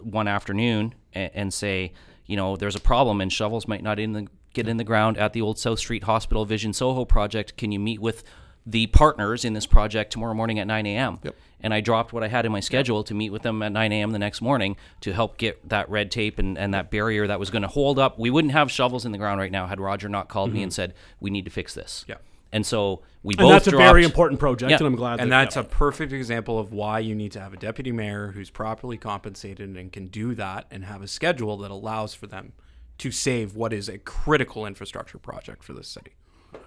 one 0.00 0.26
afternoon 0.26 0.94
and, 1.12 1.30
and 1.34 1.54
say, 1.54 1.92
you 2.26 2.36
know, 2.36 2.56
there's 2.56 2.76
a 2.76 2.80
problem 2.80 3.20
and 3.20 3.32
shovels 3.32 3.68
might 3.68 3.82
not 3.82 3.98
in 3.98 4.12
the 4.12 4.26
get 4.56 4.68
in 4.68 4.78
the 4.78 4.84
ground 4.84 5.16
at 5.18 5.32
the 5.32 5.40
old 5.40 5.58
South 5.58 5.78
Street 5.78 6.04
Hospital 6.04 6.44
Vision 6.44 6.72
Soho 6.72 7.04
project. 7.04 7.56
Can 7.56 7.70
you 7.70 7.78
meet 7.78 8.00
with 8.00 8.24
the 8.66 8.88
partners 8.88 9.44
in 9.44 9.52
this 9.52 9.66
project 9.66 10.12
tomorrow 10.12 10.34
morning 10.34 10.58
at 10.58 10.66
9 10.66 10.86
a.m. 10.86 11.20
Yep. 11.22 11.36
And 11.60 11.72
I 11.72 11.80
dropped 11.80 12.12
what 12.12 12.24
I 12.24 12.28
had 12.28 12.44
in 12.44 12.52
my 12.52 12.60
schedule 12.60 13.04
to 13.04 13.14
meet 13.14 13.30
with 13.30 13.42
them 13.42 13.62
at 13.62 13.70
9 13.70 13.92
a.m. 13.92 14.10
the 14.10 14.18
next 14.18 14.42
morning 14.42 14.76
to 15.02 15.12
help 15.12 15.38
get 15.38 15.68
that 15.68 15.88
red 15.88 16.10
tape 16.10 16.38
and, 16.38 16.58
and 16.58 16.74
that 16.74 16.90
barrier 16.90 17.28
that 17.28 17.38
was 17.38 17.50
going 17.50 17.62
to 17.62 17.68
hold 17.68 17.98
up. 17.98 18.18
We 18.18 18.28
wouldn't 18.28 18.52
have 18.52 18.70
shovels 18.70 19.04
in 19.04 19.12
the 19.12 19.18
ground 19.18 19.40
right 19.40 19.52
now 19.52 19.66
had 19.66 19.80
Roger 19.80 20.08
not 20.08 20.28
called 20.28 20.48
mm-hmm. 20.48 20.56
me 20.56 20.62
and 20.64 20.72
said, 20.72 20.94
we 21.20 21.30
need 21.30 21.44
to 21.44 21.50
fix 21.50 21.74
this. 21.74 22.04
Yeah. 22.08 22.16
And 22.52 22.66
so 22.66 23.02
we 23.22 23.34
both. 23.34 23.42
and 23.42 23.48
both 23.48 23.52
that's 23.64 23.70
dropped, 23.70 23.84
a 23.84 23.88
very 23.88 24.04
important 24.04 24.40
project, 24.40 24.70
yeah. 24.70 24.78
and 24.78 24.86
I'm 24.86 24.96
glad. 24.96 25.20
And 25.20 25.30
that, 25.32 25.44
that's 25.44 25.56
yeah. 25.56 25.62
a 25.62 25.64
perfect 25.64 26.12
example 26.12 26.58
of 26.58 26.72
why 26.72 27.00
you 27.00 27.14
need 27.14 27.32
to 27.32 27.40
have 27.40 27.52
a 27.52 27.56
deputy 27.56 27.92
mayor 27.92 28.32
who's 28.32 28.50
properly 28.50 28.96
compensated 28.96 29.76
and 29.76 29.92
can 29.92 30.06
do 30.06 30.34
that, 30.36 30.66
and 30.70 30.84
have 30.84 31.02
a 31.02 31.08
schedule 31.08 31.56
that 31.58 31.70
allows 31.70 32.14
for 32.14 32.26
them 32.26 32.52
to 32.98 33.10
save 33.10 33.54
what 33.56 33.72
is 33.72 33.88
a 33.88 33.98
critical 33.98 34.66
infrastructure 34.66 35.18
project 35.18 35.62
for 35.62 35.72
this 35.72 35.88
city. 35.88 36.12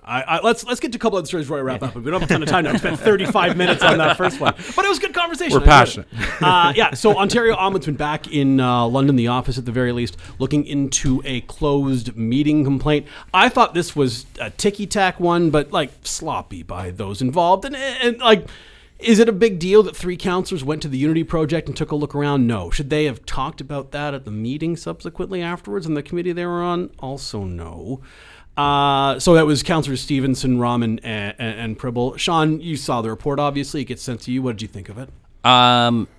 I, 0.03 0.21
I, 0.21 0.41
let's 0.41 0.63
let's 0.65 0.79
get 0.79 0.91
to 0.93 0.97
a 0.97 0.99
couple 0.99 1.19
of 1.19 1.27
stories 1.27 1.45
before 1.45 1.59
I 1.59 1.61
wrap 1.61 1.83
up. 1.83 1.95
We 1.95 2.09
don't 2.09 2.21
have 2.21 2.23
a 2.23 2.33
ton 2.33 2.41
of 2.41 2.49
time 2.49 2.63
now. 2.63 2.71
I 2.71 2.77
spent 2.77 2.99
35 2.99 3.57
minutes 3.57 3.83
on 3.83 3.97
that 3.99 4.17
first 4.17 4.39
one, 4.39 4.53
but 4.75 4.85
it 4.85 4.87
was 4.87 4.97
a 4.97 5.01
good 5.01 5.13
conversation. 5.13 5.59
We're 5.59 5.65
passionate. 5.65 6.07
Uh, 6.41 6.73
yeah. 6.75 6.93
So 6.93 7.17
Ontario 7.17 7.55
Ombudsman 7.55 7.97
back 7.97 8.31
in 8.31 8.59
uh, 8.59 8.87
London, 8.87 9.15
the 9.17 9.27
office 9.27 9.57
at 9.57 9.65
the 9.65 9.71
very 9.71 9.91
least, 9.91 10.17
looking 10.39 10.65
into 10.65 11.21
a 11.25 11.41
closed 11.41 12.15
meeting 12.15 12.63
complaint. 12.63 13.07
I 13.33 13.49
thought 13.49 13.73
this 13.73 13.95
was 13.95 14.25
a 14.39 14.49
ticky 14.49 14.87
tack 14.87 15.19
one, 15.19 15.49
but 15.49 15.71
like 15.71 15.91
sloppy 16.03 16.63
by 16.63 16.91
those 16.91 17.21
involved, 17.21 17.65
and, 17.65 17.75
and 17.75 18.19
like. 18.19 18.47
Is 18.99 19.19
it 19.19 19.29
a 19.29 19.33
big 19.33 19.59
deal 19.59 19.81
that 19.83 19.95
three 19.95 20.17
counselors 20.17 20.63
went 20.63 20.81
to 20.81 20.89
the 20.89 20.97
Unity 20.97 21.23
Project 21.23 21.67
and 21.67 21.77
took 21.77 21.91
a 21.91 21.95
look 21.95 22.13
around? 22.13 22.47
No. 22.47 22.69
Should 22.69 22.89
they 22.89 23.05
have 23.05 23.25
talked 23.25 23.61
about 23.61 23.91
that 23.91 24.13
at 24.13 24.25
the 24.25 24.31
meeting 24.31 24.75
subsequently 24.75 25.41
afterwards 25.41 25.85
and 25.85 25.95
the 25.95 26.03
committee 26.03 26.33
they 26.33 26.45
were 26.45 26.61
on? 26.61 26.91
Also, 26.99 27.45
no. 27.45 28.01
Uh, 28.57 29.17
so 29.17 29.35
that 29.35 29.45
was 29.45 29.63
Councillors 29.63 30.01
Stevenson, 30.01 30.59
Rahman, 30.59 30.99
and, 30.99 31.33
and, 31.39 31.59
and 31.59 31.79
Pribil. 31.79 32.17
Shawn, 32.17 32.59
you 32.59 32.75
saw 32.75 33.01
the 33.01 33.09
report. 33.09 33.39
Obviously, 33.39 33.81
it 33.81 33.85
gets 33.85 34.01
sent 34.01 34.19
to 34.21 34.31
you. 34.33 34.41
What 34.41 34.57
did 34.57 34.63
you 34.63 34.67
think 34.67 34.89
of 34.89 34.97
it? 34.97 35.09
Um, 35.45 36.09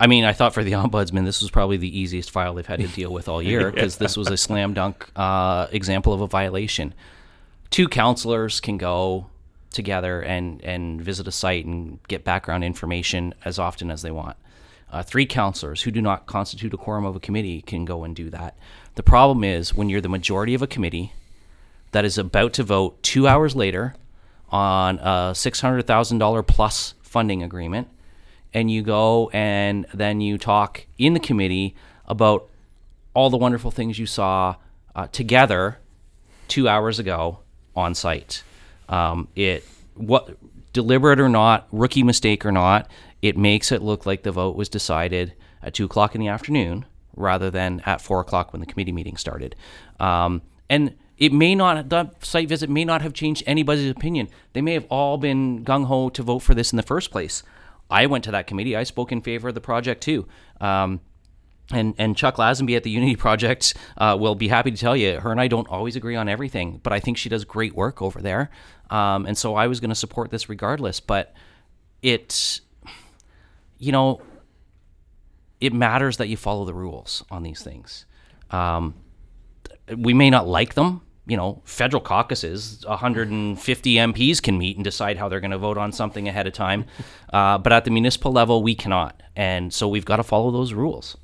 I 0.00 0.06
mean, 0.06 0.24
I 0.24 0.32
thought 0.32 0.54
for 0.54 0.64
the 0.64 0.72
ombudsman, 0.72 1.26
this 1.26 1.42
was 1.42 1.50
probably 1.50 1.76
the 1.76 1.98
easiest 1.98 2.30
file 2.30 2.54
they've 2.54 2.64
had 2.64 2.80
to 2.80 2.88
deal 2.88 3.12
with 3.12 3.28
all 3.28 3.42
year 3.42 3.70
because 3.70 3.98
this 3.98 4.16
was 4.16 4.28
a 4.28 4.38
slam 4.38 4.72
dunk 4.72 5.10
uh, 5.14 5.66
example 5.72 6.14
of 6.14 6.22
a 6.22 6.26
violation. 6.26 6.94
Two 7.68 7.86
counselors 7.86 8.60
can 8.60 8.78
go 8.78 9.26
together 9.74 10.22
and 10.22 10.62
and 10.64 11.02
visit 11.02 11.28
a 11.28 11.32
site 11.32 11.66
and 11.66 11.98
get 12.08 12.24
background 12.24 12.64
information 12.64 13.34
as 13.44 13.58
often 13.58 13.90
as 13.90 14.02
they 14.02 14.10
want. 14.10 14.36
Uh, 14.90 15.02
three 15.02 15.26
counselors 15.26 15.82
who 15.82 15.90
do 15.90 16.00
not 16.00 16.26
constitute 16.26 16.72
a 16.72 16.76
quorum 16.76 17.04
of 17.04 17.16
a 17.16 17.20
committee 17.20 17.60
can 17.60 17.84
go 17.84 18.04
and 18.04 18.14
do 18.14 18.30
that. 18.30 18.56
The 18.94 19.02
problem 19.02 19.42
is 19.42 19.74
when 19.74 19.88
you're 19.88 20.00
the 20.00 20.08
majority 20.08 20.54
of 20.54 20.62
a 20.62 20.68
committee 20.68 21.12
that 21.90 22.04
is 22.04 22.16
about 22.16 22.52
to 22.54 22.62
vote 22.62 23.02
two 23.02 23.26
hours 23.26 23.56
later 23.56 23.94
on 24.50 24.98
a 25.00 25.32
$600,000 25.34 26.46
plus 26.46 26.94
funding 27.02 27.42
agreement, 27.42 27.88
and 28.52 28.70
you 28.70 28.82
go 28.82 29.30
and 29.32 29.84
then 29.92 30.20
you 30.20 30.38
talk 30.38 30.86
in 30.96 31.12
the 31.12 31.20
committee 31.20 31.74
about 32.06 32.48
all 33.14 33.30
the 33.30 33.36
wonderful 33.36 33.72
things 33.72 33.98
you 33.98 34.06
saw 34.06 34.54
uh, 34.94 35.08
together 35.08 35.78
two 36.46 36.68
hours 36.68 36.98
ago 36.98 37.40
on 37.74 37.94
site. 37.94 38.44
Um, 38.88 39.28
it 39.34 39.64
what 39.94 40.36
deliberate 40.72 41.20
or 41.20 41.28
not, 41.28 41.66
rookie 41.72 42.02
mistake 42.02 42.44
or 42.44 42.52
not, 42.52 42.90
it 43.22 43.36
makes 43.36 43.72
it 43.72 43.82
look 43.82 44.06
like 44.06 44.22
the 44.22 44.32
vote 44.32 44.56
was 44.56 44.68
decided 44.68 45.34
at 45.62 45.74
two 45.74 45.86
o'clock 45.86 46.14
in 46.14 46.20
the 46.20 46.28
afternoon 46.28 46.84
rather 47.16 47.50
than 47.50 47.80
at 47.86 48.00
four 48.00 48.20
o'clock 48.20 48.52
when 48.52 48.60
the 48.60 48.66
committee 48.66 48.92
meeting 48.92 49.16
started. 49.16 49.54
Um, 50.00 50.42
and 50.68 50.94
it 51.16 51.32
may 51.32 51.54
not 51.54 51.88
the 51.88 52.10
site 52.20 52.48
visit 52.48 52.68
may 52.68 52.84
not 52.84 53.02
have 53.02 53.12
changed 53.12 53.42
anybody's 53.46 53.90
opinion. 53.90 54.28
They 54.52 54.60
may 54.60 54.74
have 54.74 54.86
all 54.90 55.16
been 55.16 55.64
gung 55.64 55.86
ho 55.86 56.08
to 56.10 56.22
vote 56.22 56.40
for 56.40 56.54
this 56.54 56.72
in 56.72 56.76
the 56.76 56.82
first 56.82 57.10
place. 57.10 57.42
I 57.90 58.06
went 58.06 58.24
to 58.24 58.30
that 58.32 58.46
committee. 58.46 58.74
I 58.74 58.82
spoke 58.82 59.12
in 59.12 59.20
favor 59.20 59.48
of 59.48 59.54
the 59.54 59.60
project 59.60 60.02
too. 60.02 60.26
Um, 60.60 61.00
and 61.72 61.94
and 61.98 62.16
Chuck 62.16 62.36
Lazenby 62.36 62.76
at 62.76 62.82
the 62.82 62.90
Unity 62.90 63.16
Project 63.16 63.74
uh, 63.96 64.16
will 64.18 64.34
be 64.34 64.48
happy 64.48 64.70
to 64.70 64.76
tell 64.76 64.96
you, 64.96 65.20
her 65.20 65.30
and 65.30 65.40
I 65.40 65.48
don't 65.48 65.68
always 65.68 65.96
agree 65.96 66.16
on 66.16 66.28
everything, 66.28 66.80
but 66.82 66.92
I 66.92 67.00
think 67.00 67.16
she 67.16 67.28
does 67.28 67.44
great 67.44 67.74
work 67.74 68.02
over 68.02 68.20
there. 68.20 68.50
Um, 68.90 69.26
and 69.26 69.36
so 69.36 69.54
I 69.54 69.66
was 69.66 69.80
going 69.80 69.90
to 69.90 69.94
support 69.94 70.30
this 70.30 70.48
regardless. 70.48 71.00
But 71.00 71.34
it, 72.02 72.60
you 73.78 73.92
know, 73.92 74.20
it 75.60 75.72
matters 75.72 76.18
that 76.18 76.28
you 76.28 76.36
follow 76.36 76.64
the 76.64 76.74
rules 76.74 77.24
on 77.30 77.42
these 77.42 77.62
things. 77.62 78.04
Um, 78.50 78.94
we 79.96 80.12
may 80.14 80.30
not 80.30 80.46
like 80.46 80.74
them. 80.74 81.00
You 81.26 81.38
know, 81.38 81.62
federal 81.64 82.02
caucuses, 82.02 82.84
150 82.86 83.94
MPs 83.94 84.42
can 84.42 84.58
meet 84.58 84.76
and 84.76 84.84
decide 84.84 85.16
how 85.16 85.30
they're 85.30 85.40
going 85.40 85.52
to 85.52 85.58
vote 85.58 85.78
on 85.78 85.90
something 85.90 86.28
ahead 86.28 86.46
of 86.46 86.52
time. 86.52 86.84
Uh, 87.32 87.56
but 87.56 87.72
at 87.72 87.86
the 87.86 87.90
municipal 87.90 88.30
level, 88.30 88.62
we 88.62 88.74
cannot. 88.74 89.22
And 89.34 89.72
so 89.72 89.88
we've 89.88 90.04
got 90.04 90.16
to 90.16 90.22
follow 90.22 90.50
those 90.50 90.74
rules. 90.74 91.16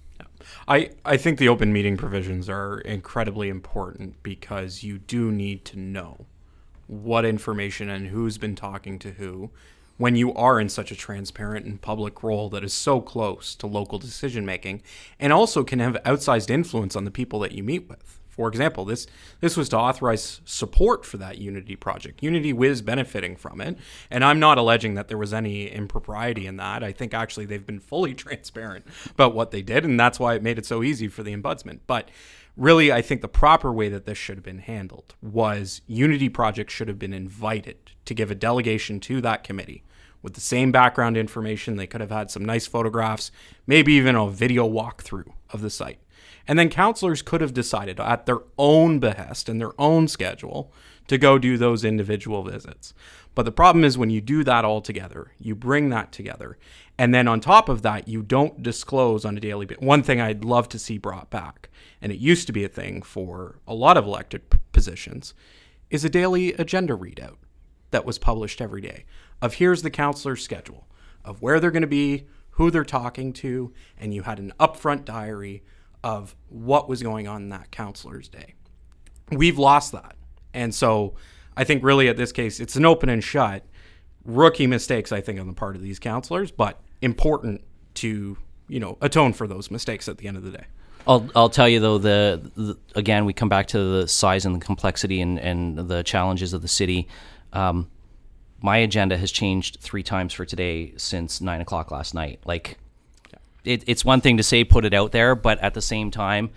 I, 0.70 0.90
I 1.04 1.16
think 1.16 1.38
the 1.40 1.48
open 1.48 1.72
meeting 1.72 1.96
provisions 1.96 2.48
are 2.48 2.78
incredibly 2.82 3.48
important 3.48 4.22
because 4.22 4.84
you 4.84 4.98
do 4.98 5.32
need 5.32 5.64
to 5.64 5.76
know 5.76 6.26
what 6.86 7.24
information 7.24 7.90
and 7.90 8.06
who's 8.06 8.38
been 8.38 8.54
talking 8.54 8.96
to 9.00 9.10
who 9.10 9.50
when 9.96 10.14
you 10.14 10.32
are 10.34 10.60
in 10.60 10.68
such 10.68 10.92
a 10.92 10.96
transparent 10.96 11.66
and 11.66 11.82
public 11.82 12.22
role 12.22 12.48
that 12.50 12.62
is 12.62 12.72
so 12.72 13.00
close 13.00 13.56
to 13.56 13.66
local 13.66 13.98
decision 13.98 14.46
making 14.46 14.80
and 15.18 15.32
also 15.32 15.64
can 15.64 15.80
have 15.80 15.94
outsized 16.04 16.50
influence 16.50 16.94
on 16.94 17.04
the 17.04 17.10
people 17.10 17.40
that 17.40 17.50
you 17.50 17.64
meet 17.64 17.88
with. 17.88 18.19
For 18.40 18.48
example, 18.48 18.86
this 18.86 19.06
this 19.40 19.54
was 19.54 19.68
to 19.68 19.76
authorize 19.76 20.40
support 20.46 21.04
for 21.04 21.18
that 21.18 21.36
Unity 21.36 21.76
project. 21.76 22.22
Unity 22.22 22.54
was 22.54 22.80
benefiting 22.80 23.36
from 23.36 23.60
it, 23.60 23.76
and 24.10 24.24
I'm 24.24 24.40
not 24.40 24.56
alleging 24.56 24.94
that 24.94 25.08
there 25.08 25.18
was 25.18 25.34
any 25.34 25.68
impropriety 25.68 26.46
in 26.46 26.56
that. 26.56 26.82
I 26.82 26.90
think 26.90 27.12
actually 27.12 27.44
they've 27.44 27.66
been 27.66 27.80
fully 27.80 28.14
transparent 28.24 28.86
about 29.10 29.34
what 29.34 29.50
they 29.50 29.60
did, 29.60 29.84
and 29.84 30.00
that's 30.00 30.18
why 30.18 30.36
it 30.36 30.42
made 30.42 30.56
it 30.56 30.64
so 30.64 30.82
easy 30.82 31.06
for 31.06 31.22
the 31.22 31.36
ombudsman. 31.36 31.80
But 31.86 32.08
really, 32.56 32.90
I 32.90 33.02
think 33.02 33.20
the 33.20 33.28
proper 33.28 33.70
way 33.70 33.90
that 33.90 34.06
this 34.06 34.16
should 34.16 34.38
have 34.38 34.44
been 34.44 34.60
handled 34.60 35.16
was 35.20 35.82
Unity 35.86 36.30
project 36.30 36.70
should 36.70 36.88
have 36.88 36.98
been 36.98 37.12
invited 37.12 37.90
to 38.06 38.14
give 38.14 38.30
a 38.30 38.34
delegation 38.34 39.00
to 39.00 39.20
that 39.20 39.44
committee 39.44 39.84
with 40.22 40.32
the 40.32 40.40
same 40.40 40.72
background 40.72 41.18
information. 41.18 41.76
They 41.76 41.86
could 41.86 42.00
have 42.00 42.10
had 42.10 42.30
some 42.30 42.46
nice 42.46 42.66
photographs, 42.66 43.30
maybe 43.66 43.92
even 43.92 44.16
a 44.16 44.30
video 44.30 44.66
walkthrough 44.66 45.30
of 45.50 45.60
the 45.60 45.68
site. 45.68 45.98
And 46.50 46.58
then 46.58 46.68
counselors 46.68 47.22
could 47.22 47.42
have 47.42 47.54
decided 47.54 48.00
at 48.00 48.26
their 48.26 48.40
own 48.58 48.98
behest 48.98 49.48
and 49.48 49.60
their 49.60 49.80
own 49.80 50.08
schedule 50.08 50.72
to 51.06 51.16
go 51.16 51.38
do 51.38 51.56
those 51.56 51.84
individual 51.84 52.42
visits. 52.42 52.92
But 53.36 53.44
the 53.44 53.52
problem 53.52 53.84
is 53.84 53.96
when 53.96 54.10
you 54.10 54.20
do 54.20 54.42
that 54.42 54.64
all 54.64 54.80
together, 54.80 55.30
you 55.38 55.54
bring 55.54 55.90
that 55.90 56.10
together, 56.10 56.58
and 56.98 57.14
then 57.14 57.28
on 57.28 57.38
top 57.38 57.68
of 57.68 57.82
that, 57.82 58.08
you 58.08 58.22
don't 58.22 58.64
disclose 58.64 59.24
on 59.24 59.36
a 59.36 59.40
daily 59.40 59.64
basis. 59.64 59.84
One 59.84 60.02
thing 60.02 60.20
I'd 60.20 60.44
love 60.44 60.68
to 60.70 60.78
see 60.80 60.98
brought 60.98 61.30
back, 61.30 61.68
and 62.02 62.10
it 62.10 62.18
used 62.18 62.48
to 62.48 62.52
be 62.52 62.64
a 62.64 62.68
thing 62.68 63.02
for 63.02 63.60
a 63.68 63.74
lot 63.74 63.96
of 63.96 64.04
elected 64.04 64.42
positions, 64.72 65.34
is 65.88 66.04
a 66.04 66.10
daily 66.10 66.54
agenda 66.54 66.96
readout 66.96 67.36
that 67.92 68.04
was 68.04 68.18
published 68.18 68.60
every 68.60 68.80
day 68.80 69.04
of 69.40 69.54
here's 69.54 69.82
the 69.82 69.88
counselor's 69.88 70.42
schedule 70.42 70.88
of 71.24 71.40
where 71.40 71.60
they're 71.60 71.70
going 71.70 71.82
to 71.82 71.86
be, 71.86 72.26
who 72.54 72.72
they're 72.72 72.84
talking 72.84 73.32
to, 73.34 73.72
and 73.96 74.12
you 74.12 74.22
had 74.22 74.40
an 74.40 74.52
upfront 74.58 75.04
diary 75.04 75.62
of 76.02 76.34
what 76.48 76.88
was 76.88 77.02
going 77.02 77.28
on 77.28 77.42
in 77.42 77.48
that 77.50 77.70
counselor's 77.70 78.28
day. 78.28 78.54
We've 79.30 79.58
lost 79.58 79.92
that. 79.92 80.16
And 80.54 80.74
so 80.74 81.14
I 81.56 81.64
think 81.64 81.84
really 81.84 82.08
at 82.08 82.16
this 82.16 82.32
case, 82.32 82.60
it's 82.60 82.76
an 82.76 82.84
open 82.84 83.08
and 83.08 83.22
shut. 83.22 83.64
Rookie 84.24 84.66
mistakes, 84.66 85.12
I 85.12 85.20
think, 85.20 85.40
on 85.40 85.46
the 85.46 85.52
part 85.52 85.76
of 85.76 85.82
these 85.82 85.98
counselors, 85.98 86.50
but 86.50 86.80
important 87.00 87.62
to, 87.94 88.36
you 88.68 88.80
know, 88.80 88.98
atone 89.00 89.32
for 89.32 89.46
those 89.46 89.70
mistakes 89.70 90.08
at 90.08 90.18
the 90.18 90.28
end 90.28 90.36
of 90.36 90.42
the 90.42 90.50
day. 90.50 90.64
I'll, 91.06 91.28
I'll 91.34 91.48
tell 91.48 91.68
you 91.68 91.80
though 91.80 91.98
the, 91.98 92.50
the 92.56 92.78
again 92.94 93.24
we 93.24 93.32
come 93.32 93.48
back 93.48 93.68
to 93.68 93.78
the 93.78 94.08
size 94.08 94.44
and 94.44 94.54
the 94.54 94.64
complexity 94.64 95.20
and, 95.20 95.38
and 95.38 95.78
the 95.78 96.02
challenges 96.02 96.52
of 96.52 96.62
the 96.62 96.68
city. 96.68 97.08
Um, 97.52 97.90
my 98.62 98.76
agenda 98.76 99.16
has 99.16 99.32
changed 99.32 99.78
three 99.80 100.02
times 100.02 100.34
for 100.34 100.44
today 100.44 100.92
since 100.96 101.40
nine 101.40 101.62
o'clock 101.62 101.90
last 101.90 102.14
night. 102.14 102.40
Like 102.44 102.78
it, 103.64 103.84
it's 103.86 104.04
one 104.04 104.20
thing 104.20 104.36
to 104.36 104.42
say 104.42 104.64
put 104.64 104.84
it 104.84 104.94
out 104.94 105.12
there, 105.12 105.34
but 105.34 105.58
at 105.60 105.74
the 105.74 105.82
same 105.82 106.10
time, 106.10 106.50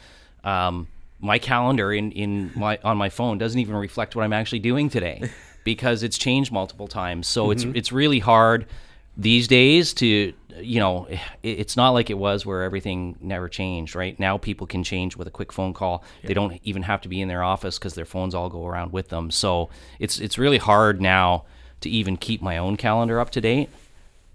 um, 0.43 0.87
my 1.19 1.39
calendar 1.39 1.93
in, 1.93 2.11
in 2.11 2.51
my 2.55 2.79
on 2.83 2.97
my 2.97 3.09
phone 3.09 3.37
doesn't 3.37 3.59
even 3.59 3.75
reflect 3.75 4.15
what 4.15 4.23
I'm 4.23 4.33
actually 4.33 4.59
doing 4.59 4.89
today 4.89 5.29
because 5.63 6.03
it's 6.03 6.17
changed 6.17 6.51
multiple 6.51 6.87
times. 6.87 7.27
So 7.27 7.47
mm-hmm. 7.47 7.69
it's 7.69 7.77
it's 7.77 7.91
really 7.91 8.19
hard 8.19 8.65
these 9.15 9.47
days 9.47 9.93
to 9.93 10.33
you 10.57 10.79
know 10.79 11.05
it, 11.05 11.19
it's 11.43 11.77
not 11.77 11.91
like 11.91 12.09
it 12.09 12.17
was 12.17 12.45
where 12.45 12.63
everything 12.63 13.15
never 13.21 13.47
changed 13.47 13.95
right 13.95 14.19
now 14.19 14.37
people 14.37 14.65
can 14.65 14.83
change 14.83 15.15
with 15.15 15.27
a 15.27 15.31
quick 15.31 15.51
phone 15.51 15.73
call 15.73 16.03
yeah. 16.21 16.27
they 16.27 16.33
don't 16.33 16.59
even 16.63 16.81
have 16.81 16.99
to 17.01 17.07
be 17.07 17.21
in 17.21 17.27
their 17.27 17.43
office 17.43 17.77
because 17.77 17.93
their 17.93 18.05
phones 18.05 18.33
all 18.33 18.49
go 18.49 18.65
around 18.65 18.91
with 18.91 19.09
them 19.09 19.29
so 19.29 19.69
it's 19.99 20.19
it's 20.19 20.37
really 20.37 20.57
hard 20.57 20.99
now 20.99 21.43
to 21.81 21.89
even 21.89 22.17
keep 22.17 22.41
my 22.41 22.57
own 22.57 22.75
calendar 22.75 23.19
up 23.19 23.29
to 23.29 23.39
date 23.39 23.69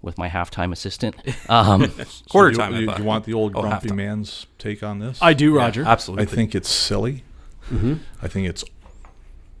with 0.01 0.17
my 0.17 0.29
halftime 0.29 0.71
assistant. 0.71 1.15
Um, 1.49 1.91
Quarter 2.29 2.53
so 2.53 2.61
time. 2.61 2.75
You, 2.75 2.93
you, 2.95 3.03
want 3.03 3.25
the 3.25 3.33
old 3.33 3.55
oh, 3.55 3.61
grumpy 3.61 3.91
man's 3.91 4.45
take 4.59 4.83
on 4.83 4.99
this? 4.99 5.17
I 5.19 5.33
do, 5.33 5.55
Roger. 5.55 5.81
Yeah, 5.81 5.89
absolutely. 5.89 6.27
I 6.27 6.27
think 6.27 6.53
it's 6.53 6.69
silly. 6.69 7.23
Mm-hmm. 7.71 7.95
I 8.21 8.27
think 8.27 8.47
it's 8.47 8.63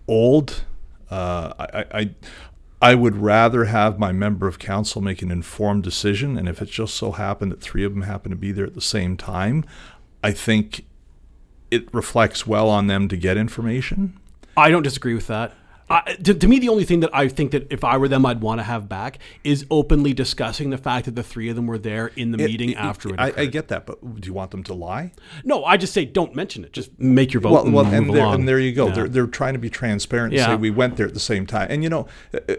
old. 0.07 0.63
Uh, 1.09 1.53
I, 1.57 1.85
I, 1.91 2.09
I 2.81 2.95
would 2.95 3.15
rather 3.17 3.65
have 3.65 3.97
my 3.97 4.11
member 4.11 4.47
of 4.47 4.59
council 4.59 5.01
make 5.01 5.23
an 5.23 5.31
informed 5.31 5.83
decision, 5.83 6.37
and 6.37 6.47
if 6.47 6.61
it 6.61 6.69
just 6.69 6.93
so 6.93 7.13
happened 7.13 7.51
that 7.51 7.61
three 7.61 7.83
of 7.83 7.93
them 7.93 8.03
happen 8.03 8.29
to 8.29 8.37
be 8.37 8.51
there 8.51 8.65
at 8.65 8.75
the 8.75 8.81
same 8.81 9.17
time, 9.17 9.65
I 10.23 10.31
think 10.31 10.85
it 11.71 11.91
reflects 11.93 12.45
well 12.45 12.69
on 12.69 12.87
them 12.87 13.07
to 13.07 13.17
get 13.17 13.35
information. 13.35 14.19
I 14.55 14.69
don't 14.69 14.83
disagree 14.83 15.15
with 15.15 15.27
that. 15.27 15.53
I, 15.89 16.15
to, 16.23 16.33
to, 16.35 16.47
me, 16.47 16.59
the 16.59 16.69
only 16.69 16.83
thing 16.83 16.99
that 16.99 17.09
I 17.13 17.27
think 17.27 17.51
that 17.51 17.71
if 17.71 17.83
I 17.83 17.97
were 17.97 18.07
them, 18.07 18.25
I'd 18.25 18.41
want 18.41 18.59
to 18.59 18.63
have 18.63 18.87
back 18.87 19.17
is 19.43 19.65
openly 19.71 20.13
discussing 20.13 20.69
the 20.69 20.77
fact 20.77 21.05
that 21.05 21.15
the 21.15 21.23
three 21.23 21.49
of 21.49 21.55
them 21.55 21.65
were 21.65 21.79
there 21.79 22.07
in 22.15 22.31
the 22.31 22.43
it, 22.43 22.47
meeting 22.47 22.71
it, 22.71 22.77
after 22.77 23.09
it. 23.09 23.19
I, 23.19 23.33
I, 23.35 23.45
get 23.47 23.69
that, 23.69 23.87
but 23.87 24.21
do 24.21 24.27
you 24.27 24.33
want 24.33 24.51
them 24.51 24.63
to 24.65 24.73
lie? 24.75 25.13
No, 25.43 25.65
I 25.65 25.77
just 25.77 25.93
say 25.93 26.05
don't 26.05 26.35
mention 26.35 26.63
it. 26.63 26.73
Just 26.73 26.97
make 26.99 27.33
your 27.33 27.41
vote. 27.41 27.51
Well, 27.51 27.65
and, 27.65 27.73
well, 27.73 27.85
and, 27.85 28.09
there, 28.13 28.25
and, 28.25 28.47
there, 28.47 28.59
you 28.59 28.71
go. 28.71 28.87
Yeah. 28.87 28.93
They're, 28.93 29.07
they're 29.07 29.27
trying 29.27 29.53
to 29.53 29.59
be 29.59 29.69
transparent 29.69 30.33
and 30.33 30.39
yeah. 30.39 30.47
say 30.47 30.55
we 30.55 30.69
went 30.69 30.97
there 30.97 31.07
at 31.07 31.15
the 31.15 31.19
same 31.19 31.47
time. 31.47 31.67
And 31.71 31.81
you 31.81 31.89
know, 31.89 32.07
uh, 32.33 32.39
uh, 32.47 32.55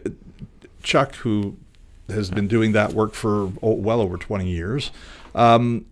Chuck, 0.82 1.14
who 1.16 1.56
has 2.08 2.30
been 2.30 2.48
doing 2.48 2.72
that 2.72 2.94
work 2.94 3.14
for 3.14 3.52
oh, 3.62 3.74
well 3.74 4.00
over 4.00 4.16
twenty 4.16 4.48
years. 4.48 4.90
Um, 5.36 5.86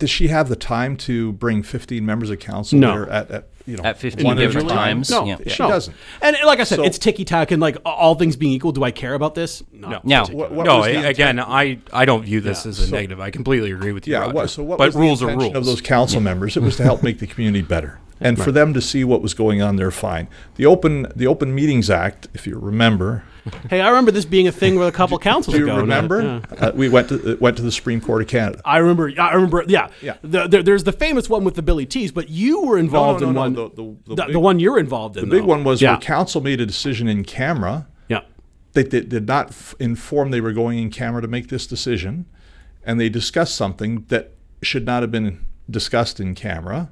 does 0.00 0.10
she 0.10 0.28
have 0.28 0.48
the 0.48 0.56
time 0.56 0.96
to 0.96 1.32
bring 1.32 1.62
15 1.62 2.04
members 2.04 2.30
of 2.30 2.40
council 2.40 2.78
no. 2.78 2.92
there 2.92 3.10
at, 3.10 3.30
at 3.30 3.48
you 3.70 3.76
know 3.76 3.84
at 3.84 3.98
15 3.98 4.36
different 4.36 4.68
times? 4.68 5.10
No, 5.10 5.24
yeah. 5.24 5.36
she 5.46 5.62
no. 5.62 5.68
doesn't. 5.68 5.96
And 6.20 6.36
like 6.44 6.60
I 6.60 6.64
said, 6.64 6.76
so, 6.76 6.84
it's 6.84 6.98
ticky 6.98 7.24
tack, 7.24 7.50
and 7.50 7.60
like 7.60 7.76
all 7.84 8.14
things 8.14 8.36
being 8.36 8.52
equal, 8.52 8.72
do 8.72 8.84
I 8.84 8.90
care 8.90 9.14
about 9.14 9.34
this? 9.34 9.62
No. 9.72 10.00
No. 10.04 10.24
What, 10.30 10.52
what 10.52 10.66
no 10.66 10.82
again, 10.82 11.40
I, 11.40 11.78
I 11.92 12.04
don't 12.04 12.24
view 12.24 12.40
this 12.40 12.64
yeah. 12.64 12.70
as 12.70 12.78
a 12.78 12.86
so, 12.86 12.94
negative. 12.94 13.20
I 13.20 13.30
completely 13.30 13.72
agree 13.72 13.92
with 13.92 14.06
you. 14.06 14.14
Yeah. 14.14 14.26
What, 14.26 14.50
so 14.50 14.62
what 14.62 14.78
but 14.78 14.88
was 14.88 14.96
rules 14.96 15.20
the 15.20 15.28
are 15.28 15.36
rules. 15.36 15.54
Of 15.54 15.64
those 15.64 15.80
council 15.80 16.20
members, 16.20 16.56
it 16.56 16.62
was 16.62 16.76
to 16.76 16.82
help 16.82 17.02
make 17.02 17.18
the 17.18 17.26
community 17.26 17.62
better 17.62 17.98
and 18.20 18.38
right. 18.38 18.44
for 18.44 18.52
them 18.52 18.74
to 18.74 18.80
see 18.80 19.02
what 19.02 19.22
was 19.22 19.34
going 19.34 19.62
on 19.62 19.76
they're 19.76 19.90
fine. 19.90 20.28
The 20.56 20.66
open 20.66 21.06
the 21.16 21.26
Open 21.26 21.54
Meetings 21.54 21.90
Act, 21.90 22.28
if 22.34 22.46
you 22.46 22.58
remember. 22.58 23.24
Hey, 23.70 23.80
I 23.80 23.88
remember 23.88 24.10
this 24.10 24.24
being 24.24 24.48
a 24.48 24.52
thing 24.52 24.78
with 24.78 24.88
a 24.88 24.92
couple 24.92 25.18
councils 25.18 25.54
do 25.54 25.60
you 25.60 25.66
ago. 25.66 25.78
Remember? 25.78 26.22
Yeah. 26.22 26.40
Uh, 26.58 26.72
we 26.74 26.88
went 26.88 27.08
to 27.08 27.32
uh, 27.32 27.36
went 27.40 27.56
to 27.56 27.62
the 27.62 27.72
Supreme 27.72 28.00
Court 28.00 28.22
of 28.22 28.28
Canada. 28.28 28.60
I 28.64 28.78
remember. 28.78 29.12
I 29.18 29.34
remember. 29.34 29.64
Yeah. 29.66 29.88
Yeah. 30.02 30.16
The, 30.22 30.48
the, 30.48 30.62
there's 30.62 30.84
the 30.84 30.92
famous 30.92 31.28
one 31.28 31.44
with 31.44 31.54
the 31.54 31.62
Billy 31.62 31.86
T's, 31.86 32.12
but 32.12 32.28
you 32.28 32.62
were 32.62 32.78
involved 32.78 33.20
no, 33.20 33.30
no, 33.30 33.30
in 33.30 33.54
one. 33.54 33.54
The, 33.54 34.14
the, 34.14 34.26
big, 34.26 34.36
one 34.36 34.60
you're 34.60 34.78
involved 34.78 35.16
in. 35.16 35.28
The 35.28 35.36
big 35.36 35.44
one 35.44 35.64
was 35.64 35.80
yeah. 35.82 35.92
where 35.92 36.00
council 36.00 36.40
made 36.40 36.60
a 36.60 36.66
decision 36.66 37.08
in 37.08 37.24
camera. 37.24 37.88
Yeah. 38.08 38.22
They, 38.72 38.82
they 38.82 39.00
did 39.00 39.26
not 39.26 39.48
f- 39.48 39.74
inform 39.78 40.30
they 40.30 40.40
were 40.40 40.52
going 40.52 40.78
in 40.78 40.90
camera 40.90 41.22
to 41.22 41.28
make 41.28 41.48
this 41.48 41.66
decision, 41.66 42.26
and 42.84 43.00
they 43.00 43.08
discussed 43.08 43.54
something 43.54 44.04
that 44.08 44.32
should 44.62 44.86
not 44.86 45.02
have 45.02 45.10
been 45.10 45.44
discussed 45.68 46.20
in 46.20 46.34
camera 46.34 46.90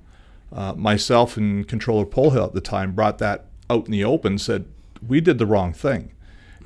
uh, 0.52 0.74
myself 0.74 1.36
and 1.36 1.66
Controller 1.66 2.06
Polhill 2.06 2.46
at 2.46 2.54
the 2.54 2.60
time 2.60 2.92
brought 2.92 3.18
that 3.18 3.46
out 3.68 3.86
in 3.86 3.92
the 3.92 4.04
open, 4.04 4.38
said 4.38 4.66
we 5.06 5.20
did 5.20 5.38
the 5.38 5.46
wrong 5.46 5.72
thing, 5.72 6.12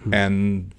hmm. 0.04 0.14
and 0.14 0.74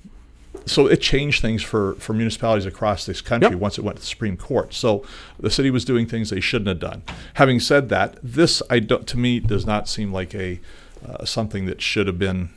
so 0.65 0.87
it 0.87 1.01
changed 1.01 1.41
things 1.41 1.61
for, 1.61 1.95
for 1.95 2.13
municipalities 2.13 2.65
across 2.65 3.05
this 3.05 3.21
country 3.21 3.51
yep. 3.51 3.59
once 3.59 3.77
it 3.77 3.83
went 3.83 3.97
to 3.97 4.01
the 4.01 4.07
Supreme 4.07 4.37
Court. 4.37 4.73
So 4.73 5.03
the 5.39 5.49
city 5.49 5.69
was 5.69 5.83
doing 5.83 6.07
things 6.07 6.29
they 6.29 6.39
shouldn't 6.39 6.67
have 6.69 6.79
done. 6.79 7.03
Having 7.33 7.59
said 7.61 7.89
that, 7.89 8.17
this 8.23 8.61
I 8.69 8.79
don't, 8.79 9.05
to 9.07 9.17
me 9.17 9.39
does 9.39 9.65
not 9.65 9.89
seem 9.89 10.13
like 10.13 10.33
a 10.33 10.59
uh, 11.05 11.25
something 11.25 11.65
that 11.65 11.81
should 11.81 12.07
have 12.07 12.17
been 12.17 12.49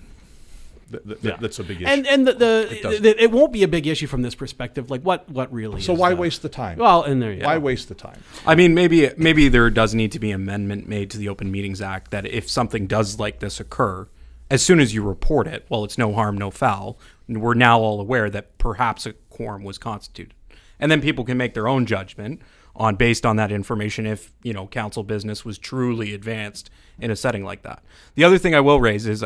Th- 0.91 1.19
yeah. 1.21 1.37
That's 1.41 1.59
a 1.59 1.65
big 1.65 1.83
issue. 1.83 1.91
And 1.91 2.07
and 2.07 2.29
the, 2.29 2.33
the, 2.33 2.69
it, 2.71 3.03
the, 3.03 3.23
it, 3.25 3.33
won't 3.33 3.53
be 3.53 3.65
a 3.65 3.69
big 3.69 3.89
issue 3.89 4.07
from 4.07 4.23
this 4.23 4.37
perspective. 4.37 4.89
Like 4.89 5.03
what 5.03 5.29
what 5.29 5.53
really? 5.53 5.81
So 5.81 5.93
why 5.93 6.15
waste 6.15 6.43
the 6.43 6.49
time? 6.49 6.79
Well, 6.79 7.03
and 7.03 7.21
there 7.21 7.33
you 7.33 7.43
why 7.43 7.59
waste 7.59 7.89
the 7.89 7.97
time? 7.97 8.23
I 8.47 8.55
mean, 8.55 8.73
maybe 8.73 9.11
maybe 9.17 9.49
there 9.49 9.69
does 9.69 9.97
need 9.97 10.13
to 10.13 10.21
be 10.21 10.31
amendment 10.31 10.89
made 10.89 11.11
to 11.11 11.19
the 11.19 11.29
Open 11.29 11.51
Meetings 11.51 11.81
Act 11.81 12.13
that 12.13 12.25
if 12.25 12.49
something 12.49 12.87
does 12.87 13.19
like 13.19 13.41
this 13.41 13.59
occur, 13.59 14.07
as 14.51 14.63
soon 14.63 14.81
as 14.81 14.95
you 14.95 15.03
report 15.03 15.47
it, 15.47 15.67
well, 15.69 15.85
it's 15.85 15.99
no 15.99 16.13
harm, 16.13 16.39
no 16.39 16.51
foul. 16.51 16.99
We're 17.29 17.55
now 17.55 17.81
all 17.81 18.01
aware 18.01 18.31
that 18.31 18.59
perhaps 18.59 19.07
a 19.07 19.13
quorum 19.13 19.65
was 19.65 19.79
constituted, 19.79 20.35
and 20.79 20.91
then 20.91 21.01
people 21.01 21.25
can 21.25 21.37
make 21.37 21.55
their 21.55 21.69
own 21.69 21.87
judgment 21.87 22.41
on 22.77 22.95
based 22.95 23.25
on 23.25 23.37
that 23.37 23.51
information 23.51 24.07
if 24.07 24.33
you 24.43 24.53
know 24.53 24.67
council 24.67 25.03
business 25.03 25.45
was 25.45 25.59
truly 25.59 26.15
advanced 26.15 26.71
in 26.99 27.11
a 27.11 27.17
setting 27.17 27.45
like 27.45 27.63
that. 27.63 27.83
The 28.15 28.25
other 28.25 28.39
thing 28.39 28.55
I 28.55 28.61
will 28.61 28.81
raise 28.81 29.07
is 29.07 29.25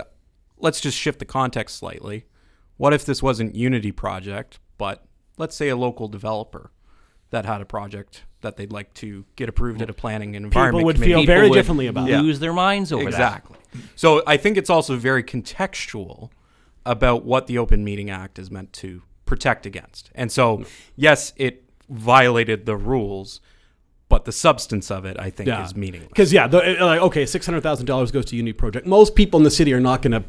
let's 0.58 0.80
just 0.80 0.96
shift 0.96 1.18
the 1.18 1.24
context 1.24 1.76
slightly. 1.76 2.26
What 2.76 2.94
if 2.94 3.04
this 3.04 3.22
wasn't 3.22 3.54
Unity 3.54 3.92
project, 3.92 4.58
but 4.78 5.04
let's 5.36 5.56
say 5.56 5.68
a 5.68 5.76
local 5.76 6.08
developer 6.08 6.70
that 7.30 7.44
had 7.44 7.60
a 7.60 7.66
project 7.66 8.24
that 8.40 8.56
they'd 8.56 8.72
like 8.72 8.92
to 8.94 9.24
get 9.36 9.48
approved 9.48 9.82
at 9.82 9.90
a 9.90 9.92
planning 9.92 10.36
and 10.36 10.46
environment 10.46 10.78
people 10.80 10.86
would 10.86 10.96
committee. 10.96 11.12
feel 11.12 11.26
very 11.26 11.46
People 11.46 11.54
differently 11.54 11.86
about 11.86 12.10
it. 12.10 12.20
Lose 12.20 12.38
their 12.38 12.52
minds 12.52 12.92
over 12.92 13.06
exactly. 13.06 13.58
So 13.96 14.22
I 14.26 14.36
think 14.36 14.56
it's 14.56 14.70
also 14.70 14.96
very 14.96 15.22
contextual 15.22 16.30
about 16.84 17.24
what 17.24 17.46
the 17.46 17.58
Open 17.58 17.84
Meeting 17.84 18.10
Act 18.10 18.38
is 18.38 18.50
meant 18.50 18.72
to 18.74 19.02
protect 19.26 19.66
against. 19.66 20.10
And 20.14 20.32
so, 20.32 20.64
yes, 20.96 21.32
it 21.36 21.64
violated 21.88 22.66
the 22.66 22.76
rules, 22.76 23.40
but 24.08 24.24
the 24.24 24.32
substance 24.32 24.90
of 24.90 25.04
it, 25.04 25.18
I 25.20 25.30
think, 25.30 25.48
yeah. 25.48 25.64
is 25.64 25.76
meaningless. 25.76 26.08
Because 26.08 26.32
yeah, 26.32 26.48
the, 26.48 26.58
like 26.80 27.00
okay, 27.00 27.26
six 27.26 27.46
hundred 27.46 27.62
thousand 27.62 27.86
dollars 27.86 28.10
goes 28.10 28.24
to 28.26 28.36
Unity 28.36 28.54
project. 28.54 28.86
Most 28.86 29.14
people 29.14 29.38
in 29.38 29.44
the 29.44 29.50
city 29.50 29.72
are 29.72 29.80
not 29.80 30.02
going 30.02 30.12
to 30.12 30.24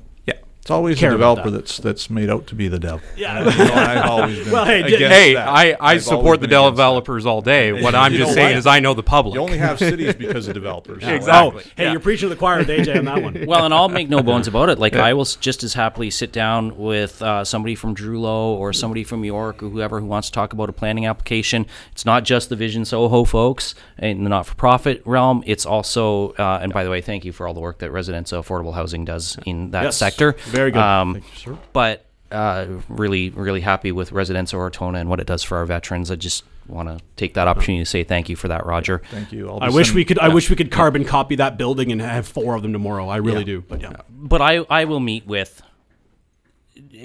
it's 0.61 0.69
always 0.69 0.99
the 0.99 1.09
developer 1.09 1.49
that. 1.49 1.57
that's 1.57 1.77
that's 1.77 2.09
made 2.11 2.29
out 2.29 2.45
to 2.47 2.55
be 2.55 2.67
the 2.67 2.77
devil. 2.77 3.01
Yeah, 3.17 3.39
you 3.39 3.57
know, 3.57 3.73
I've 3.73 4.05
always 4.05 4.39
been 4.43 4.53
well, 4.53 4.65
hey, 4.65 4.83
hey 4.83 5.35
I, 5.35 5.75
I 5.79 5.97
support 5.97 6.39
the 6.39 6.45
developers 6.47 7.25
all 7.25 7.41
day. 7.41 7.71
What 7.81 7.95
I'm 7.95 8.13
just 8.13 8.33
saying 8.33 8.51
what? 8.51 8.57
is 8.57 8.67
I 8.67 8.79
know 8.79 8.93
the 8.93 9.01
public. 9.01 9.33
You 9.33 9.41
only 9.41 9.57
have 9.57 9.79
cities 9.91 10.13
because 10.13 10.47
of 10.47 10.53
developers. 10.53 11.01
yeah, 11.01 11.13
exactly. 11.13 11.63
Oh, 11.65 11.69
hey, 11.75 11.83
yeah. 11.85 11.91
you're 11.91 11.99
preaching 11.99 12.29
to 12.29 12.35
the 12.35 12.37
choir, 12.37 12.63
AJ, 12.63 12.99
on 12.99 13.05
that 13.05 13.23
one. 13.23 13.45
Well, 13.47 13.65
and 13.65 13.73
I'll 13.73 13.89
make 13.89 14.07
no 14.07 14.21
bones 14.21 14.47
about 14.47 14.69
it. 14.69 14.77
Like 14.77 14.95
I 14.95 15.13
will 15.13 15.25
just 15.25 15.63
as 15.63 15.73
happily 15.73 16.11
sit 16.11 16.31
down 16.31 16.77
with 16.77 17.21
uh, 17.23 17.43
somebody 17.43 17.73
from 17.73 17.95
Drewlo 17.95 18.49
or 18.49 18.71
somebody 18.71 19.03
from 19.03 19.25
York 19.25 19.63
or 19.63 19.69
whoever 19.69 19.99
who 19.99 20.05
wants 20.05 20.29
to 20.29 20.33
talk 20.33 20.53
about 20.53 20.69
a 20.69 20.73
planning 20.73 21.07
application. 21.07 21.65
It's 21.91 22.05
not 22.05 22.23
just 22.23 22.49
the 22.49 22.55
Vision 22.55 22.85
Soho 22.85 23.23
folks 23.23 23.73
in 23.97 24.23
the 24.23 24.29
not-for-profit 24.29 25.01
realm. 25.05 25.43
It's 25.47 25.65
also, 25.65 26.33
uh, 26.33 26.59
and 26.61 26.71
by 26.71 26.83
the 26.83 26.91
way, 26.91 27.01
thank 27.01 27.25
you 27.25 27.31
for 27.31 27.47
all 27.47 27.55
the 27.55 27.61
work 27.61 27.79
that 27.79 27.91
Residential 27.91 28.43
Affordable 28.43 28.75
Housing 28.75 29.05
does 29.05 29.39
in 29.45 29.71
that 29.71 29.85
yes. 29.85 29.97
sector. 29.97 30.35
Very 30.51 30.71
good. 30.71 30.81
Um, 30.81 31.13
Thank 31.13 31.25
you, 31.33 31.53
sir. 31.53 31.57
But 31.73 32.05
uh, 32.31 32.67
really, 32.87 33.29
really 33.29 33.61
happy 33.61 33.91
with 33.91 34.11
Residential 34.11 34.59
Ortona 34.59 34.99
and 34.99 35.09
what 35.09 35.19
it 35.19 35.27
does 35.27 35.43
for 35.43 35.57
our 35.57 35.65
veterans. 35.65 36.11
I 36.11 36.15
just 36.15 36.43
want 36.67 36.87
to 36.87 37.03
take 37.15 37.33
that 37.33 37.47
opportunity 37.47 37.83
to 37.83 37.89
say 37.89 38.03
thank 38.03 38.29
you 38.29 38.35
for 38.35 38.47
that, 38.47 38.65
Roger. 38.65 39.01
Thank 39.11 39.31
you. 39.31 39.49
I 39.49 39.69
wish 39.69 39.93
we 39.93 40.05
could. 40.05 40.17
Yeah. 40.17 40.25
I 40.25 40.27
wish 40.29 40.49
we 40.49 40.55
could 40.55 40.71
carbon 40.71 41.03
copy 41.03 41.35
that 41.35 41.57
building 41.57 41.91
and 41.91 42.01
have 42.01 42.27
four 42.27 42.55
of 42.55 42.61
them 42.61 42.73
tomorrow. 42.73 43.09
I 43.09 43.17
really 43.17 43.39
yeah. 43.39 43.45
do. 43.45 43.61
But 43.61 43.81
yeah. 43.81 43.93
But 44.09 44.41
I, 44.41 44.57
I 44.69 44.85
will 44.85 44.99
meet 44.99 45.25
with 45.27 45.61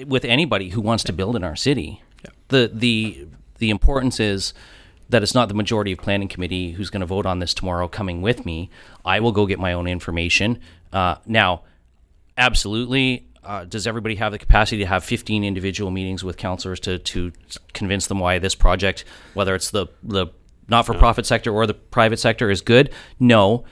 with 0.05 0.25
anybody 0.25 0.69
who 0.69 0.81
wants 0.81 1.03
to 1.05 1.13
build 1.13 1.35
in 1.35 1.43
our 1.43 1.55
city. 1.55 2.01
Yeah. 2.23 2.31
The 2.47 2.71
the 2.73 3.27
the 3.57 3.69
importance 3.69 4.19
is 4.19 4.53
that 5.09 5.23
it's 5.23 5.33
not 5.33 5.47
the 5.47 5.53
majority 5.53 5.91
of 5.93 5.99
planning 5.99 6.27
committee 6.27 6.71
who's 6.71 6.89
going 6.89 7.01
to 7.01 7.05
vote 7.05 7.25
on 7.25 7.39
this 7.39 7.53
tomorrow 7.53 7.87
coming 7.87 8.21
with 8.21 8.45
me. 8.45 8.69
I 9.05 9.19
will 9.19 9.31
go 9.31 9.45
get 9.45 9.59
my 9.59 9.73
own 9.73 9.87
information. 9.87 10.59
Uh, 10.91 11.15
now, 11.25 11.63
absolutely, 12.37 13.26
uh, 13.43 13.65
does 13.65 13.87
everybody 13.87 14.15
have 14.15 14.31
the 14.31 14.39
capacity 14.39 14.77
to 14.77 14.85
have 14.85 15.03
15 15.03 15.43
individual 15.43 15.91
meetings 15.91 16.23
with 16.23 16.37
counselors 16.37 16.79
to, 16.81 16.99
to 16.99 17.31
convince 17.73 18.07
them 18.07 18.19
why 18.19 18.39
this 18.39 18.55
project, 18.55 19.05
whether 19.33 19.55
it's 19.55 19.71
the, 19.71 19.87
the 20.03 20.27
not 20.67 20.85
for 20.85 20.93
profit 20.93 21.25
sector 21.25 21.51
or 21.51 21.65
the 21.65 21.73
private 21.73 22.17
sector, 22.17 22.49
is 22.49 22.61
good? 22.61 22.91
No. 23.19 23.63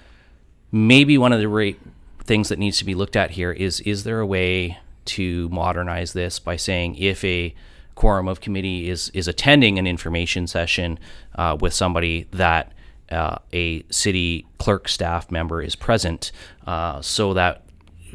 Maybe 0.72 1.18
one 1.18 1.34
of 1.34 1.40
the 1.40 1.48
re- 1.48 1.78
things 2.24 2.50
that 2.50 2.60
needs 2.60 2.78
to 2.78 2.86
be 2.86 2.96
looked 2.96 3.16
at 3.16 3.32
here 3.32 3.52
is 3.52 3.80
is 3.82 4.04
there 4.04 4.20
a 4.20 4.26
way 4.26 4.78
to 5.06 5.48
modernize 5.50 6.14
this 6.14 6.40
by 6.40 6.56
saying 6.56 6.96
if 6.96 7.24
a 7.24 7.54
quorum 7.94 8.28
of 8.28 8.42
committee 8.42 8.90
is, 8.90 9.10
is 9.14 9.28
attending 9.28 9.80
an 9.80 9.88
information 9.88 10.48
session 10.48 11.00
uh, 11.36 11.56
with 11.60 11.74
somebody 11.74 12.28
that 12.32 12.74
uh, 13.12 13.38
a 13.54 13.84
city 13.90 14.46
clerk 14.58 14.88
staff 14.88 15.32
member 15.32 15.62
is 15.62 15.76
present 15.76 16.32
uh, 16.66 17.02
so 17.02 17.34
that 17.34 17.65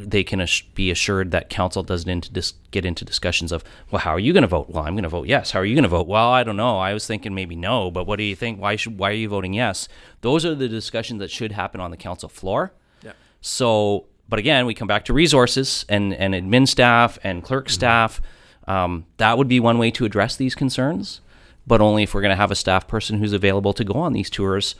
they 0.09 0.25
can 0.25 0.45
be 0.75 0.91
assured 0.91 1.31
that 1.31 1.49
council 1.49 1.83
doesn't 1.83 2.09
into 2.09 2.31
dis- 2.33 2.55
get 2.71 2.85
into 2.85 3.05
discussions 3.05 3.53
of, 3.53 3.65
well, 3.91 4.01
how 4.01 4.11
are 4.11 4.19
you 4.19 4.33
going 4.33 4.43
to 4.43 4.49
vote? 4.49 4.71
Well, 4.71 4.85
I'm 4.85 4.95
going 4.95 5.05
to 5.05 5.09
vote 5.09 5.27
yes. 5.27 5.51
How 5.51 5.61
are 5.61 5.65
you 5.65 5.75
going 5.75 5.83
to 5.83 5.89
vote? 5.89 6.07
Well, 6.07 6.29
I 6.29 6.43
don't 6.45 6.57
know. 6.57 6.79
I 6.79 6.93
was 6.95 7.07
thinking 7.07 7.35
maybe 7.35 7.57
no, 7.57 7.91
but 7.91 8.07
what 8.07 8.17
do 8.17 8.23
you 8.23 8.37
think? 8.37 8.61
Why 8.61 8.77
should 8.77 8.99
why 8.99 9.11
are 9.11 9.15
you 9.15 9.29
voting 9.29 9.53
yes? 9.53 9.89
Those 10.21 10.45
are 10.45 10.55
the 10.55 10.69
discussions 10.69 11.21
that 11.21 11.31
should 11.31 11.53
happen 11.53 11.81
on 11.81 11.91
the 11.91 11.97
council 11.97 12.29
floor. 12.29 12.73
Yeah. 13.03 13.13
So, 13.41 14.07
but 14.29 14.39
again, 14.39 14.67
we 14.67 14.75
come 14.75 14.89
back 14.89 15.05
to 15.07 15.13
resources 15.13 15.85
and 15.89 16.15
and 16.15 16.35
admin 16.35 16.67
staff 16.67 17.19
and 17.23 17.43
clerk 17.43 17.67
mm-hmm. 17.67 17.75
staff. 17.75 18.21
Um, 18.67 19.07
that 19.17 19.37
would 19.37 19.49
be 19.49 19.61
one 19.61 19.79
way 19.79 19.91
to 19.93 20.05
address 20.05 20.37
these 20.37 20.55
concerns, 20.55 21.21
but 21.67 21.81
only 21.81 22.05
if 22.05 22.15
we're 22.15 22.21
going 22.21 22.31
to 22.31 22.37
have 22.37 22.51
a 22.51 22.57
staff 22.57 22.87
person 22.87 23.19
who's 23.19 23.33
available 23.33 23.73
to 23.73 23.85
go 23.85 23.95
on 23.95 24.13
these 24.13 24.31
tours 24.31 24.77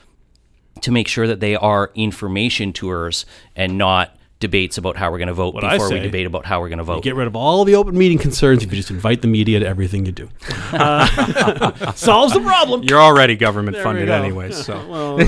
to 0.81 0.93
make 0.93 1.09
sure 1.09 1.27
that 1.27 1.41
they 1.41 1.57
are 1.57 1.91
information 1.95 2.73
tours 2.73 3.27
and 3.57 3.77
not 3.77 4.17
debates 4.41 4.79
about 4.79 4.97
how 4.97 5.11
we're 5.11 5.19
going 5.19 5.29
to 5.29 5.35
vote 5.35 5.55
what 5.55 5.61
before 5.61 5.91
we 5.91 6.01
debate 6.01 6.27
about 6.27 6.47
how 6.47 6.61
we're 6.61 6.71
going 6.71 6.79
to 6.79 6.85
vote. 6.85 7.05
get 7.05 7.15
rid 7.15 7.27
of 7.27 7.37
all 7.37 7.65
the 7.65 7.75
open 7.75 7.97
meeting 7.97 8.19
concerns 8.19 8.65
if 8.65 8.71
you 8.71 8.77
just 8.77 8.91
invite 8.91 9.21
the 9.21 9.29
media 9.29 9.61
to 9.61 9.67
everything 9.67 10.05
you 10.07 10.13
do. 10.13 10.29
Uh, 10.73 11.93
solves 11.95 12.33
the 12.33 12.41
problem. 12.41 12.83
You're 12.85 13.01
already 13.01 13.35
government 13.35 13.75
there 13.75 13.83
funded 13.83 14.09
anyway, 14.09 14.53
so 14.53 14.75
well, 14.89 15.19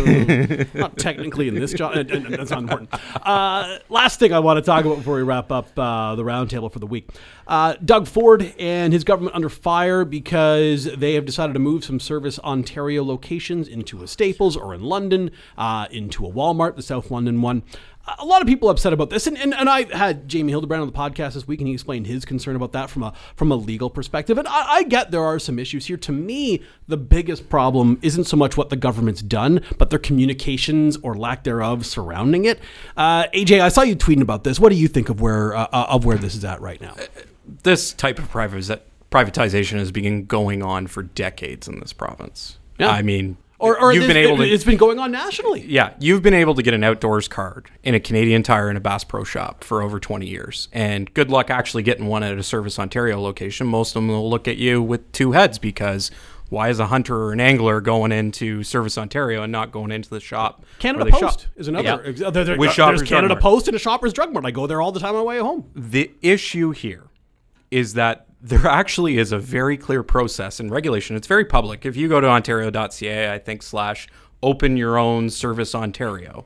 not 0.73 0.97
technically 0.97 1.49
in 1.49 1.57
this 1.57 1.73
job. 1.73 1.95
That's 1.95 2.51
not 2.51 2.61
important. 2.61 2.89
Uh, 3.27 3.79
last 3.89 4.21
thing 4.21 4.33
I 4.33 4.39
want 4.39 4.59
to 4.59 4.63
talk 4.63 4.85
about 4.85 4.99
before 4.99 5.17
we 5.17 5.23
wrap 5.23 5.51
up 5.51 5.77
uh, 5.77 6.15
the 6.15 6.23
roundtable 6.23 6.73
for 6.73 6.79
the 6.79 6.87
week: 6.87 7.09
uh, 7.47 7.75
Doug 7.85 8.07
Ford 8.07 8.55
and 8.59 8.93
his 8.93 9.05
government 9.05 9.35
under 9.35 9.49
fire 9.49 10.05
because 10.05 10.85
they 10.85 11.15
have 11.15 11.25
decided 11.25 11.53
to 11.53 11.59
move 11.59 11.85
some 11.85 12.01
Service 12.01 12.39
Ontario 12.41 13.05
locations 13.05 13.69
into 13.69 14.03
a 14.03 14.07
Staples 14.07 14.57
or 14.57 14.75
in 14.75 14.83
London, 14.83 15.31
uh, 15.57 15.87
into 15.91 16.27
a 16.27 16.31
Walmart, 16.31 16.77
the 16.77 16.83
South 16.83 17.11
London 17.11 17.43
one 17.43 17.63
a 18.19 18.25
lot 18.25 18.43
of 18.43 18.49
people 18.49 18.69
upset 18.69 18.93
about 18.93 19.11
this, 19.11 19.27
and, 19.27 19.39
and, 19.39 19.55
and 19.55 19.69
I 19.69 19.85
had 19.97 20.29
Jamie 20.29 20.51
Hildebrand 20.51 20.83
on 20.83 20.89
the 20.89 20.93
podcast 20.93 21.35
this 21.35 21.47
week, 21.47 21.61
and 21.61 21.69
he 21.69 21.75
explained 21.75 22.07
his 22.07 22.25
concern 22.25 22.57
about 22.57 22.73
that 22.73 22.91
from 22.91 23.05
a 23.05 23.13
from 23.37 23.53
a 23.53 23.57
legal 23.57 23.91
perspective. 23.91 24.39
And 24.39 24.49
I, 24.49 24.75
I, 24.75 24.83
get 24.83 25.13
there 25.13 25.23
are 25.23 25.39
some 25.39 25.59
issues 25.59 25.87
here. 25.87 25.97
To 25.99 26.13
me, 26.13 26.63
the 26.89 26.97
biggest 26.97 27.49
problem 27.49 27.99
isn't 28.03 28.25
so 28.25 28.37
much 28.37 28.57
what 28.57 28.71
the 28.71 28.77
government's 28.77 29.23
done, 29.23 29.63
but 29.79 29.91
their 29.91 30.01
communications 30.01 30.99
or 31.03 31.17
lack 31.17 31.45
thereof 31.45 31.87
surrounding 31.87 32.45
it. 32.45 32.59
Uh, 32.97 33.29
AJ, 33.29 33.61
I 33.61 33.69
saw 33.69 33.83
you 33.83 33.95
tweeting 33.95 34.23
about 34.23 34.43
this. 34.43 34.59
What 34.59 34.71
do 34.71 34.77
you 34.77 34.89
think 34.89 35.09
of 35.09 35.21
where 35.21 35.55
uh, 35.55 35.69
uh 35.73 35.87
of 35.91 36.05
where 36.05 36.19
this 36.19 36.35
is 36.35 36.45
at 36.45 36.61
right 36.61 36.81
now? 36.81 36.97
This 37.63 37.93
type 37.93 38.19
of 38.19 38.31
privatization 38.31 39.79
has 39.79 39.93
been 39.93 40.27
going 40.27 40.63
on 40.63 40.87
for 40.87 41.03
decades 41.03 41.69
in 41.69 41.81
this 41.81 41.93
province. 41.93 42.59
Yeah. 42.79 42.91
I 42.91 43.03
mean, 43.03 43.37
or, 43.63 43.81
or 43.81 43.93
you've 43.93 44.09
been 44.09 44.17
able 44.17 44.39
to. 44.39 44.43
It's 44.43 44.65
been 44.65 44.77
going 44.77 44.99
on 44.99 45.13
nationally. 45.13 45.65
Yeah, 45.65 45.95
you've 46.01 46.21
been 46.21 46.35
able 46.35 46.57
to 46.57 46.63
get 46.63 46.75
an 46.75 46.83
outdoors 46.83 47.29
card 47.29 47.71
in 47.85 47.95
a 47.95 48.01
Canadian 48.01 48.43
Tire 48.43 48.69
and 48.69 48.77
a 48.77 48.81
Bass 48.81 49.05
Pro 49.05 49.23
Shop 49.23 49.63
for 49.63 49.83
over 49.83 50.01
20 50.01 50.27
years, 50.27 50.69
and 50.73 51.13
good 51.15 51.31
luck 51.31 51.49
actually 51.49 51.85
getting 51.85 52.07
one 52.07 52.25
at 52.25 52.37
a 52.37 52.43
Service 52.43 52.77
Ontario 52.81 53.21
location. 53.21 53.69
Most 53.69 53.91
of 53.91 54.03
them 54.03 54.09
will 54.09 54.29
look 54.29 54.49
at 54.49 54.57
you 54.57 54.83
with 54.83 55.13
two 55.13 55.31
heads 55.31 55.61
because 55.61 56.11
why 56.49 56.71
is 56.71 56.81
a 56.81 56.89
hunter 56.89 57.17
or 57.17 57.33
an 57.33 57.41
angler 57.41 57.81
going 57.81 58.11
into 58.11 58.65
Service 58.65 58.99
Ontario 58.99 59.45
and 59.45 59.53
not 59.53 59.71
going 59.71 59.93
into 59.93 60.11
the 60.11 60.19
shop? 60.19 60.65
Canada 60.81 61.09
Post 61.13 61.21
shop? 61.21 61.41
is 61.55 61.69
another. 61.69 62.03
Yeah. 62.05 62.31
There, 62.31 62.45
there, 62.45 62.59
With 62.59 62.77
uh, 62.77 62.89
there's 62.89 63.03
Canada 63.05 63.37
Post 63.37 63.69
and 63.69 63.77
a 63.77 63.79
Shoppers 63.79 64.13
Drug 64.13 64.33
Mart. 64.33 64.45
I 64.45 64.51
go 64.51 64.67
there 64.67 64.83
all 64.83 64.91
the 64.91 64.99
time 64.99 65.15
on 65.15 65.21
my 65.21 65.23
way 65.23 65.39
home. 65.39 65.71
The 65.77 66.11
issue 66.21 66.73
here 66.73 67.12
is 67.73 67.95
that 67.95 68.27
there 68.41 68.67
actually 68.69 69.19
is 69.19 69.33
a 69.33 69.39
very 69.39 69.77
clear 69.77 70.03
process 70.03 70.61
and 70.61 70.71
regulation. 70.71 71.17
It's 71.17 71.27
very 71.27 71.45
public. 71.45 71.87
If 71.87 71.97
you 71.97 72.09
go 72.09 72.21
to 72.21 72.29
ontario.ca, 72.29 73.33
I 73.33 73.39
think 73.39 73.63
slash 73.63 74.09
open 74.43 74.77
your 74.77 74.99
own 74.99 75.31
service 75.31 75.75
Ontario, 75.75 76.45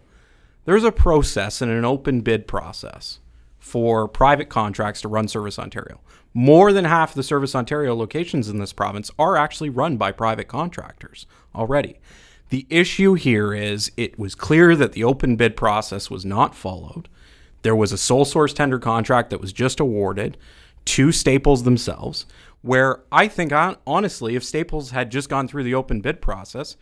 there's 0.65 0.85
a 0.85 0.93
process 0.93 1.63
and 1.63 1.71
an 1.71 1.85
open 1.85 2.21
bid 2.21 2.47
process 2.47 3.21
for 3.59 4.07
private 4.07 4.49
contracts 4.49 5.01
to 5.01 5.09
run 5.09 5.27
Service 5.27 5.59
Ontario. 5.59 6.01
More 6.35 6.73
than 6.73 6.85
half 6.85 7.15
the 7.15 7.23
Service 7.23 7.55
Ontario 7.55 7.95
locations 7.95 8.49
in 8.49 8.59
this 8.59 8.73
province 8.73 9.11
are 9.19 9.37
actually 9.37 9.71
run 9.71 9.97
by 9.97 10.13
private 10.13 10.49
contractors 10.49 11.27
already. 11.55 11.99
The 12.51 12.67
issue 12.71 13.15
here 13.15 13.55
is 13.55 13.91
it 13.97 14.19
was 14.19 14.35
clear 14.35 14.77
that 14.77 14.93
the 14.93 15.03
open 15.03 15.37
bid 15.37 15.57
process 15.57 16.11
was 16.11 16.25
not 16.25 16.55
followed. 16.55 17.09
There 17.63 17.75
was 17.75 17.91
a 17.91 17.99
sole 17.99 18.25
source 18.25 18.53
tender 18.53 18.79
contract 18.79 19.31
that 19.31 19.41
was 19.41 19.53
just 19.53 19.81
awarded 19.81 20.37
to 20.87 21.13
Staples 21.13 21.65
themselves, 21.65 22.27
where 22.63 23.03
I 23.13 23.29
think, 23.29 23.53
honestly, 23.87 24.35
if 24.35 24.45
Staples 24.45 24.91
had 24.91 25.11
just 25.11 25.29
gone 25.29 25.47
through 25.47 25.65
the 25.65 25.75
open 25.75 26.01
bid 26.01 26.21
process, 26.21 26.77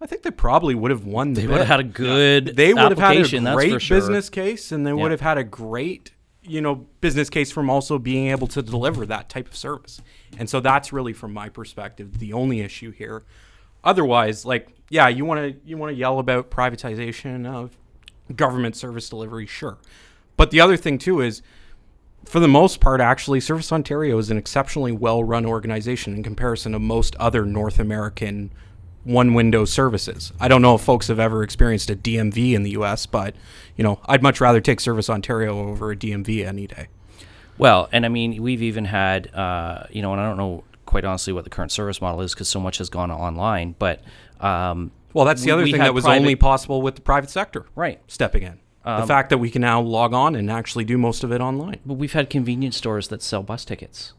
I 0.00 0.06
think 0.06 0.22
they 0.22 0.30
probably 0.30 0.74
would 0.74 0.90
have 0.90 1.04
won 1.04 1.34
the 1.34 1.42
they 1.42 1.46
bid. 1.46 1.50
would 1.50 1.58
have 1.58 1.68
had 1.68 1.80
a 1.80 1.84
good 1.84 2.56
They 2.56 2.72
would 2.72 2.90
have 2.90 2.98
had 2.98 3.16
a 3.16 3.54
great 3.54 3.82
sure. 3.82 3.96
business 3.96 4.30
case, 4.30 4.72
and 4.72 4.86
they 4.86 4.92
would 4.92 5.10
have 5.10 5.20
had 5.20 5.38
a 5.38 5.44
great 5.44 6.12
you 6.42 6.60
know 6.62 6.86
business 7.00 7.28
case 7.28 7.52
from 7.52 7.68
also 7.68 7.98
being 7.98 8.28
able 8.28 8.46
to 8.46 8.62
deliver 8.62 9.04
that 9.06 9.28
type 9.28 9.48
of 9.48 9.56
service. 9.56 10.00
And 10.38 10.48
so 10.48 10.60
that's 10.60 10.92
really 10.92 11.12
from 11.12 11.32
my 11.32 11.48
perspective 11.48 12.18
the 12.18 12.32
only 12.32 12.60
issue 12.60 12.90
here. 12.90 13.24
Otherwise, 13.84 14.44
like 14.44 14.68
yeah, 14.90 15.08
you 15.08 15.24
want 15.24 15.40
to 15.40 15.68
you 15.68 15.76
want 15.76 15.90
to 15.90 15.96
yell 15.96 16.18
about 16.18 16.50
privatization 16.50 17.46
of 17.46 17.76
government 18.34 18.76
service 18.76 19.08
delivery, 19.08 19.46
sure. 19.46 19.78
But 20.36 20.50
the 20.50 20.60
other 20.60 20.76
thing 20.76 20.98
too 20.98 21.20
is 21.20 21.42
for 22.24 22.40
the 22.40 22.48
most 22.48 22.80
part, 22.80 23.00
actually, 23.00 23.40
Service 23.40 23.72
Ontario 23.72 24.18
is 24.18 24.30
an 24.30 24.36
exceptionally 24.36 24.92
well 24.92 25.24
run 25.24 25.46
organization 25.46 26.14
in 26.14 26.22
comparison 26.22 26.72
to 26.72 26.78
most 26.78 27.16
other 27.16 27.44
North 27.44 27.78
American 27.78 28.50
one 29.04 29.32
window 29.32 29.64
services. 29.64 30.32
I 30.38 30.48
don't 30.48 30.60
know 30.60 30.74
if 30.74 30.82
folks 30.82 31.08
have 31.08 31.18
ever 31.18 31.42
experienced 31.42 31.88
a 31.88 31.96
DMV 31.96 32.52
in 32.52 32.62
the 32.62 32.70
US, 32.72 33.06
but 33.06 33.34
you 33.76 33.82
know, 33.82 34.00
I'd 34.06 34.22
much 34.22 34.40
rather 34.40 34.60
take 34.60 34.80
Service 34.80 35.08
Ontario 35.08 35.58
over 35.58 35.90
a 35.90 35.96
DMV 35.96 36.46
any 36.46 36.66
day. 36.66 36.88
Well, 37.56 37.88
and 37.90 38.04
I 38.04 38.08
mean, 38.08 38.42
we've 38.42 38.62
even 38.62 38.84
had, 38.84 39.34
uh, 39.34 39.84
you 39.90 40.02
know, 40.02 40.12
and 40.12 40.20
I 40.20 40.26
don't 40.26 40.36
know 40.36 40.64
quite 40.86 41.04
honestly 41.04 41.32
what 41.32 41.44
the 41.44 41.50
current 41.50 41.72
service 41.72 42.00
model 42.00 42.20
is 42.20 42.34
because 42.34 42.48
so 42.48 42.60
much 42.60 42.78
has 42.78 42.88
gone 42.90 43.10
online, 43.10 43.74
but. 43.78 44.02
Um, 44.40 44.92
well, 45.14 45.24
that's 45.24 45.42
the 45.42 45.50
other 45.50 45.64
thing 45.64 45.78
that 45.78 45.94
was 45.94 46.04
private, 46.04 46.20
only 46.20 46.36
possible 46.36 46.82
with 46.82 46.94
the 46.94 47.00
private 47.00 47.30
sector, 47.30 47.64
right? 47.74 48.00
Stepping 48.06 48.42
in. 48.42 48.60
Um, 48.88 49.02
the 49.02 49.06
fact 49.06 49.28
that 49.28 49.36
we 49.36 49.50
can 49.50 49.60
now 49.60 49.82
log 49.82 50.14
on 50.14 50.34
and 50.34 50.50
actually 50.50 50.84
do 50.84 50.96
most 50.96 51.22
of 51.22 51.30
it 51.30 51.42
online. 51.42 51.78
But 51.84 51.94
we've 51.94 52.14
had 52.14 52.30
convenience 52.30 52.74
stores 52.78 53.08
that 53.08 53.22
sell 53.22 53.42
bus 53.42 53.66
tickets, 53.66 54.14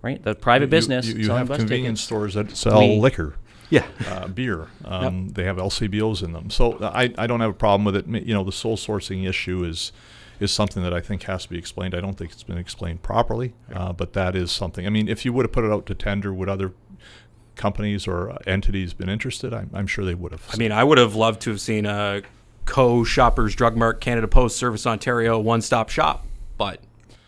right? 0.00 0.22
The 0.22 0.34
private 0.34 0.66
you, 0.66 0.70
business. 0.70 1.06
You, 1.06 1.24
you 1.24 1.30
have 1.32 1.48
convenience 1.48 2.00
tickets. 2.00 2.06
stores 2.06 2.34
that 2.34 2.56
sell 2.56 2.78
we, 2.78 2.98
liquor. 2.98 3.34
Yeah, 3.68 3.86
uh, 4.08 4.26
beer. 4.28 4.68
Um, 4.86 5.26
yep. 5.26 5.34
They 5.34 5.44
have 5.44 5.58
LCBOs 5.58 6.22
in 6.22 6.32
them, 6.32 6.48
so 6.48 6.78
I, 6.82 7.12
I 7.18 7.26
don't 7.26 7.40
have 7.40 7.50
a 7.50 7.52
problem 7.52 7.84
with 7.84 7.94
it. 7.94 8.06
You 8.06 8.32
know, 8.32 8.42
the 8.42 8.52
sole 8.52 8.78
sourcing 8.78 9.28
issue 9.28 9.64
is 9.64 9.92
is 10.40 10.50
something 10.50 10.82
that 10.82 10.94
I 10.94 11.00
think 11.00 11.24
has 11.24 11.42
to 11.42 11.50
be 11.50 11.58
explained. 11.58 11.94
I 11.94 12.00
don't 12.00 12.14
think 12.14 12.32
it's 12.32 12.42
been 12.42 12.56
explained 12.56 13.02
properly, 13.02 13.52
uh, 13.74 13.92
but 13.92 14.14
that 14.14 14.34
is 14.34 14.50
something. 14.50 14.86
I 14.86 14.88
mean, 14.88 15.08
if 15.08 15.26
you 15.26 15.34
would 15.34 15.44
have 15.44 15.52
put 15.52 15.64
it 15.64 15.70
out 15.70 15.84
to 15.84 15.94
tender, 15.94 16.32
would 16.32 16.48
other 16.48 16.72
companies 17.54 18.08
or 18.08 18.38
entities 18.46 18.94
been 18.94 19.10
interested? 19.10 19.52
I'm, 19.52 19.68
I'm 19.74 19.86
sure 19.86 20.06
they 20.06 20.14
would 20.14 20.32
have. 20.32 20.48
I 20.50 20.56
mean, 20.56 20.72
I 20.72 20.82
would 20.84 20.96
have 20.96 21.14
loved 21.14 21.42
to 21.42 21.50
have 21.50 21.60
seen 21.60 21.84
a 21.84 22.22
Co 22.64 23.04
Shoppers 23.04 23.54
Drug 23.54 23.76
Mart 23.76 24.00
Canada 24.00 24.28
Post 24.28 24.56
Service 24.56 24.86
Ontario 24.86 25.38
one 25.38 25.60
stop 25.62 25.88
shop, 25.88 26.24
but 26.56 26.80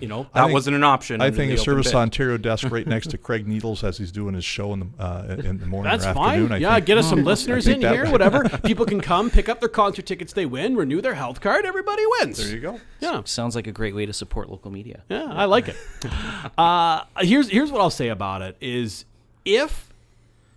you 0.02 0.08
know 0.08 0.26
that 0.34 0.42
think, 0.42 0.52
wasn't 0.52 0.74
an 0.74 0.82
option. 0.82 1.20
I 1.20 1.30
think 1.30 1.52
a 1.52 1.56
Service 1.56 1.86
bid. 1.86 1.94
Ontario 1.94 2.36
desk 2.36 2.68
right 2.68 2.84
next 2.86 3.10
to 3.10 3.18
Craig 3.18 3.46
Needles 3.46 3.84
as 3.84 3.98
he's 3.98 4.10
doing 4.10 4.34
his 4.34 4.44
show 4.44 4.72
in 4.72 4.80
the 4.80 4.86
uh, 4.98 5.36
in 5.44 5.58
the 5.58 5.66
morning. 5.66 5.92
That's 5.92 6.04
fine. 6.04 6.50
I 6.50 6.56
yeah, 6.56 6.74
think. 6.74 6.86
get 6.86 6.98
us 6.98 7.08
some 7.08 7.22
listeners 7.22 7.68
in 7.68 7.80
here. 7.80 8.10
Whatever 8.10 8.48
people 8.64 8.84
can 8.84 9.00
come 9.00 9.30
pick 9.30 9.48
up 9.48 9.60
their 9.60 9.68
concert 9.68 10.04
tickets. 10.04 10.32
They 10.32 10.44
win, 10.44 10.76
renew 10.76 11.00
their 11.00 11.14
health 11.14 11.40
card. 11.40 11.64
Everybody 11.64 12.02
wins. 12.18 12.38
There 12.38 12.52
you 12.52 12.60
go. 12.60 12.80
Yeah, 12.98 13.22
sounds 13.26 13.54
like 13.54 13.68
a 13.68 13.72
great 13.72 13.94
way 13.94 14.04
to 14.04 14.12
support 14.12 14.50
local 14.50 14.72
media. 14.72 15.04
Yeah, 15.08 15.26
I 15.30 15.44
like 15.44 15.68
it. 15.68 15.76
uh, 16.58 17.04
here's 17.18 17.48
here's 17.48 17.70
what 17.70 17.80
I'll 17.80 17.88
say 17.88 18.08
about 18.08 18.42
it: 18.42 18.56
is 18.60 19.04
if 19.44 19.91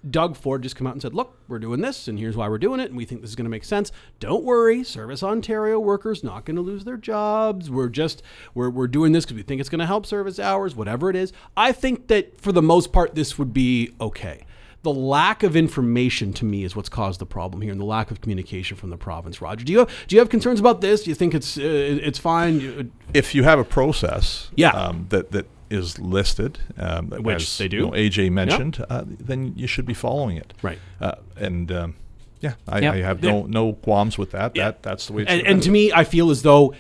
Doug 0.10 0.36
Ford 0.36 0.62
just 0.62 0.76
come 0.76 0.88
out 0.88 0.94
and 0.94 1.02
said, 1.02 1.14
"Look, 1.14 1.38
we're 1.48 1.60
doing 1.60 1.82
this, 1.82 2.08
and 2.08 2.20
here's 2.20 2.38
why 2.38 2.48
we're 2.48 2.58
doing 2.58 2.80
it, 2.80 2.90
and 2.90 2.98
we 2.98 3.06
think 3.06 3.22
this 3.22 3.30
is 3.32 3.36
going 3.36 3.46
to 3.46 3.50
make 3.50 3.64
sense. 3.64 3.92
Don't 4.20 4.44
worry, 4.44 4.84
Service 4.84 5.24
Ontario 5.24 5.80
workers 5.80 6.24
not 6.24 6.46
going 6.46 6.56
to 6.56 6.62
lose 6.62 6.84
their 6.84 6.98
jobs. 6.98 7.70
We're 7.70 7.90
just 7.90 8.22
we're 8.54 8.70
we're 8.70 8.88
doing 8.88 9.12
this 9.14 9.26
because 9.26 9.38
we 9.38 9.44
think 9.44 9.60
it's 9.62 9.70
going 9.70 9.80
to 9.80 9.86
help 9.86 10.06
service 10.06 10.40
hours, 10.40 10.76
whatever 10.76 11.10
it 11.10 11.16
is. 11.16 11.34
I 11.58 11.72
think 11.72 12.08
that 12.08 12.40
for 12.40 12.52
the 12.52 12.62
most 12.62 12.92
part, 12.92 13.16
this 13.16 13.38
would 13.40 13.54
be 13.54 13.94
okay." 14.00 14.46
The 14.84 14.94
lack 14.94 15.42
of 15.42 15.56
information 15.56 16.32
to 16.34 16.46
me 16.46 16.64
is 16.64 16.76
what's 16.76 16.90
caused 16.90 17.20
the 17.20 17.26
problem 17.26 17.64
here, 17.64 17.72
and 17.72 17.82
the 17.82 17.86
lack 17.86 18.12
of 18.12 18.22
communication 18.22 18.78
from 18.78 18.92
the 18.92 18.98
province. 18.98 19.42
Roger, 19.42 19.66
do 19.66 19.74
you 19.74 19.80
have, 19.80 19.90
do 20.08 20.16
you 20.16 20.20
have 20.20 20.30
concerns 20.30 20.60
about 20.60 20.82
this? 20.82 21.06
Do 21.06 21.10
you 21.10 21.16
think 21.16 21.34
it's 21.34 21.58
uh, 21.58 21.62
it's 21.64 22.20
fine? 22.20 22.92
If 23.12 23.34
you 23.34 23.42
have 23.42 23.58
a 23.58 23.64
process, 23.64 24.52
yeah. 24.56 24.70
Um, 24.70 25.08
that 25.10 25.32
that 25.32 25.48
is 25.76 26.00
listed, 26.00 26.60
um, 26.78 27.10
which 27.10 27.44
as, 27.44 27.58
they 27.58 27.68
do. 27.68 27.78
You 27.78 27.86
know, 27.86 27.92
AJ 27.92 28.32
mentioned, 28.32 28.78
yep. 28.80 28.88
uh, 28.90 29.04
then 29.06 29.54
you 29.56 29.68
should 29.68 29.86
be 29.86 29.94
following 29.94 30.38
it. 30.38 30.54
Right. 30.62 30.80
Uh, 31.00 31.16
and 31.36 31.72
um, 31.72 31.96
yeah, 32.40 32.54
I, 32.68 32.80
yep. 32.80 32.94
I 32.94 32.98
have 32.98 33.22
no 33.22 33.46
no 33.46 33.74
qualms 33.74 34.18
with 34.18 34.32
that. 34.32 34.56
That 34.56 34.84
that's 34.84 35.08
the 35.08 35.14
way. 35.14 35.26
and, 35.28 35.46
and 35.46 35.64
to 35.64 35.72
me, 35.72 35.92
I 35.92 36.04
feel 36.04 36.32
as 36.32 36.42
though 36.42 36.74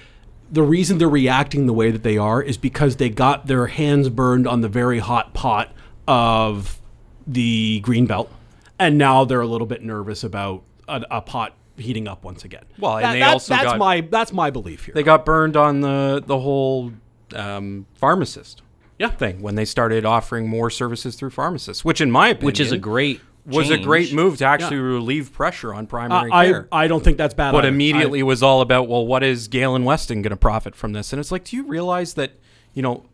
the 0.51 0.63
reason 0.63 0.97
they're 0.97 1.09
reacting 1.09 1.65
the 1.65 1.73
way 1.73 1.91
that 1.91 2.03
they 2.03 2.17
are 2.17 2.41
is 2.41 2.57
because 2.57 2.97
they 2.97 3.09
got 3.09 3.47
their 3.47 3.67
hands 3.67 4.09
burned 4.09 4.47
on 4.47 4.61
the 4.61 4.69
very 4.69 4.99
hot 4.99 5.33
pot 5.33 5.71
of 6.07 6.79
the 7.25 7.79
green 7.81 8.05
belt, 8.05 8.31
and 8.77 8.97
now 8.97 9.25
they're 9.25 9.41
a 9.41 9.47
little 9.47 9.67
bit 9.67 9.81
nervous 9.81 10.23
about 10.23 10.63
a, 10.87 11.03
a 11.09 11.21
pot 11.21 11.55
heating 11.77 12.07
up 12.07 12.23
once 12.23 12.43
again. 12.43 12.63
Well, 12.77 12.97
and 12.97 13.05
that, 13.05 13.13
they 13.13 13.19
that, 13.19 13.33
also 13.33 13.53
that's 13.53 13.65
got, 13.65 13.77
my 13.77 14.01
that's 14.01 14.33
my 14.33 14.49
belief 14.49 14.85
here. 14.85 14.93
They 14.93 15.03
got 15.03 15.25
burned 15.25 15.57
on 15.57 15.81
the 15.81 16.23
the 16.25 16.39
whole 16.39 16.93
um, 17.33 17.85
pharmacist 17.95 18.61
yeah. 18.99 19.09
thing 19.09 19.41
when 19.41 19.55
they 19.55 19.65
started 19.65 20.05
offering 20.05 20.47
more 20.47 20.69
services 20.69 21.15
through 21.15 21.31
pharmacists, 21.31 21.83
which 21.83 22.01
in 22.01 22.11
my 22.11 22.29
opinion, 22.29 22.45
which 22.45 22.59
is 22.59 22.71
a 22.71 22.77
great 22.77 23.21
was 23.45 23.67
change. 23.67 23.81
a 23.81 23.83
great 23.83 24.13
move 24.13 24.37
to 24.37 24.45
actually 24.45 24.77
yeah. 24.77 24.83
relieve 24.83 25.31
pressure 25.31 25.73
on 25.73 25.85
primary 25.87 26.31
uh, 26.31 26.43
care. 26.43 26.67
I, 26.71 26.85
I 26.85 26.87
don't 26.87 27.03
think 27.03 27.17
that's 27.17 27.33
bad. 27.33 27.51
But 27.51 27.59
either. 27.59 27.69
immediately 27.69 28.21
I, 28.21 28.23
was 28.23 28.41
all 28.41 28.61
about 28.61 28.87
well, 28.87 29.05
what 29.05 29.23
is 29.23 29.47
Galen 29.47 29.83
Weston 29.83 30.21
going 30.21 30.31
to 30.31 30.37
profit 30.37 30.75
from 30.75 30.93
this? 30.93 31.13
And 31.13 31.19
it's 31.19 31.31
like, 31.31 31.45
do 31.45 31.55
you 31.55 31.63
realize 31.63 32.15
that 32.15 32.31
you 32.73 32.81
know 32.81 33.05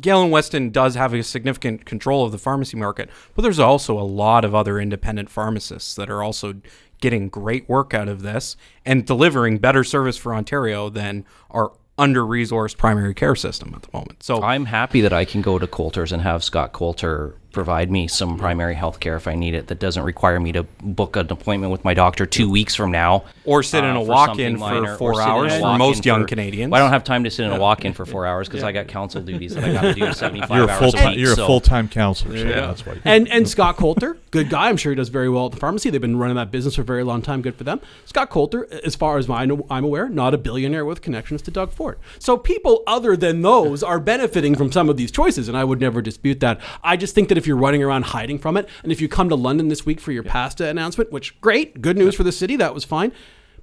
Galen 0.00 0.30
Weston 0.30 0.70
does 0.70 0.94
have 0.94 1.12
a 1.12 1.22
significant 1.22 1.84
control 1.84 2.24
of 2.24 2.32
the 2.32 2.38
pharmacy 2.38 2.76
market, 2.76 3.10
but 3.34 3.42
there's 3.42 3.58
also 3.58 3.98
a 3.98 4.02
lot 4.02 4.44
of 4.44 4.54
other 4.54 4.80
independent 4.80 5.30
pharmacists 5.30 5.94
that 5.94 6.10
are 6.10 6.22
also 6.22 6.54
getting 7.00 7.28
great 7.28 7.68
work 7.68 7.94
out 7.94 8.08
of 8.08 8.22
this 8.22 8.56
and 8.84 9.06
delivering 9.06 9.58
better 9.58 9.82
service 9.82 10.16
for 10.16 10.34
Ontario 10.34 10.90
than 10.90 11.24
our 11.50 11.72
under 12.00 12.22
resourced 12.22 12.78
primary 12.78 13.14
care 13.14 13.34
system 13.36 13.74
at 13.76 13.82
the 13.82 13.90
moment. 13.92 14.22
So 14.22 14.42
I'm 14.42 14.64
happy 14.64 15.02
that 15.02 15.12
I 15.12 15.26
can 15.26 15.42
go 15.42 15.58
to 15.58 15.66
Coulter's 15.66 16.12
and 16.12 16.22
have 16.22 16.42
Scott 16.42 16.72
Coulter 16.72 17.36
provide 17.52 17.90
me 17.90 18.08
some 18.08 18.38
primary 18.38 18.74
health 18.74 19.00
care 19.00 19.16
if 19.16 19.26
I 19.26 19.34
need 19.34 19.54
it 19.54 19.66
that 19.68 19.78
doesn't 19.78 20.02
require 20.02 20.38
me 20.38 20.52
to 20.52 20.62
book 20.82 21.16
an 21.16 21.30
appointment 21.30 21.72
with 21.72 21.84
my 21.84 21.94
doctor 21.94 22.26
two 22.26 22.50
weeks 22.50 22.74
from 22.74 22.90
now. 22.90 23.24
Or 23.44 23.62
sit 23.62 23.84
uh, 23.84 23.88
in 23.88 23.96
a 23.96 24.02
walk 24.02 24.38
in 24.38 24.58
for 24.58 24.96
four 24.96 25.20
hours 25.20 25.56
for 25.58 25.76
most 25.76 26.04
young 26.04 26.22
for, 26.22 26.28
Canadians. 26.28 26.70
Well, 26.70 26.80
I 26.80 26.84
don't 26.84 26.92
have 26.92 27.04
time 27.04 27.24
to 27.24 27.30
sit 27.30 27.46
in 27.46 27.52
a 27.52 27.58
walk 27.58 27.84
in 27.84 27.92
for 27.92 28.06
four 28.06 28.26
hours 28.26 28.48
because 28.48 28.62
yeah. 28.62 28.68
I 28.68 28.72
got 28.72 28.88
council 28.88 29.20
duties 29.20 29.54
that 29.54 29.64
I 29.64 29.72
got 29.72 29.82
to 29.82 29.94
do 29.94 30.12
75 30.12 30.50
you're 30.50 30.68
a 30.68 30.70
hours 30.70 30.94
a 30.94 31.08
week. 31.08 31.18
You're 31.18 31.34
so. 31.34 31.44
a 31.44 31.46
full 31.46 31.60
time 31.60 31.88
counselor, 31.88 32.38
so 32.38 32.44
yeah. 32.44 32.60
that's 32.66 32.86
why. 32.86 32.98
And, 33.04 33.28
and 33.28 33.48
Scott 33.48 33.76
Coulter, 33.76 34.16
good 34.30 34.48
guy. 34.48 34.68
I'm 34.68 34.76
sure 34.76 34.92
he 34.92 34.96
does 34.96 35.08
very 35.08 35.28
well 35.28 35.46
at 35.46 35.52
the 35.52 35.58
pharmacy. 35.58 35.90
They've 35.90 36.00
been 36.00 36.16
running 36.16 36.36
that 36.36 36.50
business 36.50 36.76
for 36.76 36.82
a 36.82 36.84
very 36.84 37.04
long 37.04 37.22
time. 37.22 37.42
Good 37.42 37.56
for 37.56 37.64
them. 37.64 37.80
Scott 38.04 38.30
Coulter, 38.30 38.68
as 38.84 38.94
far 38.94 39.18
as 39.18 39.28
I'm 39.28 39.84
aware, 39.84 40.08
not 40.08 40.34
a 40.34 40.38
billionaire 40.38 40.84
with 40.84 41.02
connections 41.02 41.42
to 41.42 41.50
Doug 41.50 41.72
Ford. 41.72 41.98
So 42.18 42.36
people 42.36 42.82
other 42.86 43.16
than 43.16 43.42
those 43.42 43.82
are 43.82 43.98
benefiting 43.98 44.54
from 44.54 44.70
some 44.70 44.88
of 44.88 44.96
these 44.96 45.10
choices, 45.10 45.48
and 45.48 45.56
I 45.56 45.64
would 45.64 45.80
never 45.80 46.00
dispute 46.00 46.40
that. 46.40 46.60
I 46.82 46.96
just 46.96 47.14
think 47.14 47.28
that 47.28 47.38
if 47.40 47.46
you're 47.46 47.56
running 47.56 47.82
around 47.82 48.04
hiding 48.04 48.38
from 48.38 48.56
it. 48.56 48.68
And 48.82 48.92
if 48.92 49.00
you 49.00 49.08
come 49.08 49.28
to 49.28 49.34
London 49.34 49.68
this 49.68 49.84
week 49.84 50.00
for 50.00 50.12
your 50.12 50.24
yeah. 50.24 50.32
PASTA 50.32 50.68
announcement, 50.68 51.10
which 51.10 51.40
great, 51.40 51.82
good 51.82 51.96
news 51.96 52.14
yeah. 52.14 52.18
for 52.18 52.22
the 52.22 52.32
city, 52.32 52.56
that 52.56 52.72
was 52.72 52.84
fine. 52.84 53.12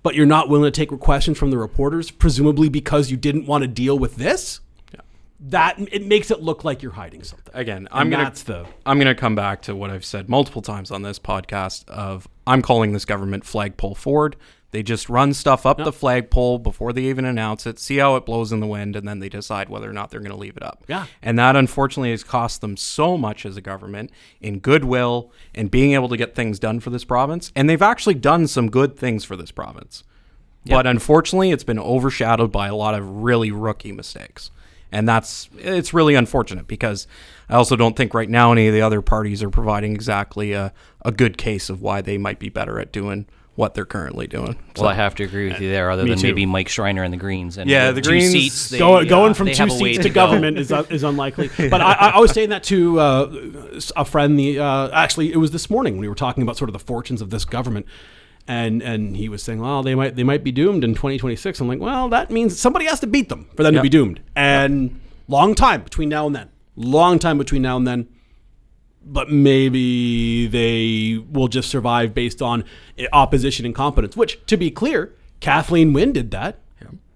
But 0.03 0.15
you're 0.15 0.25
not 0.25 0.49
willing 0.49 0.71
to 0.71 0.85
take 0.85 0.97
questions 0.99 1.37
from 1.37 1.51
the 1.51 1.57
reporters, 1.57 2.11
presumably 2.11 2.69
because 2.69 3.09
you 3.09 3.17
didn't 3.17 3.45
want 3.45 3.63
to 3.63 3.67
deal 3.67 3.97
with 3.97 4.17
this. 4.17 4.59
Yeah. 4.93 5.01
That 5.39 5.79
it 5.91 6.05
makes 6.05 6.31
it 6.31 6.41
look 6.41 6.63
like 6.63 6.81
you're 6.81 6.91
hiding 6.91 7.23
something. 7.23 7.53
Again, 7.53 7.87
I'm 7.91 8.09
gonna 8.09 8.31
the 8.31 8.65
I'm 8.85 8.99
gonna 8.99 9.15
come 9.15 9.35
back 9.35 9.63
to 9.63 9.75
what 9.75 9.89
I've 9.89 10.05
said 10.05 10.29
multiple 10.29 10.61
times 10.61 10.91
on 10.91 11.01
this 11.01 11.19
podcast 11.19 11.87
of 11.89 12.27
I'm 12.45 12.61
calling 12.61 12.93
this 12.93 13.05
government 13.05 13.45
flagpole 13.45 13.95
forward. 13.95 14.35
They 14.71 14.83
just 14.83 15.07
run 15.07 15.33
stuff 15.33 15.65
up 15.65 15.77
the 15.77 15.93
flagpole 15.93 16.59
before 16.59 16.91
they 16.91 17.03
even 17.03 17.23
announce 17.23 17.65
it, 17.65 17.79
see 17.79 17.97
how 17.97 18.17
it 18.17 18.25
blows 18.25 18.51
in 18.51 18.59
the 18.59 18.67
wind, 18.67 18.97
and 18.97 19.07
then 19.07 19.19
they 19.19 19.29
decide 19.29 19.69
whether 19.69 19.89
or 19.89 19.93
not 19.93 20.11
they're 20.11 20.19
going 20.19 20.31
to 20.31 20.37
leave 20.37 20.57
it 20.57 20.63
up. 20.63 20.83
Yeah. 20.87 21.05
And 21.21 21.39
that 21.39 21.55
unfortunately 21.55 22.11
has 22.11 22.23
cost 22.23 22.59
them 22.59 22.75
so 22.75 23.17
much 23.17 23.45
as 23.45 23.55
a 23.55 23.61
government 23.61 24.11
in 24.41 24.59
goodwill 24.59 25.31
and 25.55 25.71
being 25.71 25.93
able 25.93 26.09
to 26.09 26.17
get 26.17 26.35
things 26.35 26.59
done 26.59 26.81
for 26.81 26.89
this 26.89 27.05
province. 27.05 27.51
And 27.55 27.69
they've 27.69 27.81
actually 27.81 28.15
done 28.15 28.45
some 28.45 28.69
good 28.69 28.97
things 28.97 29.23
for 29.23 29.37
this 29.37 29.51
province. 29.51 30.03
Yep. 30.65 30.77
But 30.77 30.87
unfortunately, 30.87 31.51
it's 31.51 31.63
been 31.63 31.79
overshadowed 31.79 32.51
by 32.51 32.67
a 32.67 32.75
lot 32.75 32.93
of 32.93 33.09
really 33.23 33.51
rookie 33.51 33.93
mistakes. 33.93 34.51
And 34.91 35.07
that's 35.07 35.49
it's 35.57 35.93
really 35.93 36.15
unfortunate 36.15 36.67
because 36.67 37.07
I 37.49 37.55
also 37.55 37.75
don't 37.75 37.95
think 37.95 38.13
right 38.13 38.29
now 38.29 38.51
any 38.51 38.67
of 38.67 38.73
the 38.73 38.81
other 38.81 39.01
parties 39.01 39.43
are 39.43 39.49
providing 39.49 39.93
exactly 39.93 40.53
a, 40.53 40.73
a 41.03 41.11
good 41.11 41.37
case 41.37 41.69
of 41.69 41.81
why 41.81 42.01
they 42.01 42.17
might 42.17 42.39
be 42.39 42.49
better 42.49 42.79
at 42.79 42.91
doing 42.91 43.27
what 43.57 43.73
they're 43.73 43.85
currently 43.85 44.27
doing. 44.27 44.55
So, 44.75 44.83
well, 44.83 44.91
I 44.91 44.93
have 44.93 45.15
to 45.15 45.23
agree 45.23 45.49
with 45.49 45.59
you 45.59 45.71
there. 45.71 45.89
Other 45.89 46.05
than 46.05 46.19
too. 46.19 46.27
maybe 46.27 46.45
Mike 46.45 46.69
Schreiner 46.69 47.01
and 47.01 47.11
the 47.11 47.17
Greens, 47.17 47.57
and 47.57 47.67
yeah, 47.67 47.89
the 47.89 48.03
Greens 48.03 48.31
seats, 48.31 48.69
they, 48.69 48.77
going, 48.77 49.07
going 49.07 49.33
from 49.33 49.47
two 49.47 49.69
seats 49.71 49.97
to, 49.97 50.03
to 50.03 50.09
government 50.11 50.59
is, 50.59 50.71
uh, 50.71 50.85
is 50.91 51.03
unlikely. 51.03 51.49
But 51.69 51.81
I, 51.81 52.11
I, 52.13 52.19
was 52.19 52.31
saying 52.31 52.49
that 52.49 52.63
to 52.65 52.99
uh, 52.99 53.79
a 53.95 54.05
friend. 54.05 54.37
The 54.37 54.59
uh, 54.59 54.89
actually, 54.93 55.33
it 55.33 55.37
was 55.37 55.51
this 55.51 55.71
morning 55.71 55.93
when 55.93 56.01
we 56.01 56.07
were 56.07 56.15
talking 56.15 56.43
about 56.43 56.55
sort 56.55 56.69
of 56.69 56.73
the 56.73 56.79
fortunes 56.79 57.19
of 57.19 57.31
this 57.31 57.45
government. 57.45 57.87
And, 58.47 58.81
and 58.81 59.17
he 59.17 59.27
was 59.27 59.43
saying, 59.43 59.59
well, 59.59 59.83
they 59.83 59.95
might 59.95 60.15
they 60.15 60.23
might 60.23 60.43
be 60.43 60.51
doomed 60.51 60.83
in 60.83 60.91
2026. 60.91 61.59
I'm 61.59 61.67
like, 61.67 61.79
well, 61.79 62.07
that 62.09 62.29
means 62.29 62.57
somebody 62.57 62.85
has 62.85 62.99
to 63.01 63.07
beat 63.07 63.27
them 63.27 63.49
for 63.55 63.63
them 63.63 63.73
yep. 63.73 63.81
to 63.81 63.83
be 63.83 63.89
doomed. 63.89 64.21
And 64.35 64.91
yep. 64.91 64.99
long 65.27 65.55
time 65.55 65.81
between 65.81 66.09
now 66.09 66.27
and 66.27 66.35
then. 66.35 66.49
Long 66.75 67.17
time 67.17 67.39
between 67.39 67.63
now 67.63 67.75
and 67.75 67.87
then 67.87 68.07
but 69.11 69.31
maybe 69.31 70.47
they 70.47 71.23
will 71.31 71.47
just 71.47 71.69
survive 71.69 72.13
based 72.13 72.41
on 72.41 72.63
opposition 73.13 73.65
incompetence. 73.65 74.15
Which, 74.15 74.45
to 74.47 74.57
be 74.57 74.69
clear, 74.69 75.13
Kathleen 75.39 75.93
Wynne 75.93 76.11
did 76.11 76.31
that. 76.31 76.59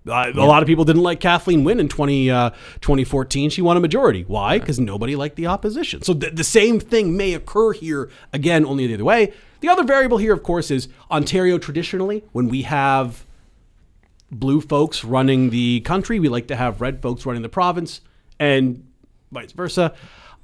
Uh, 0.08 0.32
a 0.34 0.46
lot 0.46 0.64
of 0.64 0.68
people 0.68 0.84
didn't 0.84 1.04
like 1.04 1.20
Kathleen 1.20 1.64
Wynne 1.64 1.80
in 1.80 1.88
20, 1.88 2.32
uh, 2.32 2.50
2014. 2.82 3.52
She 3.52 3.62
won 3.62 3.78
a 3.78 3.80
majority. 3.80 4.24
Why? 4.24 4.58
Because 4.58 4.80
nobody 4.80 5.16
liked 5.16 5.36
the 5.36 5.46
opposition. 5.46 6.02
So 6.02 6.16
th- 6.16 6.34
the 6.34 6.44
same 6.44 6.80
thing 6.80 7.16
may 7.16 7.36
occur 7.36 7.74
here 7.74 8.10
again, 8.34 8.66
only 8.66 8.88
the 8.88 8.96
other 8.96 9.04
way. 9.04 9.32
The 9.60 9.70
other 9.70 9.84
variable 9.84 10.18
here, 10.18 10.34
of 10.34 10.42
course, 10.42 10.72
is 10.72 10.88
Ontario 11.12 11.60
traditionally, 11.60 12.24
when 12.32 12.48
we 12.48 12.64
have 12.64 13.28
blue 14.32 14.60
folks 14.60 15.04
running 15.04 15.52
the 15.52 15.82
country, 15.82 16.20
we 16.20 16.30
like 16.30 16.48
to 16.48 16.56
have 16.56 16.82
red 16.82 17.02
folks 17.02 17.26
running 17.26 17.44
the 17.44 17.50
province, 17.50 18.02
and 18.40 18.84
vice 19.32 19.52
versa. 19.52 19.94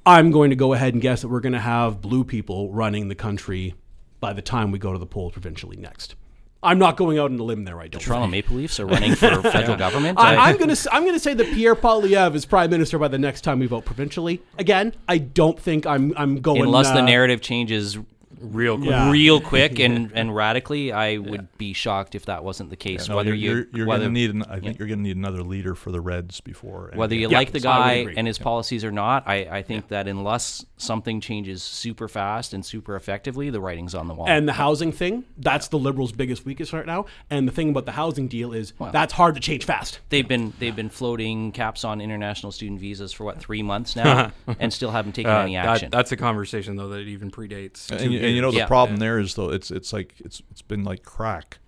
I'm 0.06 0.30
going 0.30 0.50
to 0.50 0.56
go 0.56 0.72
ahead 0.72 0.94
and 0.94 1.02
guess 1.02 1.22
that 1.22 1.28
we're 1.28 1.40
going 1.40 1.52
to 1.52 1.60
have 1.60 2.00
blue 2.00 2.24
people 2.24 2.72
running 2.72 3.08
the 3.08 3.14
country 3.14 3.74
by 4.20 4.32
the 4.32 4.42
time 4.42 4.70
we 4.70 4.78
go 4.78 4.92
to 4.92 4.98
the 4.98 5.06
polls 5.06 5.32
provincially 5.32 5.76
next. 5.76 6.14
I'm 6.60 6.78
not 6.78 6.96
going 6.96 7.18
out 7.18 7.30
on 7.30 7.38
a 7.38 7.42
limb 7.42 7.64
there. 7.64 7.78
I 7.78 7.86
don't. 7.86 8.00
The 8.00 8.06
Toronto 8.06 8.24
think. 8.24 8.32
Maple 8.32 8.56
Leafs 8.56 8.80
are 8.80 8.86
running 8.86 9.14
for 9.14 9.42
federal 9.42 9.76
government. 9.76 10.18
I, 10.18 10.50
am 10.50 10.56
going 10.56 10.74
to 10.74 10.88
I'm 10.92 11.02
going 11.02 11.14
to 11.14 11.20
say 11.20 11.34
that 11.34 11.46
Pierre 11.46 11.76
Poilievre 11.76 12.34
is 12.34 12.46
prime 12.46 12.70
minister 12.70 12.98
by 12.98 13.06
the 13.06 13.18
next 13.18 13.42
time 13.42 13.60
we 13.60 13.66
vote 13.66 13.84
provincially. 13.84 14.42
Again, 14.58 14.92
I 15.06 15.18
don't 15.18 15.58
think 15.58 15.86
I'm 15.86 16.12
I'm 16.16 16.40
going 16.40 16.62
unless 16.62 16.88
uh, 16.88 16.94
the 16.94 17.02
narrative 17.02 17.40
changes 17.40 17.96
real 18.40 18.76
quick. 18.76 18.90
Yeah. 18.90 19.10
real 19.10 19.40
quick 19.52 19.78
and, 19.78 20.12
and 20.14 20.34
radically, 20.34 20.92
I 20.92 21.18
would 21.18 21.40
yeah. 21.40 21.46
be 21.56 21.72
shocked 21.72 22.14
if 22.14 22.26
that 22.26 22.44
wasn't 22.44 22.70
the 22.70 22.76
case. 22.76 23.06
Yeah, 23.06 23.12
no, 23.12 23.16
whether 23.16 23.34
you're, 23.34 23.56
you're, 23.56 23.66
you're 23.72 23.86
going 23.86 24.00
to 24.00 24.08
need, 24.08 24.30
an, 24.30 24.42
I 24.44 24.60
think 24.60 24.78
you're 24.78 24.88
going 24.88 24.98
to 24.98 25.04
need 25.04 25.16
another 25.16 25.42
leader 25.42 25.74
for 25.74 25.90
the 25.90 26.00
Reds 26.00 26.40
before. 26.40 26.92
Whether 26.94 27.14
you 27.14 27.28
like 27.28 27.52
the 27.52 27.60
guy 27.60 28.06
and 28.16 28.26
his 28.26 28.38
policies 28.38 28.84
or 28.84 28.90
not, 28.92 29.26
I, 29.26 29.48
I 29.50 29.62
think 29.62 29.88
that 29.88 30.08
unless 30.08 30.64
something 30.76 31.20
changes 31.20 31.62
super 31.62 32.08
fast 32.08 32.54
and 32.54 32.64
super 32.64 32.96
effectively, 32.96 33.50
the 33.50 33.60
writing's 33.60 33.94
on 33.94 34.08
the 34.08 34.14
wall. 34.14 34.28
And 34.28 34.48
the 34.48 34.52
housing 34.52 34.92
thing, 34.92 35.24
that's 35.36 35.68
the 35.68 35.78
Liberals' 35.78 36.12
biggest 36.12 36.44
weakness 36.44 36.72
right 36.72 36.86
now. 36.86 37.06
And 37.30 37.46
the 37.46 37.52
thing 37.52 37.70
about 37.70 37.86
the 37.86 37.92
housing 37.92 38.28
deal 38.28 38.52
is 38.52 38.72
well, 38.78 38.92
that's 38.92 39.12
hard 39.12 39.34
to 39.34 39.40
change 39.40 39.64
fast. 39.64 40.00
They've 40.08 40.26
been 40.26 40.52
they've 40.58 40.74
been 40.74 40.88
floating 40.88 41.52
caps 41.52 41.84
on 41.84 42.00
international 42.00 42.52
student 42.52 42.80
visas 42.80 43.12
for 43.12 43.24
what 43.24 43.38
three 43.38 43.62
months 43.62 43.96
now, 43.96 44.32
and 44.58 44.72
still 44.72 44.90
haven't 44.90 45.12
taken 45.12 45.30
uh, 45.30 45.40
any 45.40 45.56
action. 45.56 45.90
That, 45.90 45.96
that's 45.96 46.12
a 46.12 46.16
conversation 46.16 46.76
though 46.76 46.88
that 46.88 47.00
even 47.00 47.30
predates. 47.30 47.90
And, 47.90 48.12
and, 48.28 48.36
you 48.36 48.42
know 48.42 48.50
the 48.50 48.66
problem 48.66 48.98
there 48.98 49.08
there 49.08 49.18
is 49.18 49.34
though 49.34 49.50
it's 49.50 49.70
it's 49.70 49.92
like 49.92 50.14
it's 50.18 50.42
it's 50.50 50.62
been 50.62 50.84
like 50.84 51.02
crack 51.02 51.58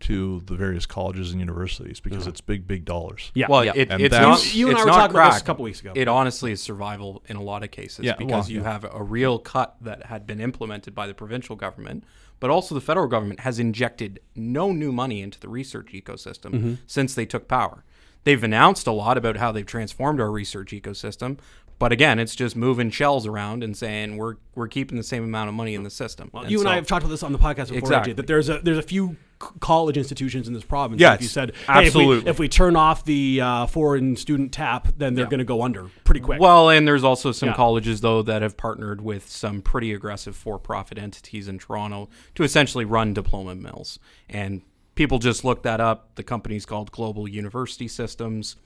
to 0.00 0.40
the 0.46 0.54
various 0.54 0.86
colleges 0.86 1.30
and 1.30 1.40
universities 1.40 2.00
because 2.00 2.26
it's 2.26 2.40
big, 2.40 2.66
big 2.66 2.86
dollars. 2.86 3.30
Yeah. 3.34 3.46
Well, 3.50 3.64
yeah. 3.64 3.72
It, 3.74 3.90
it's 3.90 4.14
not. 4.14 4.54
You 4.54 4.70
and 4.70 4.78
I 4.78 4.84
were 4.84 4.90
talking 4.90 5.14
crack. 5.14 5.26
about 5.26 5.32
this 5.34 5.42
a 5.42 5.44
couple 5.44 5.64
weeks 5.64 5.80
ago. 5.80 5.92
It 5.94 6.08
honestly 6.08 6.52
is 6.52 6.62
survival 6.62 7.22
in 7.26 7.36
a 7.36 7.42
lot 7.42 7.62
of 7.62 7.70
cases 7.70 8.06
yeah, 8.06 8.14
because 8.16 8.46
well, 8.46 8.50
you 8.50 8.62
yeah. 8.62 8.72
have 8.72 8.86
a 8.90 9.02
real 9.02 9.38
cut 9.38 9.76
that 9.82 10.06
had 10.06 10.26
been 10.26 10.40
implemented 10.40 10.94
by 10.94 11.06
the 11.06 11.12
provincial 11.12 11.54
government, 11.54 12.04
but 12.40 12.48
also 12.48 12.74
the 12.74 12.80
federal 12.80 13.08
government 13.08 13.40
has 13.40 13.58
injected 13.58 14.20
no 14.34 14.72
new 14.72 14.90
money 14.90 15.20
into 15.20 15.38
the 15.38 15.48
research 15.48 15.92
ecosystem 15.92 16.50
mm-hmm. 16.52 16.74
since 16.86 17.14
they 17.14 17.26
took 17.26 17.46
power. 17.46 17.84
They've 18.24 18.42
announced 18.42 18.86
a 18.86 18.92
lot 18.92 19.16
about 19.16 19.38
how 19.38 19.50
they've 19.52 19.64
transformed 19.64 20.20
our 20.20 20.30
research 20.30 20.72
ecosystem, 20.72 21.38
but 21.80 21.92
again, 21.92 22.18
it's 22.18 22.36
just 22.36 22.56
moving 22.56 22.90
shells 22.90 23.26
around 23.26 23.64
and 23.64 23.74
saying 23.74 24.18
we're 24.18 24.36
we're 24.54 24.68
keeping 24.68 24.98
the 24.98 25.02
same 25.02 25.24
amount 25.24 25.48
of 25.48 25.54
money 25.54 25.74
in 25.74 25.82
the 25.82 25.90
system. 25.90 26.30
Well, 26.30 26.42
and 26.42 26.52
you 26.52 26.58
so, 26.58 26.62
and 26.62 26.68
I 26.68 26.74
have 26.74 26.86
talked 26.86 27.04
about 27.04 27.10
this 27.10 27.22
on 27.22 27.32
the 27.32 27.38
podcast 27.38 27.68
before, 27.68 27.78
exactly. 27.78 28.12
that 28.12 28.26
there's 28.26 28.50
a 28.50 28.58
there's 28.58 28.76
a 28.76 28.82
few 28.82 29.16
college 29.38 29.96
institutions 29.96 30.46
in 30.46 30.52
this 30.52 30.62
province. 30.62 31.00
Yeah, 31.00 31.14
if 31.14 31.22
you 31.22 31.28
said 31.28 31.56
hey, 31.66 31.86
absolutely. 31.86 32.18
If 32.18 32.24
we, 32.24 32.30
if 32.30 32.38
we, 32.38 32.48
turn 32.48 32.76
off 32.76 33.06
the 33.06 33.40
uh, 33.40 33.66
foreign 33.66 34.14
student 34.16 34.52
tap, 34.52 34.88
then 34.98 35.14
they're 35.14 35.24
yeah. 35.24 35.30
going 35.30 35.38
to 35.38 35.46
go 35.46 35.62
under 35.62 35.88
pretty 36.04 36.20
quick. 36.20 36.38
Well, 36.38 36.68
and 36.68 36.86
there's 36.86 37.02
also 37.02 37.32
some 37.32 37.48
yeah. 37.48 37.54
colleges 37.54 38.02
though 38.02 38.20
that 38.22 38.42
have 38.42 38.58
partnered 38.58 39.00
with 39.00 39.30
some 39.30 39.62
pretty 39.62 39.94
aggressive 39.94 40.36
for-profit 40.36 40.98
entities 40.98 41.48
in 41.48 41.58
Toronto 41.58 42.10
to 42.34 42.42
essentially 42.42 42.84
run 42.84 43.14
diploma 43.14 43.54
mills. 43.54 43.98
And 44.28 44.60
people 44.96 45.18
just 45.18 45.46
look 45.46 45.62
that 45.62 45.80
up. 45.80 46.16
The 46.16 46.22
company's 46.22 46.66
called 46.66 46.92
Global 46.92 47.26
University 47.26 47.88
Systems 47.88 48.56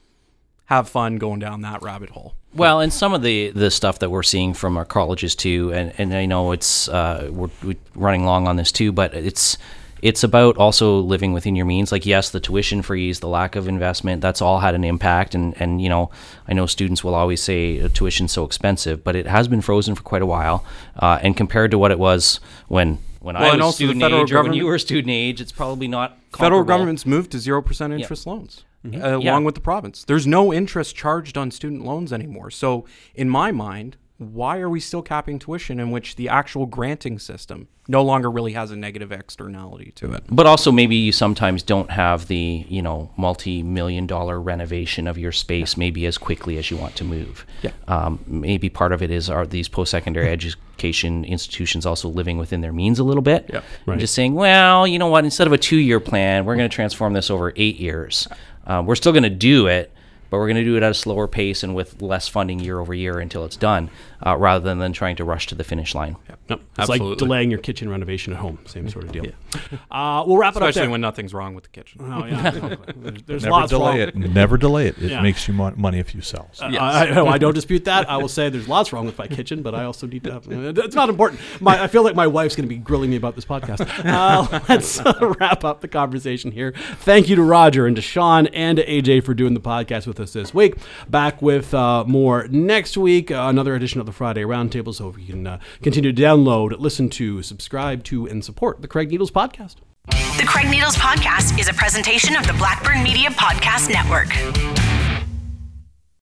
have 0.67 0.89
fun 0.89 1.17
going 1.17 1.41
down 1.41 1.63
that 1.63 1.83
rabbit 1.83 2.11
hole. 2.11 2.35
Well, 2.55 2.81
and 2.81 2.93
some 2.93 3.13
of 3.13 3.23
the, 3.23 3.51
the 3.51 3.71
stuff 3.71 3.99
that 3.99 4.11
we're 4.11 4.23
seeing 4.23 4.55
from 4.55 4.77
our 4.77 4.85
colleges 4.85 5.35
too, 5.35 5.73
and, 5.75 5.93
and 5.99 6.15
I 6.15 6.27
know 6.27 6.53
it's 6.53 6.89
uh, 6.89 7.29
we're, 7.31 7.51
we're 7.63 7.77
running 7.95 8.25
long 8.25 8.47
on 8.49 8.57
this 8.57 8.73
too, 8.73 8.93
but 8.93 9.13
it's 9.15 9.59
it's 10.01 10.23
about 10.23 10.59
also 10.59 11.01
living 11.01 11.33
within 11.33 11.57
your 11.57 11.65
means. 11.65 11.91
Like 11.91 12.07
yes, 12.07 12.31
the 12.31 12.39
tuition 12.39 12.83
freeze, 12.83 13.21
the 13.21 13.29
lack 13.29 13.57
of 13.57 13.69
investment, 13.69 14.21
that's 14.21 14.43
all 14.43 14.61
had 14.61 14.75
an 14.75 14.85
impact. 14.85 15.35
And 15.35 15.55
and 15.61 15.83
you 15.83 15.89
know, 15.89 16.11
I 16.47 16.53
know 16.53 16.67
students 16.67 17.03
will 17.03 17.15
always 17.15 17.43
say 17.43 17.89
tuition's 17.89 18.33
so 18.33 18.45
expensive, 18.45 19.03
but 19.03 19.17
it 19.17 19.27
has 19.27 19.49
been 19.49 19.61
frozen 19.61 19.95
for 19.95 20.03
quite 20.03 20.23
a 20.23 20.27
while. 20.27 20.65
Uh, 20.97 21.19
and 21.23 21.37
compared 21.37 21.71
to 21.73 21.79
what 21.79 21.91
it 21.91 21.99
was 21.99 22.39
when 22.69 22.99
when 23.21 23.35
well, 23.35 23.61
I 23.61 23.65
was 23.65 23.75
student 23.77 24.03
age 24.03 24.33
or 24.33 24.43
when 24.43 24.53
you 24.53 24.67
were 24.67 24.79
student 24.79 25.11
age, 25.11 25.41
it's 25.41 25.53
probably 25.53 25.89
not. 25.89 26.19
Federal 26.37 26.65
government's 26.65 27.07
moved 27.07 27.33
to 27.33 27.39
zero 27.39 27.63
percent 27.63 27.93
interest 27.93 28.27
yeah. 28.27 28.33
loans 28.33 28.65
mm-hmm. 28.85 29.03
uh, 29.03 29.19
yeah. 29.19 29.31
along 29.31 29.45
with 29.45 29.55
the 29.55 29.61
province. 29.61 30.05
There's 30.05 30.27
no 30.27 30.53
interest 30.53 30.95
charged 30.95 31.37
on 31.37 31.51
student 31.51 31.85
loans 31.85 32.13
anymore. 32.13 32.51
So, 32.51 32.85
in 33.15 33.29
my 33.29 33.53
mind, 33.53 33.97
why 34.19 34.59
are 34.61 34.71
we 34.71 34.79
still 34.79 35.03
capping 35.03 35.41
tuition 35.41 35.81
in 35.81 35.91
which 35.91 36.15
the 36.15 36.29
actual 36.29 36.67
granting 36.67 37.19
system 37.19 37.67
no 37.89 38.03
longer 38.03 38.31
really 38.31 38.53
has 38.53 38.71
a 38.71 38.77
negative 38.77 39.11
externality 39.11 39.91
to 39.97 40.13
it? 40.13 40.23
But 40.29 40.47
also, 40.47 40.71
maybe 40.71 40.95
you 40.95 41.11
sometimes 41.11 41.63
don't 41.65 41.91
have 41.91 42.29
the 42.29 42.65
you 42.69 42.81
know 42.81 43.11
multi-million 43.17 44.07
dollar 44.07 44.41
renovation 44.41 45.09
of 45.09 45.19
your 45.19 45.33
space 45.33 45.77
maybe 45.77 46.07
as 46.07 46.17
quickly 46.17 46.59
as 46.59 46.71
you 46.71 46.77
want 46.77 46.95
to 46.97 47.05
move. 47.05 47.45
Yeah. 47.63 47.73
Um, 47.89 48.21
maybe 48.27 48.69
part 48.69 48.93
of 48.93 49.03
it 49.03 49.11
is 49.11 49.29
are 49.29 49.47
these 49.47 49.69
post-secondary 49.69 50.29
education 50.31 51.25
institutions 51.25 51.85
also 51.85 52.09
living 52.09 52.39
within 52.39 52.61
their 52.61 52.73
means 52.73 53.01
a 53.01 53.05
little 53.05 53.23
bit? 53.23 53.47
Yeah. 53.49 53.63
Right. 53.85 53.95
And 53.95 54.01
just 54.01 54.15
saying, 54.15 54.35
well, 54.35 54.87
you 54.87 55.01
know 55.01 55.09
what? 55.09 55.25
Instead 55.25 55.49
of 55.49 55.53
a 55.53 55.59
two-year 55.59 55.99
plan, 55.99 56.45
we're 56.45 56.57
going 56.57 56.71
to 56.71 56.75
transform 56.75 57.15
this 57.15 57.31
over 57.31 57.53
eight 57.57 57.81
years. 57.81 58.29
Uh, 58.67 58.83
we're 58.85 58.95
still 58.95 59.13
going 59.13 59.23
to 59.25 59.31
do 59.31 59.67
it, 59.67 59.93
but 60.35 60.39
we're 60.41 60.49
going 60.49 60.57
to 60.57 60.65
do 60.65 60.77
it 60.77 60.83
at 60.83 60.91
a 60.91 60.95
slower 60.95 61.29
pace 61.29 61.63
and 61.63 61.77
with 61.77 62.03
less 62.03 62.27
funding 62.27 62.59
year 62.59 62.81
over 62.81 62.93
year 62.93 63.21
until 63.21 63.45
it's 63.45 63.55
done, 63.55 63.89
uh, 64.27 64.37
rather 64.37 64.65
than, 64.65 64.81
than 64.81 64.93
trying 64.93 65.15
to 65.15 65.23
rush 65.23 65.47
to 65.47 65.55
the 65.55 65.63
finish 65.63 65.95
line. 65.95 66.17
Yeah. 66.29 66.35
No, 66.49 66.57
it's 66.57 66.65
Absolutely. 66.77 67.11
like 67.11 67.19
delaying 67.19 67.51
your 67.53 67.61
kitchen 67.61 67.89
renovation 67.89 68.33
at 68.33 68.41
home. 68.41 68.59
Same 68.67 68.89
sort 68.89 69.05
of 69.05 69.13
deal. 69.13 69.27
Yeah. 69.27 69.33
Uh, 69.91 70.25
we'll 70.27 70.37
wrap 70.37 70.57
it 70.57 70.57
Especially 70.57 70.65
up. 70.65 70.71
Especially 70.71 70.89
when 70.89 71.01
nothing's 71.01 71.33
wrong 71.33 71.55
with 71.55 71.65
the 71.65 71.71
kitchen. 71.71 72.01
Oh 72.03 72.25
yeah. 72.25 72.51
there's, 72.51 73.23
there's 73.27 73.43
Never 73.45 73.53
lots 73.53 73.71
delay 73.71 74.01
wrong. 74.01 74.09
it. 74.09 74.17
Never 74.17 74.57
delay 74.57 74.89
it. 74.89 74.99
It 74.99 75.13
yeah. 75.13 75.23
makes 75.23 75.47
you 75.47 75.55
money 75.55 76.01
if 76.01 76.15
you 76.17 76.21
sell. 76.21 76.49
So. 76.53 76.67
Uh, 76.67 76.71
yes. 76.71 76.83
I, 76.83 77.07
I, 77.11 77.27
I, 77.35 77.39
don't 77.39 77.55
dispute 77.55 77.85
that. 77.85 78.11
I 78.11 78.17
will 78.17 78.29
say 78.29 78.49
there's 78.49 78.67
lots 78.67 78.93
wrong 78.93 79.07
with 79.07 79.17
my 79.17 79.29
kitchen, 79.29 79.63
but 79.63 79.73
I 79.75 79.85
also 79.85 80.09
need 80.09 80.25
to. 80.25 80.33
Have, 80.33 80.47
it's 80.49 80.97
not 80.97 81.09
important. 81.09 81.41
My, 81.61 81.81
I 81.81 81.87
feel 81.87 82.03
like 82.03 82.17
my 82.17 82.27
wife's 82.27 82.57
going 82.57 82.69
to 82.69 82.75
be 82.75 82.79
grilling 82.79 83.11
me 83.11 83.17
about 83.17 83.37
this 83.37 83.45
podcast. 83.45 83.89
Uh, 84.05 84.61
let's 84.69 84.99
uh, 84.99 85.35
wrap 85.39 85.65
up 85.65 85.81
the 85.81 85.89
conversation 85.89 86.51
here. 86.51 86.73
Thank 86.99 87.29
you 87.29 87.37
to 87.37 87.43
Roger 87.43 87.87
and 87.87 87.95
to 87.95 88.03
Shawn 88.03 88.49
and 88.49 88.79
to 88.79 88.85
AJ 88.85 89.23
for 89.23 89.35
doing 89.35 89.55
the 89.55 89.61
podcast 89.61 90.09
with 90.09 90.19
us 90.19 90.24
this 90.33 90.55
week. 90.55 90.77
Back 91.09 91.43
with 91.43 91.75
uh, 91.75 92.05
more 92.05 92.49
next 92.49 92.97
week. 92.97 93.31
Uh, 93.31 93.47
another 93.49 93.75
edition 93.75 94.01
of 94.01 94.07
the 94.07 94.13
Friday 94.13 94.43
Roundtable. 94.43 94.95
So 94.95 95.09
if 95.09 95.19
you 95.19 95.27
can 95.27 95.47
uh, 95.47 95.59
continue 95.83 96.13
to 96.13 96.23
download, 96.23 96.79
listen 96.79 97.09
to, 97.11 97.43
subscribe 97.43 98.05
to, 98.05 98.27
and 98.27 98.45
support 98.45 98.83
the 98.83 98.89
Craig 98.89 99.11
Needles 99.11 99.31
podcast. 99.31 99.77
The 100.07 100.45
Craig 100.47 100.69
Needles 100.71 100.97
podcast 100.97 101.59
is 101.59 101.69
a 101.69 101.75
presentation 101.75 102.37
of 102.37 102.47
the 102.47 102.53
Blackburn 102.55 103.03
Media 103.03 103.31
Podcast 103.31 103.91
Network. 103.91 104.94